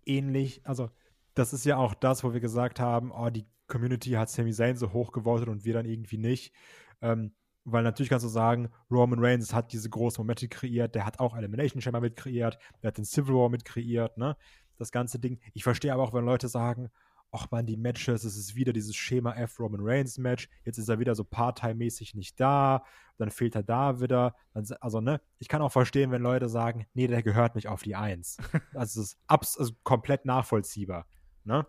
ähnlich, 0.04 0.60
also 0.64 0.90
das 1.34 1.52
ist 1.52 1.64
ja 1.64 1.76
auch 1.76 1.94
das, 1.94 2.24
wo 2.24 2.32
wir 2.32 2.40
gesagt 2.40 2.80
haben, 2.80 3.10
oh, 3.12 3.30
die 3.30 3.46
Community 3.66 4.10
hat 4.10 4.30
Sami 4.30 4.52
Zayn 4.52 4.76
so 4.76 4.92
hoch 4.92 5.12
gewotet 5.12 5.48
und 5.48 5.64
wir 5.64 5.74
dann 5.74 5.86
irgendwie 5.86 6.18
nicht. 6.18 6.54
Ähm, 7.00 7.32
weil 7.64 7.82
natürlich 7.82 8.10
kannst 8.10 8.24
du 8.24 8.28
sagen, 8.28 8.68
Roman 8.90 9.18
Reigns 9.18 9.54
hat 9.54 9.72
diese 9.72 9.88
großen 9.88 10.22
Momente 10.22 10.48
kreiert, 10.48 10.94
der 10.94 11.06
hat 11.06 11.18
auch 11.18 11.34
Elimination 11.36 11.80
Chamber 11.80 12.00
mit 12.00 12.14
kreiert, 12.14 12.58
der 12.82 12.88
hat 12.88 12.98
den 12.98 13.06
Civil 13.06 13.34
War 13.34 13.48
mit 13.48 13.64
kreiert, 13.64 14.18
ne? 14.18 14.36
Das 14.76 14.90
ganze 14.90 15.18
Ding. 15.18 15.38
Ich 15.54 15.62
verstehe 15.64 15.92
aber 15.92 16.02
auch, 16.02 16.12
wenn 16.12 16.24
Leute 16.24 16.48
sagen, 16.48 16.90
ach 17.34 17.50
man, 17.50 17.66
die 17.66 17.76
Matches, 17.76 18.24
es 18.24 18.36
ist 18.36 18.54
wieder 18.54 18.72
dieses 18.72 18.94
Schema 18.94 19.34
F 19.34 19.58
Roman 19.58 19.80
Reigns 19.82 20.18
Match, 20.18 20.48
jetzt 20.64 20.78
ist 20.78 20.88
er 20.88 20.98
wieder 20.98 21.14
so 21.14 21.24
Part-Time-mäßig 21.24 22.14
nicht 22.14 22.38
da, 22.38 22.84
dann 23.18 23.30
fehlt 23.30 23.56
er 23.56 23.62
da 23.62 24.00
wieder. 24.00 24.34
Dann, 24.52 24.66
also, 24.80 25.00
ne, 25.00 25.20
ich 25.38 25.48
kann 25.48 25.62
auch 25.62 25.72
verstehen, 25.72 26.10
wenn 26.10 26.22
Leute 26.22 26.48
sagen, 26.48 26.86
nee, 26.94 27.06
der 27.06 27.22
gehört 27.22 27.54
nicht 27.54 27.68
auf 27.68 27.82
die 27.82 27.96
Eins. 27.96 28.36
also, 28.74 29.00
es 29.00 29.08
ist 29.08 29.18
abs 29.26 29.58
also 29.58 29.72
komplett 29.82 30.24
nachvollziehbar. 30.26 31.06
Ne? 31.44 31.66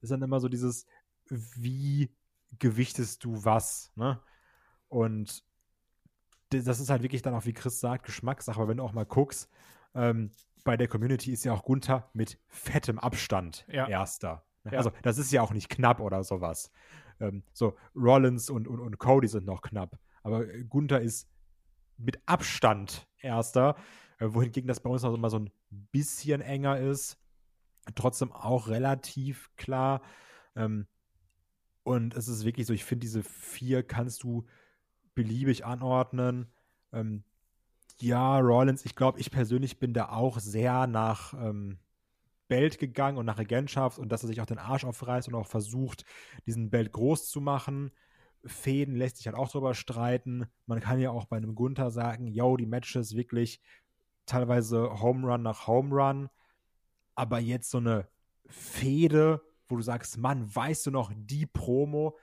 Das 0.00 0.04
ist 0.04 0.10
dann 0.10 0.22
immer 0.22 0.40
so 0.40 0.48
dieses, 0.48 0.86
wie 1.26 2.14
gewichtest 2.58 3.24
du 3.24 3.44
was, 3.44 3.92
ne? 3.96 4.20
Und 4.88 5.44
das 6.50 6.78
ist 6.78 6.90
halt 6.90 7.02
wirklich 7.02 7.22
dann 7.22 7.34
auch, 7.34 7.46
wie 7.46 7.52
Chris 7.52 7.80
sagt, 7.80 8.06
Geschmackssache. 8.06 8.58
Aber 8.60 8.68
wenn 8.68 8.76
du 8.76 8.84
auch 8.84 8.92
mal 8.92 9.06
guckst, 9.06 9.50
ähm, 9.94 10.30
bei 10.62 10.76
der 10.76 10.88
Community 10.88 11.32
ist 11.32 11.44
ja 11.44 11.52
auch 11.52 11.64
Gunther 11.64 12.08
mit 12.12 12.38
fettem 12.46 12.98
Abstand 12.98 13.66
ja. 13.68 13.88
Erster. 13.88 14.44
Ja. 14.64 14.78
Also, 14.78 14.92
das 15.02 15.18
ist 15.18 15.32
ja 15.32 15.42
auch 15.42 15.52
nicht 15.52 15.68
knapp 15.68 16.00
oder 16.00 16.22
sowas. 16.22 16.70
ähm, 17.20 17.42
so 17.52 17.76
Rollins 17.94 18.50
und, 18.50 18.68
und, 18.68 18.80
und 18.80 18.98
Cody 18.98 19.28
sind 19.28 19.46
noch 19.46 19.62
knapp. 19.62 19.98
Aber 20.22 20.46
Gunther 20.46 21.00
ist 21.00 21.28
mit 21.96 22.18
Abstand 22.26 23.06
erster, 23.18 23.76
äh, 24.18 24.26
wohingegen 24.28 24.68
das 24.68 24.80
bei 24.80 24.90
uns 24.90 25.02
noch 25.02 25.14
immer 25.14 25.30
so 25.30 25.38
ein 25.38 25.50
bisschen 25.68 26.40
enger 26.40 26.78
ist. 26.78 27.18
Trotzdem 27.94 28.32
auch 28.32 28.68
relativ 28.68 29.50
klar. 29.56 30.02
Ähm, 30.56 30.86
und 31.82 32.14
es 32.14 32.28
ist 32.28 32.44
wirklich 32.44 32.66
so, 32.66 32.72
ich 32.72 32.84
finde, 32.84 33.02
diese 33.02 33.22
vier 33.22 33.82
kannst 33.82 34.22
du 34.22 34.46
beliebig 35.14 35.64
anordnen. 35.64 36.50
Ähm, 36.92 37.24
ja, 38.00 38.38
Rollins, 38.38 38.84
ich 38.84 38.96
glaube, 38.96 39.20
ich 39.20 39.30
persönlich 39.30 39.78
bin 39.78 39.92
da 39.94 40.08
auch 40.08 40.38
sehr 40.40 40.86
nach 40.86 41.34
ähm, 41.34 41.78
Belt 42.48 42.78
gegangen 42.78 43.18
und 43.18 43.26
nach 43.26 43.38
Regentschaft 43.38 43.98
und 43.98 44.10
dass 44.10 44.22
er 44.22 44.28
sich 44.28 44.40
auch 44.40 44.46
den 44.46 44.58
Arsch 44.58 44.84
aufreißt 44.84 45.28
und 45.28 45.34
auch 45.34 45.46
versucht, 45.46 46.04
diesen 46.46 46.70
Belt 46.70 46.92
groß 46.92 47.28
zu 47.28 47.40
machen. 47.40 47.90
Fäden 48.44 48.96
lässt 48.96 49.16
sich 49.18 49.26
halt 49.26 49.36
auch 49.36 49.50
drüber 49.50 49.74
streiten. 49.74 50.46
Man 50.66 50.80
kann 50.80 51.00
ja 51.00 51.10
auch 51.10 51.26
bei 51.26 51.36
einem 51.36 51.54
Gunther 51.54 51.90
sagen, 51.90 52.26
yo, 52.26 52.56
die 52.56 52.66
Matches 52.66 53.16
wirklich 53.16 53.60
teilweise 54.26 55.00
Home 55.00 55.26
Run 55.26 55.42
nach 55.42 55.66
Home 55.66 55.94
Run. 55.94 56.28
Aber 57.14 57.38
jetzt 57.38 57.70
so 57.70 57.78
eine 57.78 58.08
Fehde, 58.46 59.42
wo 59.68 59.76
du 59.76 59.82
sagst, 59.82 60.18
Mann, 60.18 60.54
weißt 60.54 60.86
du 60.86 60.90
noch 60.90 61.12
die 61.14 61.46
Promo? 61.46 62.18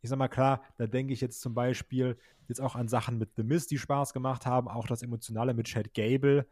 Ich 0.00 0.10
sag 0.10 0.18
mal 0.18 0.28
klar, 0.28 0.62
da 0.76 0.86
denke 0.86 1.12
ich 1.12 1.20
jetzt 1.20 1.40
zum 1.40 1.54
Beispiel 1.54 2.18
jetzt 2.48 2.60
auch 2.60 2.74
an 2.74 2.88
Sachen 2.88 3.18
mit 3.18 3.30
The 3.36 3.42
Mist, 3.42 3.70
die 3.70 3.78
Spaß 3.78 4.12
gemacht 4.12 4.46
haben, 4.46 4.68
auch 4.68 4.86
das 4.86 5.02
Emotionale 5.02 5.54
mit 5.54 5.66
Chad 5.66 5.94
Gable. 5.94 6.46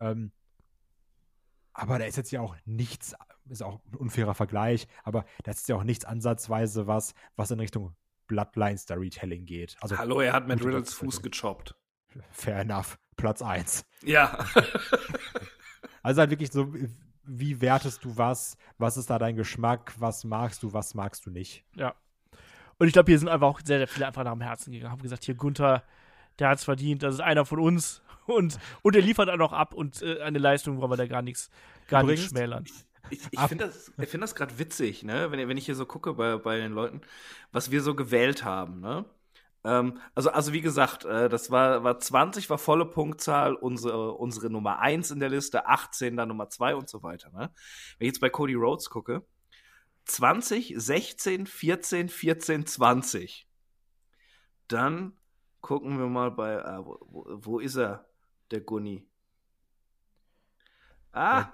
Ähm, 0.00 0.32
aber 1.72 1.98
da 1.98 2.04
ist 2.04 2.16
jetzt 2.16 2.32
ja 2.32 2.40
auch 2.40 2.56
nichts, 2.64 3.14
ist 3.48 3.62
auch 3.62 3.80
ein 3.86 3.94
unfairer 3.94 4.34
Vergleich, 4.34 4.88
aber 5.04 5.24
da 5.44 5.52
ist 5.52 5.68
ja 5.68 5.76
auch 5.76 5.84
nichts 5.84 6.04
ansatzweise 6.04 6.86
was, 6.86 7.14
was 7.36 7.50
in 7.50 7.60
Richtung 7.60 7.94
Bloodline 8.26 8.76
Storytelling 8.76 9.46
geht. 9.46 9.76
Also, 9.80 9.96
Hallo, 9.96 10.20
er 10.20 10.32
hat 10.32 10.46
mit 10.46 10.62
Riddles 10.62 10.92
Fuß 10.94 11.22
gechoppt. 11.22 11.74
Fair 12.30 12.58
enough. 12.58 12.98
Platz 13.16 13.42
1. 13.42 13.84
Ja. 14.02 14.38
also 16.02 16.20
halt 16.20 16.30
wirklich 16.30 16.50
so, 16.50 16.72
wie 17.28 17.60
wertest 17.60 18.04
du 18.04 18.16
was? 18.16 18.56
Was 18.78 18.96
ist 18.96 19.10
da 19.10 19.18
dein 19.18 19.36
Geschmack? 19.36 19.94
Was 19.98 20.24
magst 20.24 20.62
du, 20.62 20.72
was 20.72 20.94
magst 20.94 21.26
du 21.26 21.30
nicht? 21.30 21.64
Ja. 21.74 21.94
Und 22.78 22.86
ich 22.86 22.92
glaube, 22.92 23.10
hier 23.10 23.18
sind 23.18 23.28
einfach 23.28 23.48
auch 23.48 23.60
sehr, 23.62 23.78
sehr 23.78 23.88
viele 23.88 24.06
einfach 24.06 24.24
nach 24.24 24.32
dem 24.32 24.40
Herzen 24.40 24.72
gegangen. 24.72 24.92
Haben 24.92 25.02
gesagt, 25.02 25.24
hier 25.24 25.34
Gunther, 25.34 25.82
der 26.38 26.48
hat 26.48 26.58
es 26.58 26.64
verdient, 26.64 27.02
das 27.02 27.14
ist 27.14 27.20
einer 27.20 27.44
von 27.44 27.58
uns 27.58 28.02
und, 28.26 28.58
und 28.82 28.96
er 28.96 29.02
liefert 29.02 29.28
auch 29.28 29.36
noch 29.36 29.52
ab 29.52 29.74
und 29.74 30.02
äh, 30.02 30.20
eine 30.20 30.38
Leistung 30.38 30.80
wollen 30.80 30.90
wir 30.90 30.96
da 30.96 31.06
gar 31.06 31.22
nichts, 31.22 31.50
gar 31.88 32.02
nichts 32.02 32.26
schmälern. 32.26 32.64
Ich, 33.10 33.20
ich 33.30 33.40
finde 33.40 33.66
das, 33.66 33.92
find 34.08 34.22
das 34.22 34.34
gerade 34.34 34.58
witzig, 34.58 35.02
ne? 35.02 35.30
wenn, 35.30 35.48
wenn 35.48 35.56
ich 35.56 35.66
hier 35.66 35.74
so 35.74 35.86
gucke 35.86 36.14
bei, 36.14 36.36
bei 36.36 36.58
den 36.58 36.72
Leuten, 36.72 37.00
was 37.52 37.70
wir 37.70 37.80
so 37.82 37.94
gewählt 37.94 38.44
haben. 38.44 38.80
Ne? 38.80 39.04
Ähm, 39.64 39.98
also, 40.14 40.30
also 40.30 40.52
wie 40.52 40.60
gesagt, 40.60 41.04
äh, 41.04 41.28
das 41.28 41.50
war, 41.50 41.84
war 41.84 41.98
20 41.98 42.48
war 42.50 42.58
volle 42.58 42.86
Punktzahl, 42.86 43.54
unsere, 43.54 44.12
unsere 44.12 44.50
Nummer 44.50 44.78
1 44.78 45.10
in 45.10 45.20
der 45.20 45.30
Liste, 45.30 45.66
18 45.66 46.16
dann 46.16 46.28
Nummer 46.28 46.48
2 46.48 46.76
und 46.76 46.88
so 46.88 47.02
weiter. 47.02 47.30
Ne? 47.30 47.50
Wenn 47.98 48.06
ich 48.06 48.12
jetzt 48.12 48.20
bei 48.20 48.30
Cody 48.30 48.54
Rhodes 48.54 48.88
gucke, 48.90 49.24
20, 50.04 50.74
16, 50.76 51.46
14, 51.46 52.08
14, 52.08 52.66
20. 52.66 53.48
Dann 54.68 55.12
gucken 55.60 55.98
wir 55.98 56.06
mal 56.06 56.30
bei, 56.30 56.54
äh, 56.54 56.78
wo, 56.84 56.98
wo, 57.28 57.58
ist 57.58 57.76
er, 57.76 58.06
der 58.50 58.60
Gunni? 58.60 59.06
Ah, 61.12 61.48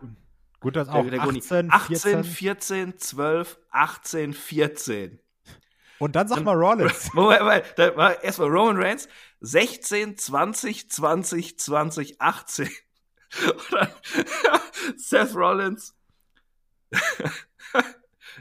gut, 0.60 0.76
das 0.76 0.88
auch 0.88 1.02
der, 1.02 1.10
der 1.10 1.22
18, 1.22 1.72
18, 1.72 2.24
14, 2.24 2.98
12, 2.98 3.58
18, 3.70 4.32
14. 4.32 5.20
Und 5.98 6.16
dann 6.16 6.28
sag 6.28 6.42
mal 6.42 6.56
Rollins. 6.56 7.10
Moment, 7.14 7.40
Moment, 7.40 7.64
da 7.76 7.96
war 7.96 8.22
erstmal 8.22 8.48
Roman 8.48 8.76
Reigns 8.76 9.08
16, 9.40 10.16
20, 10.16 10.90
20, 10.90 11.58
20, 11.58 12.20
18. 12.20 12.68
Und 13.46 13.72
dann 13.72 13.88
Seth 14.96 15.34
Rollins 15.34 15.94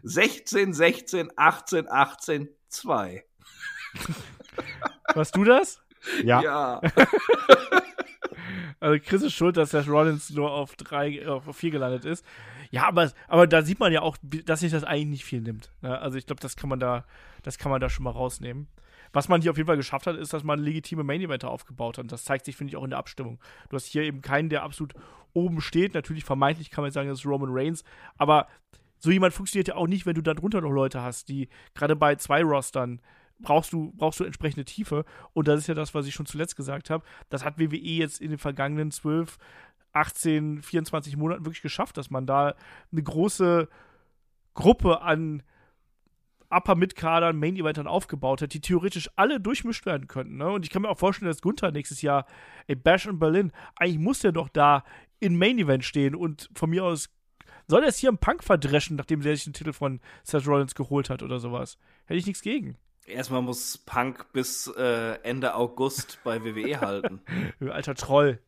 16, 0.04 0.74
16, 0.74 1.32
18, 1.36 1.90
18, 1.90 2.50
2. 2.70 3.24
Warst 5.14 5.36
du 5.36 5.44
das? 5.44 5.82
Ja. 6.24 6.42
ja. 6.42 6.82
also 8.80 9.04
Chris 9.04 9.22
ist 9.22 9.34
schuld, 9.34 9.58
dass 9.58 9.72
Seth 9.72 9.88
Rollins 9.88 10.30
nur 10.32 10.52
auf 10.52 10.76
drei, 10.76 11.28
auf 11.28 11.56
vier 11.56 11.72
gelandet 11.72 12.06
ist. 12.06 12.26
Ja, 12.72 12.88
aber, 12.88 13.12
aber 13.28 13.46
da 13.46 13.62
sieht 13.62 13.80
man 13.80 13.94
ja 13.94 14.02
auch, 14.02 14.18
dass 14.22 14.62
sich 14.62 14.72
das 14.72 14.84
eigentlich 14.84 15.08
nicht 15.08 15.26
viel 15.26 15.42
nimmt. 15.42 15.70
Ja, 15.82 16.00
also 16.00 16.18
ich 16.18 16.26
glaube, 16.26 16.42
das 16.42 16.56
kann 16.56 16.70
man 16.70 16.80
da, 16.80 17.06
das 17.44 17.58
kann 17.58 17.72
man 17.72 17.80
da 17.80 17.90
schon 17.90 18.04
mal 18.04 18.12
rausnehmen. 18.12 18.68
Was 19.12 19.30
man 19.30 19.42
hier 19.42 19.52
auf 19.52 19.58
jeden 19.58 19.68
Fall 19.68 19.78
geschafft 19.78 20.08
hat, 20.08 20.16
ist, 20.16 20.34
dass 20.34 20.44
man 20.44 20.60
legitime 20.60 21.04
Main 21.04 21.22
Eventer 21.22 21.52
aufgebaut 21.52 21.98
hat. 21.98 22.04
Und 22.04 22.12
das 22.12 22.24
zeigt 22.24 22.46
sich, 22.46 22.56
finde 22.56 22.72
ich, 22.72 22.78
auch 22.78 22.84
in 22.84 22.90
der 22.90 23.00
Abstimmung. 23.00 23.40
Du 23.70 23.76
hast 23.76 23.86
hier 23.86 24.02
eben 24.02 24.22
keinen, 24.22 24.50
der 24.50 24.64
absolut 24.64 24.96
oben 25.34 25.62
steht. 25.62 25.94
Natürlich 25.94 26.26
vermeintlich 26.26 26.72
kann 26.72 26.84
man 26.84 26.92
sagen, 26.92 27.10
das 27.10 27.20
ist 27.20 27.26
Roman 27.26 27.52
Reigns. 27.52 27.84
Aber 28.18 28.48
so 28.98 29.12
jemand 29.12 29.34
funktioniert 29.34 29.68
ja 29.68 29.76
auch 29.76 29.88
nicht, 29.88 30.06
wenn 30.06 30.16
du 30.16 30.22
da 30.22 30.34
drunter 30.34 30.62
noch 30.62 30.72
Leute 30.72 31.02
hast, 31.02 31.30
die 31.30 31.50
gerade 31.76 31.96
bei 31.96 32.16
zwei 32.16 32.44
Rostern 32.44 33.02
brauchst 33.40 33.74
du, 33.74 33.92
brauchst 33.96 34.20
du 34.20 34.24
entsprechende 34.24 34.66
Tiefe. 34.66 35.06
Und 35.34 35.48
das 35.48 35.60
ist 35.60 35.68
ja 35.68 35.76
das, 35.76 35.94
was 35.94 36.08
ich 36.08 36.14
schon 36.14 36.26
zuletzt 36.26 36.56
gesagt 36.56 36.90
habe. 36.90 37.04
Das 37.30 37.46
hat 37.46 37.60
WWE 37.60 37.78
jetzt 37.78 38.22
in 38.22 38.30
den 38.30 38.40
vergangenen 38.40 38.90
12, 38.90 39.38
18, 39.92 40.62
24 40.64 41.18
Monaten 41.18 41.46
wirklich 41.46 41.62
geschafft, 41.62 41.98
dass 41.98 42.10
man 42.10 42.26
da 42.26 42.56
eine 42.92 43.04
große 43.04 43.68
Gruppe 44.56 45.02
an 45.02 45.44
Upper 46.56 46.76
Mid-Kadern, 46.76 47.38
Main-Eventern 47.38 47.88
aufgebaut 47.88 48.42
hat, 48.42 48.54
die 48.54 48.62
theoretisch 48.62 49.10
alle 49.16 49.40
durchmischt 49.40 49.86
werden 49.86 50.08
könnten. 50.08 50.38
Ne? 50.38 50.50
Und 50.50 50.66
ich 50.66 50.72
kann 50.72 50.82
mir 50.82 50.90
auch 50.90 51.00
vorstellen, 51.00 51.30
dass 51.30 51.42
Gunther 51.42 51.72
nächstes 51.72 52.02
Jahr, 52.02 52.26
ey, 52.68 52.76
Bash 52.76 53.06
in 53.06 53.20
Berlin, 53.20 53.52
eigentlich 53.76 54.00
muss 54.00 54.20
der 54.20 54.32
doch 54.32 54.50
da 54.50 54.84
in 55.20 55.38
Main-Event 55.38 55.86
stehen 55.86 56.16
und 56.16 56.50
von 56.54 56.70
mir 56.70 56.84
aus 56.84 57.10
soll 57.68 57.84
er 57.84 57.90
es 57.90 57.98
hier 57.98 58.10
im 58.10 58.18
Punk 58.18 58.44
verdreschen, 58.44 58.98
nachdem 58.98 59.22
er 59.22 59.36
sich 59.36 59.46
den 59.46 59.54
Titel 59.54 59.74
von 59.74 60.02
Seth 60.24 60.46
Rollins 60.48 60.76
geholt 60.76 61.10
hat 61.10 61.24
oder 61.24 61.40
sowas. 61.40 61.78
Hätte 62.06 62.18
ich 62.18 62.26
nichts 62.26 62.42
gegen. 62.42 62.78
Erstmal 63.06 63.42
muss 63.42 63.78
Punk 63.78 64.32
bis 64.34 64.68
äh, 64.68 65.20
Ende 65.24 65.56
August 65.56 66.20
bei 66.24 66.44
WWE 66.44 66.80
halten. 66.82 67.22
Alter 67.62 67.96
Troll. 67.96 68.40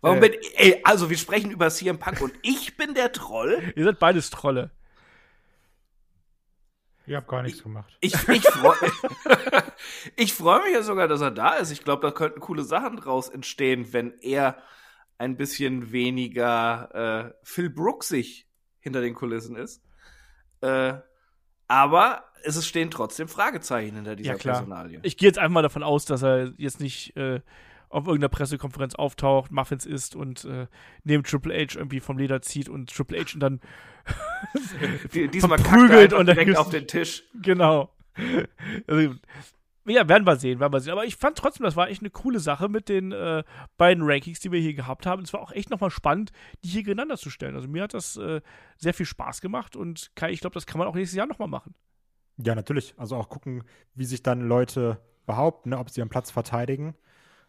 Warum 0.00 0.18
äh, 0.18 0.28
bin 0.28 0.40
ey, 0.56 0.80
also 0.84 1.10
wir 1.10 1.16
sprechen 1.16 1.50
über 1.50 1.70
CM 1.70 1.98
Punk 1.98 2.20
und 2.20 2.32
ich 2.42 2.76
bin 2.76 2.94
der 2.94 3.12
Troll? 3.12 3.72
Ihr 3.74 3.84
seid 3.84 3.98
beides 3.98 4.30
Trolle. 4.30 4.70
Ihr 7.06 7.18
habt 7.18 7.28
gar 7.28 7.42
nichts 7.42 7.58
ich, 7.58 7.64
gemacht. 7.64 7.96
Ich, 8.00 8.14
ich 8.14 8.48
freue 8.48 8.76
ich 10.16 10.32
freu 10.32 10.60
mich 10.62 10.72
ja 10.72 10.82
sogar, 10.82 11.06
dass 11.08 11.20
er 11.20 11.30
da 11.30 11.54
ist. 11.54 11.70
Ich 11.70 11.84
glaube, 11.84 12.06
da 12.06 12.10
könnten 12.10 12.40
coole 12.40 12.62
Sachen 12.62 12.96
draus 12.96 13.28
entstehen, 13.28 13.92
wenn 13.92 14.14
er 14.20 14.56
ein 15.18 15.36
bisschen 15.36 15.92
weniger 15.92 17.32
äh, 17.32 17.34
Phil 17.42 17.70
Brooksig 17.70 18.48
hinter 18.80 19.00
den 19.00 19.14
Kulissen 19.14 19.56
ist. 19.56 19.82
Äh, 20.60 20.94
aber 21.68 22.24
es 22.42 22.66
stehen 22.66 22.90
trotzdem 22.90 23.28
Fragezeichen 23.28 23.96
hinter 23.96 24.16
dieser 24.16 24.32
ja, 24.32 24.38
klar. 24.38 24.54
Personalie. 24.56 25.00
Ich 25.02 25.16
gehe 25.16 25.28
jetzt 25.28 25.38
einfach 25.38 25.52
mal 25.52 25.62
davon 25.62 25.82
aus, 25.82 26.04
dass 26.04 26.22
er 26.22 26.52
jetzt 26.56 26.80
nicht 26.80 27.16
äh, 27.16 27.40
auf 27.88 28.06
irgendeiner 28.06 28.28
Pressekonferenz 28.28 28.94
auftaucht, 28.94 29.52
Muffins 29.52 29.86
isst 29.86 30.16
und 30.16 30.44
äh, 30.44 30.66
neben 31.04 31.22
Triple 31.22 31.54
H 31.54 31.78
irgendwie 31.78 32.00
vom 32.00 32.18
Leder 32.18 32.42
zieht 32.42 32.68
und 32.68 32.94
Triple 32.94 33.18
H 33.20 33.34
ihn 33.34 33.40
dann 33.40 33.60
diesmal 35.14 35.58
prügelt 35.58 36.12
und 36.12 36.26
direkt 36.26 36.56
auf 36.56 36.70
den 36.70 36.86
Tisch. 36.86 37.24
Genau. 37.42 37.90
Also, 38.86 39.14
ja, 39.86 40.08
werden 40.08 40.26
wir 40.26 40.36
sehen, 40.36 40.60
werden 40.60 40.72
wir 40.72 40.80
sehen. 40.80 40.92
Aber 40.92 41.04
ich 41.04 41.16
fand 41.16 41.36
trotzdem, 41.36 41.64
das 41.64 41.76
war 41.76 41.88
echt 41.88 42.00
eine 42.00 42.10
coole 42.10 42.40
Sache 42.40 42.68
mit 42.68 42.88
den 42.88 43.12
äh, 43.12 43.44
beiden 43.76 44.04
Rankings, 44.04 44.40
die 44.40 44.50
wir 44.50 44.60
hier 44.60 44.74
gehabt 44.74 45.04
haben. 45.04 45.22
Es 45.22 45.32
war 45.32 45.40
auch 45.40 45.52
echt 45.52 45.70
nochmal 45.70 45.90
spannend, 45.90 46.32
die 46.62 46.68
hier 46.68 46.82
gegeneinander 46.82 47.18
zu 47.18 47.28
stellen. 47.28 47.54
Also 47.54 47.68
mir 47.68 47.82
hat 47.82 47.94
das 47.94 48.16
äh, 48.16 48.40
sehr 48.76 48.94
viel 48.94 49.06
Spaß 49.06 49.40
gemacht 49.40 49.76
und 49.76 50.10
Kai, 50.14 50.30
ich 50.30 50.40
glaube, 50.40 50.54
das 50.54 50.66
kann 50.66 50.78
man 50.78 50.88
auch 50.88 50.94
nächstes 50.94 51.16
Jahr 51.16 51.26
nochmal 51.26 51.48
machen. 51.48 51.74
Ja, 52.38 52.54
natürlich. 52.54 52.94
Also 52.96 53.16
auch 53.16 53.28
gucken, 53.28 53.64
wie 53.94 54.04
sich 54.04 54.22
dann 54.22 54.40
Leute 54.40 55.00
behaupten, 55.26 55.70
ne, 55.70 55.78
ob 55.78 55.90
sie 55.90 56.00
ihren 56.00 56.08
Platz 56.08 56.30
verteidigen. 56.30 56.94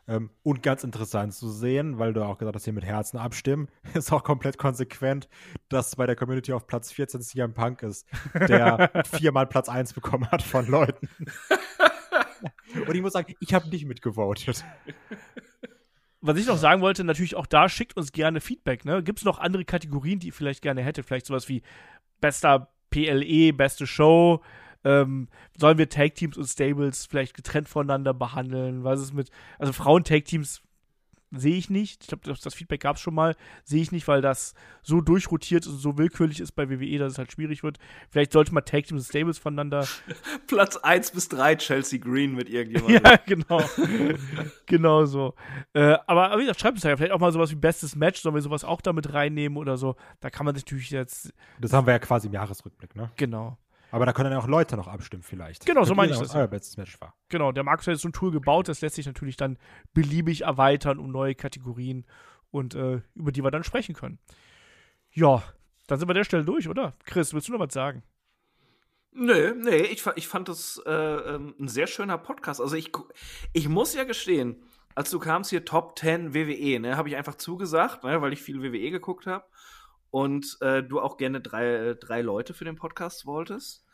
Ähm, 0.08 0.30
und 0.44 0.62
ganz 0.62 0.84
interessant 0.84 1.34
zu 1.34 1.50
sehen, 1.50 1.98
weil 1.98 2.14
du 2.14 2.24
auch 2.24 2.38
gesagt 2.38 2.56
hast, 2.56 2.66
hier 2.66 2.74
mit 2.74 2.86
Herzen 2.86 3.18
abstimmen, 3.18 3.70
ist 3.94 4.12
auch 4.12 4.24
komplett 4.24 4.58
konsequent, 4.58 5.28
dass 5.70 5.96
bei 5.96 6.06
der 6.06 6.16
Community 6.16 6.54
auf 6.54 6.68
Platz 6.68 6.92
14 6.92 7.22
CM 7.22 7.54
Punk 7.54 7.82
ist, 7.82 8.08
der 8.34 8.92
viermal 9.18 9.48
Platz 9.48 9.68
1 9.68 9.94
bekommen 9.94 10.30
hat 10.30 10.44
von 10.44 10.68
Leuten. 10.68 11.10
und 12.88 12.96
ich 12.96 13.02
muss 13.02 13.14
sagen, 13.14 13.34
ich 13.40 13.54
habe 13.54 13.68
nicht 13.70 13.86
mitgevotet. 13.86 14.64
Was 16.22 16.38
ich 16.38 16.48
noch 16.48 16.58
sagen 16.58 16.82
wollte, 16.82 17.04
natürlich 17.04 17.36
auch 17.36 17.48
da 17.48 17.68
schickt 17.70 17.98
uns 17.98 18.12
gerne 18.12 18.42
Feedback. 18.42 18.86
Ne? 18.86 19.02
Gibt 19.04 19.20
es 19.20 19.26
noch 19.26 19.40
andere 19.40 19.66
Kategorien, 19.66 20.20
die 20.20 20.28
ihr 20.28 20.34
vielleicht 20.34 20.62
gerne 20.62 20.84
hätte? 20.84 21.04
Vielleicht 21.04 21.26
sowas 21.26 21.50
wie 21.50 21.64
bester 22.22 22.72
PLE, 22.92 23.54
beste 23.54 23.88
Show, 23.88 24.42
ähm, 24.86 25.28
sollen 25.58 25.78
wir 25.78 25.90
Tag-Teams 25.90 26.38
und 26.38 26.46
Stables 26.46 27.06
vielleicht 27.06 27.34
getrennt 27.34 27.68
voneinander 27.68 28.14
behandeln? 28.14 28.86
Was 28.86 29.02
ist 29.02 29.14
mit, 29.14 29.30
also 29.60 29.74
Frauen-Tag-Teams 29.74 30.62
sehe 31.32 31.56
ich 31.56 31.70
nicht. 31.70 32.04
Ich 32.04 32.08
glaube, 32.08 32.40
das, 32.42 32.54
Feedback 32.54 32.82
gab 32.82 32.96
es 32.96 33.02
schon 33.02 33.14
mal. 33.14 33.36
Sehe 33.64 33.82
ich 33.82 33.92
nicht, 33.92 34.08
weil 34.08 34.22
das 34.22 34.54
so 34.82 35.02
durchrotiert 35.02 35.66
und 35.68 35.78
so 35.78 35.98
willkürlich 35.98 36.40
ist 36.40 36.54
bei 36.54 36.70
WWE, 36.70 36.98
dass 37.00 37.14
es 37.14 37.18
halt 37.18 37.32
schwierig 37.32 37.64
wird. 37.64 37.78
Vielleicht 38.10 38.32
sollte 38.32 38.54
man 38.54 38.64
Tag 38.66 38.86
Teams 38.86 39.02
und 39.02 39.10
Stables 39.10 39.38
voneinander. 39.38 39.88
Platz 40.48 40.78
1 40.78 41.12
bis 41.12 41.28
3 41.30 41.56
Chelsea 41.56 42.00
Green 42.00 42.36
mit 42.36 42.50
irgendjemandem. 42.50 43.04
ja, 43.04 43.18
genau. 43.26 43.62
genau 44.66 45.06
so. 45.06 45.34
Äh, 45.74 45.98
aber, 46.08 46.32
aber 46.32 46.38
wie 46.38 46.44
gesagt, 46.44 46.62
schreibt 46.62 46.78
es 46.78 46.84
ja 46.84 46.96
vielleicht 46.96 47.12
auch 47.12 47.20
mal 47.20 47.32
sowas 47.32 47.52
wie 47.52 47.56
bestes 47.56 47.96
Match. 47.96 48.22
Sollen 48.22 48.36
wir 48.36 48.42
sowas 48.42 48.64
auch 48.64 48.82
damit 48.82 49.14
reinnehmen 49.14 49.58
oder 49.58 49.78
so? 49.78 49.96
Da 50.22 50.30
kann 50.30 50.46
man 50.46 50.56
sich 50.56 50.66
natürlich 50.66 50.92
jetzt. 50.92 51.34
Das 51.60 51.74
haben 51.74 51.88
wir 51.88 51.94
ja 51.94 52.00
quasi 52.00 52.28
im 52.28 52.34
Jahresrückblick, 52.34 52.96
ne? 52.96 53.12
Genau. 53.16 53.58
Aber 53.96 54.06
da 54.06 54.12
können 54.12 54.30
dann 54.30 54.42
auch 54.42 54.48
Leute 54.48 54.76
noch 54.76 54.90
abstimmen, 54.90 55.24
vielleicht. 55.24 55.66
Genau, 55.66 55.86
so 55.86 55.96
meine 55.96 56.12
ich 56.12 56.20
das. 56.20 56.36
Euer 56.36 56.50
bestes 56.50 56.76
Match 56.76 57.00
war. 57.00 57.16
Genau, 57.30 57.54
der 57.54 57.64
Markus 57.64 57.88
hat 57.88 57.94
jetzt 57.94 58.02
so 58.02 58.10
ein 58.10 58.14
Tool 58.14 58.30
gebaut, 58.30 58.68
das 58.68 58.82
lässt 58.82 58.96
sich 58.96 59.06
natürlich 59.06 59.38
dann 59.38 59.58
beliebig 59.94 60.42
erweitern 60.42 61.00
um 61.00 61.12
neue 61.12 61.34
Kategorien 61.34 62.06
und 62.52 62.76
äh, 62.76 63.00
über 63.16 63.32
die 63.32 63.42
wir 63.42 63.52
dann 63.52 63.64
sprechen 63.64 63.96
können. 63.96 64.20
Ja, 65.12 65.44
dann 65.88 65.98
sind 65.98 66.10
wir 66.10 66.14
der 66.14 66.26
Stelle 66.26 66.44
durch, 66.44 66.68
oder? 66.68 66.92
Chris, 67.06 67.34
willst 67.34 67.48
du 67.48 67.54
noch 67.54 67.60
was 67.60 67.74
sagen? 67.74 68.04
Nee, 69.14 69.52
nee, 69.52 69.84
ich, 69.84 70.06
ich 70.18 70.28
fand 70.28 70.50
das 70.50 70.82
äh, 70.86 70.92
ähm, 70.92 71.56
ein 71.58 71.70
sehr 71.70 71.88
schöner 71.88 72.18
Podcast. 72.18 72.60
Also 72.60 72.76
ich, 72.76 72.92
ich 73.54 73.70
muss 73.70 73.94
ja 73.94 74.04
gestehen, 74.04 74.62
als 74.94 75.10
du 75.10 75.20
kamst 75.20 75.52
hier 75.52 75.64
Top 75.64 75.98
10 75.98 76.34
WWE, 76.34 76.82
ne, 76.82 76.98
habe 76.98 77.08
ich 77.08 77.16
einfach 77.16 77.36
zugesagt, 77.36 78.04
ne, 78.04 78.22
weil 78.22 78.34
ich 78.34 78.42
viel 78.42 78.62
WWE 78.62 78.92
geguckt 78.92 79.26
habe 79.26 79.46
und 80.12 80.58
äh, 80.60 80.84
du 80.84 81.00
auch 81.00 81.16
gerne 81.16 81.40
drei, 81.40 81.96
drei 82.00 82.22
Leute 82.22 82.54
für 82.54 82.66
den 82.66 82.76
Podcast 82.76 83.26
wolltest. 83.26 83.85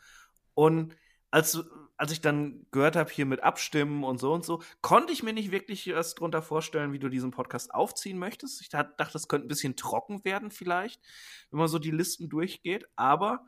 Und 0.62 0.94
als, 1.32 1.58
als 1.96 2.12
ich 2.12 2.20
dann 2.20 2.66
gehört 2.70 2.94
habe, 2.94 3.10
hier 3.10 3.26
mit 3.26 3.42
Abstimmen 3.42 4.04
und 4.04 4.18
so 4.18 4.32
und 4.32 4.44
so, 4.44 4.62
konnte 4.80 5.12
ich 5.12 5.24
mir 5.24 5.32
nicht 5.32 5.50
wirklich 5.50 5.92
was 5.92 6.14
drunter 6.14 6.40
vorstellen, 6.40 6.92
wie 6.92 7.00
du 7.00 7.08
diesen 7.08 7.32
Podcast 7.32 7.74
aufziehen 7.74 8.16
möchtest. 8.16 8.60
Ich 8.60 8.68
dachte, 8.68 8.94
das 8.96 9.26
könnte 9.26 9.46
ein 9.46 9.48
bisschen 9.48 9.74
trocken 9.74 10.24
werden 10.24 10.52
vielleicht, 10.52 11.02
wenn 11.50 11.58
man 11.58 11.66
so 11.66 11.80
die 11.80 11.90
Listen 11.90 12.28
durchgeht. 12.28 12.86
Aber 12.94 13.44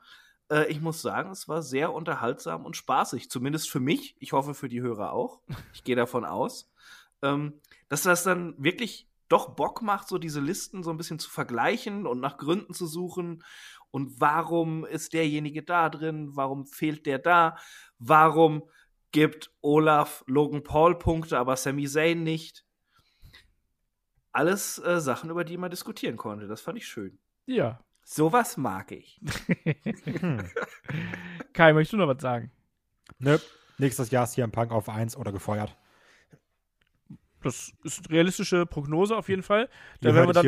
äh, 0.50 0.66
ich 0.66 0.80
muss 0.80 1.02
sagen, 1.02 1.30
es 1.30 1.46
war 1.46 1.62
sehr 1.62 1.92
unterhaltsam 1.92 2.64
und 2.66 2.76
spaßig. 2.76 3.30
Zumindest 3.30 3.70
für 3.70 3.78
mich. 3.78 4.16
Ich 4.18 4.32
hoffe 4.32 4.52
für 4.52 4.68
die 4.68 4.82
Hörer 4.82 5.12
auch. 5.12 5.40
Ich 5.72 5.84
gehe 5.84 5.94
davon 5.94 6.24
aus. 6.24 6.68
Ähm, 7.22 7.60
dass 7.88 8.02
das 8.02 8.24
dann 8.24 8.56
wirklich 8.58 9.08
doch 9.34 9.56
Bock 9.56 9.82
macht, 9.82 10.06
so 10.06 10.16
diese 10.16 10.40
Listen 10.40 10.84
so 10.84 10.90
ein 10.90 10.96
bisschen 10.96 11.18
zu 11.18 11.28
vergleichen 11.28 12.06
und 12.06 12.20
nach 12.20 12.38
Gründen 12.38 12.72
zu 12.72 12.86
suchen 12.86 13.42
und 13.90 14.20
warum 14.20 14.84
ist 14.84 15.12
derjenige 15.12 15.64
da 15.64 15.90
drin, 15.90 16.30
warum 16.36 16.66
fehlt 16.66 17.04
der 17.04 17.18
da, 17.18 17.58
warum 17.98 18.62
gibt 19.10 19.52
Olaf 19.60 20.22
Logan 20.28 20.62
Paul 20.62 20.98
Punkte, 20.98 21.36
aber 21.36 21.56
Sami 21.56 21.88
Zayn 21.88 22.22
nicht. 22.22 22.64
Alles 24.30 24.78
äh, 24.78 25.00
Sachen, 25.00 25.30
über 25.30 25.44
die 25.44 25.56
man 25.56 25.70
diskutieren 25.70 26.16
konnte. 26.16 26.46
Das 26.46 26.60
fand 26.60 26.78
ich 26.78 26.86
schön. 26.86 27.18
Ja. 27.46 27.80
Sowas 28.04 28.56
mag 28.56 28.92
ich. 28.92 29.20
hm. 30.04 30.48
Kai, 31.52 31.72
möchtest 31.72 31.94
du 31.94 31.96
noch 31.96 32.08
was 32.08 32.22
sagen? 32.22 32.52
Nö. 33.18 33.38
Nächstes 33.78 34.12
Jahr 34.12 34.24
ist 34.24 34.34
hier 34.34 34.44
ein 34.44 34.52
Punk 34.52 34.70
auf 34.70 34.88
1 34.88 35.16
oder 35.16 35.32
gefeuert. 35.32 35.76
Das 37.44 37.72
ist 37.82 38.06
eine 38.06 38.16
realistische 38.16 38.66
Prognose 38.66 39.16
auf 39.16 39.28
jeden 39.28 39.42
Fall. 39.42 39.68
Da 40.00 40.14
werden 40.14 40.28
wir 40.28 40.32
dann 40.32 40.44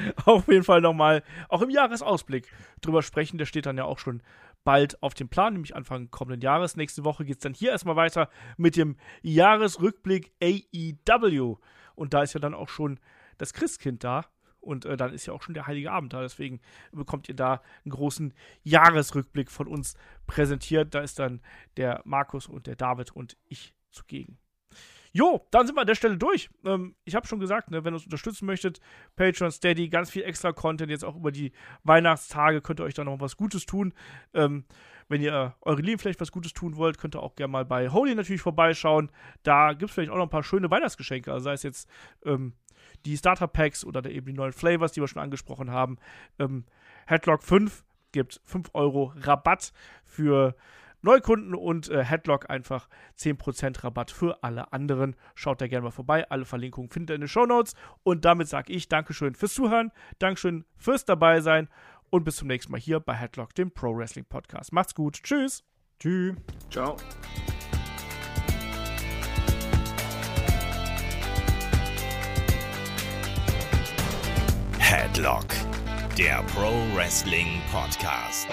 auf 0.24 0.46
jeden 0.48 0.64
Fall 0.64 0.80
nochmal, 0.80 1.22
auch 1.48 1.62
im 1.62 1.70
Jahresausblick, 1.70 2.52
drüber 2.80 3.02
sprechen. 3.02 3.38
Der 3.38 3.46
steht 3.46 3.66
dann 3.66 3.78
ja 3.78 3.84
auch 3.84 3.98
schon 3.98 4.22
bald 4.64 5.02
auf 5.02 5.14
dem 5.14 5.28
Plan, 5.28 5.54
nämlich 5.54 5.74
Anfang 5.74 6.10
kommenden 6.10 6.42
Jahres. 6.42 6.76
Nächste 6.76 7.04
Woche 7.04 7.24
geht 7.24 7.36
es 7.36 7.42
dann 7.42 7.54
hier 7.54 7.70
erstmal 7.70 7.96
weiter 7.96 8.28
mit 8.56 8.76
dem 8.76 8.96
Jahresrückblick 9.22 10.32
AEW. 10.42 11.56
Und 11.94 12.14
da 12.14 12.22
ist 12.22 12.34
ja 12.34 12.40
dann 12.40 12.54
auch 12.54 12.68
schon 12.68 13.00
das 13.38 13.52
Christkind 13.52 14.04
da. 14.04 14.26
Und 14.60 14.84
äh, 14.84 14.96
dann 14.96 15.14
ist 15.14 15.24
ja 15.24 15.32
auch 15.32 15.42
schon 15.42 15.54
der 15.54 15.66
Heilige 15.66 15.90
Abend 15.92 16.12
da. 16.12 16.20
Deswegen 16.20 16.60
bekommt 16.92 17.28
ihr 17.28 17.36
da 17.36 17.62
einen 17.84 17.92
großen 17.92 18.34
Jahresrückblick 18.64 19.50
von 19.50 19.66
uns 19.66 19.96
präsentiert. 20.26 20.94
Da 20.94 21.00
ist 21.00 21.18
dann 21.18 21.40
der 21.76 22.02
Markus 22.04 22.46
und 22.46 22.66
der 22.66 22.76
David 22.76 23.12
und 23.12 23.36
ich 23.46 23.74
zugegen. 23.90 24.38
Jo, 25.12 25.46
dann 25.50 25.66
sind 25.66 25.76
wir 25.76 25.80
an 25.80 25.86
der 25.86 25.94
Stelle 25.94 26.16
durch. 26.16 26.50
Ähm, 26.64 26.94
ich 27.04 27.14
habe 27.14 27.26
schon 27.26 27.40
gesagt, 27.40 27.70
ne, 27.70 27.84
wenn 27.84 27.92
ihr 27.92 27.96
uns 27.96 28.04
unterstützen 28.04 28.46
möchtet, 28.46 28.80
Patreon, 29.16 29.50
Steady, 29.50 29.88
ganz 29.88 30.10
viel 30.10 30.22
extra 30.22 30.52
Content. 30.52 30.90
Jetzt 30.90 31.04
auch 31.04 31.16
über 31.16 31.32
die 31.32 31.52
Weihnachtstage 31.82 32.60
könnt 32.60 32.80
ihr 32.80 32.84
euch 32.84 32.94
da 32.94 33.04
noch 33.04 33.20
was 33.20 33.36
Gutes 33.36 33.66
tun. 33.66 33.94
Ähm, 34.34 34.64
wenn 35.08 35.22
ihr 35.22 35.54
eure 35.62 35.80
Lieben 35.80 35.98
vielleicht 35.98 36.20
was 36.20 36.32
Gutes 36.32 36.52
tun 36.52 36.76
wollt, 36.76 36.98
könnt 36.98 37.16
ihr 37.16 37.22
auch 37.22 37.34
gerne 37.34 37.50
mal 37.50 37.64
bei 37.64 37.88
Holy 37.88 38.14
natürlich 38.14 38.42
vorbeischauen. 38.42 39.10
Da 39.42 39.72
gibt 39.72 39.90
es 39.90 39.94
vielleicht 39.94 40.10
auch 40.10 40.16
noch 40.16 40.26
ein 40.26 40.30
paar 40.30 40.42
schöne 40.42 40.70
Weihnachtsgeschenke. 40.70 41.32
Also 41.32 41.44
sei 41.44 41.54
es 41.54 41.62
jetzt 41.62 41.88
ähm, 42.24 42.52
die 43.06 43.16
Starter 43.16 43.48
Packs 43.48 43.84
oder 43.84 44.04
eben 44.10 44.26
die 44.26 44.32
neuen 44.34 44.52
Flavors, 44.52 44.92
die 44.92 45.00
wir 45.00 45.08
schon 45.08 45.22
angesprochen 45.22 45.70
haben. 45.70 45.98
Ähm, 46.38 46.64
Headlock 47.06 47.42
5 47.42 47.84
gibt 48.12 48.40
5 48.44 48.70
Euro 48.74 49.12
Rabatt 49.16 49.72
für 50.04 50.54
Neukunden 51.02 51.54
und 51.54 51.88
äh, 51.88 52.04
Headlock 52.04 52.50
einfach 52.50 52.88
10% 53.18 53.84
Rabatt 53.84 54.10
für 54.10 54.42
alle 54.42 54.72
anderen. 54.72 55.16
Schaut 55.34 55.60
da 55.60 55.68
gerne 55.68 55.84
mal 55.84 55.90
vorbei. 55.90 56.28
Alle 56.30 56.44
Verlinkungen 56.44 56.90
findet 56.90 57.10
ihr 57.10 57.14
in 57.16 57.20
den 57.22 57.28
Show 57.28 57.46
Notes. 57.46 57.74
Und 58.02 58.24
damit 58.24 58.48
sage 58.48 58.72
ich 58.72 58.88
Dankeschön 58.88 59.34
fürs 59.34 59.54
Zuhören, 59.54 59.92
Dankeschön 60.18 60.64
fürs 60.76 61.04
dabei 61.04 61.40
sein 61.40 61.68
und 62.10 62.24
bis 62.24 62.36
zum 62.36 62.48
nächsten 62.48 62.72
Mal 62.72 62.80
hier 62.80 63.00
bei 63.00 63.14
Headlock, 63.14 63.54
dem 63.54 63.70
Pro 63.70 63.96
Wrestling 63.96 64.24
Podcast. 64.24 64.72
Macht's 64.72 64.94
gut. 64.94 65.22
Tschüss. 65.22 65.64
Tschüss. 66.00 66.36
Ciao. 66.70 66.96
Headlock, 74.78 75.46
der 76.16 76.42
Pro 76.54 76.72
Wrestling 76.94 77.60
Podcast. 77.70 78.48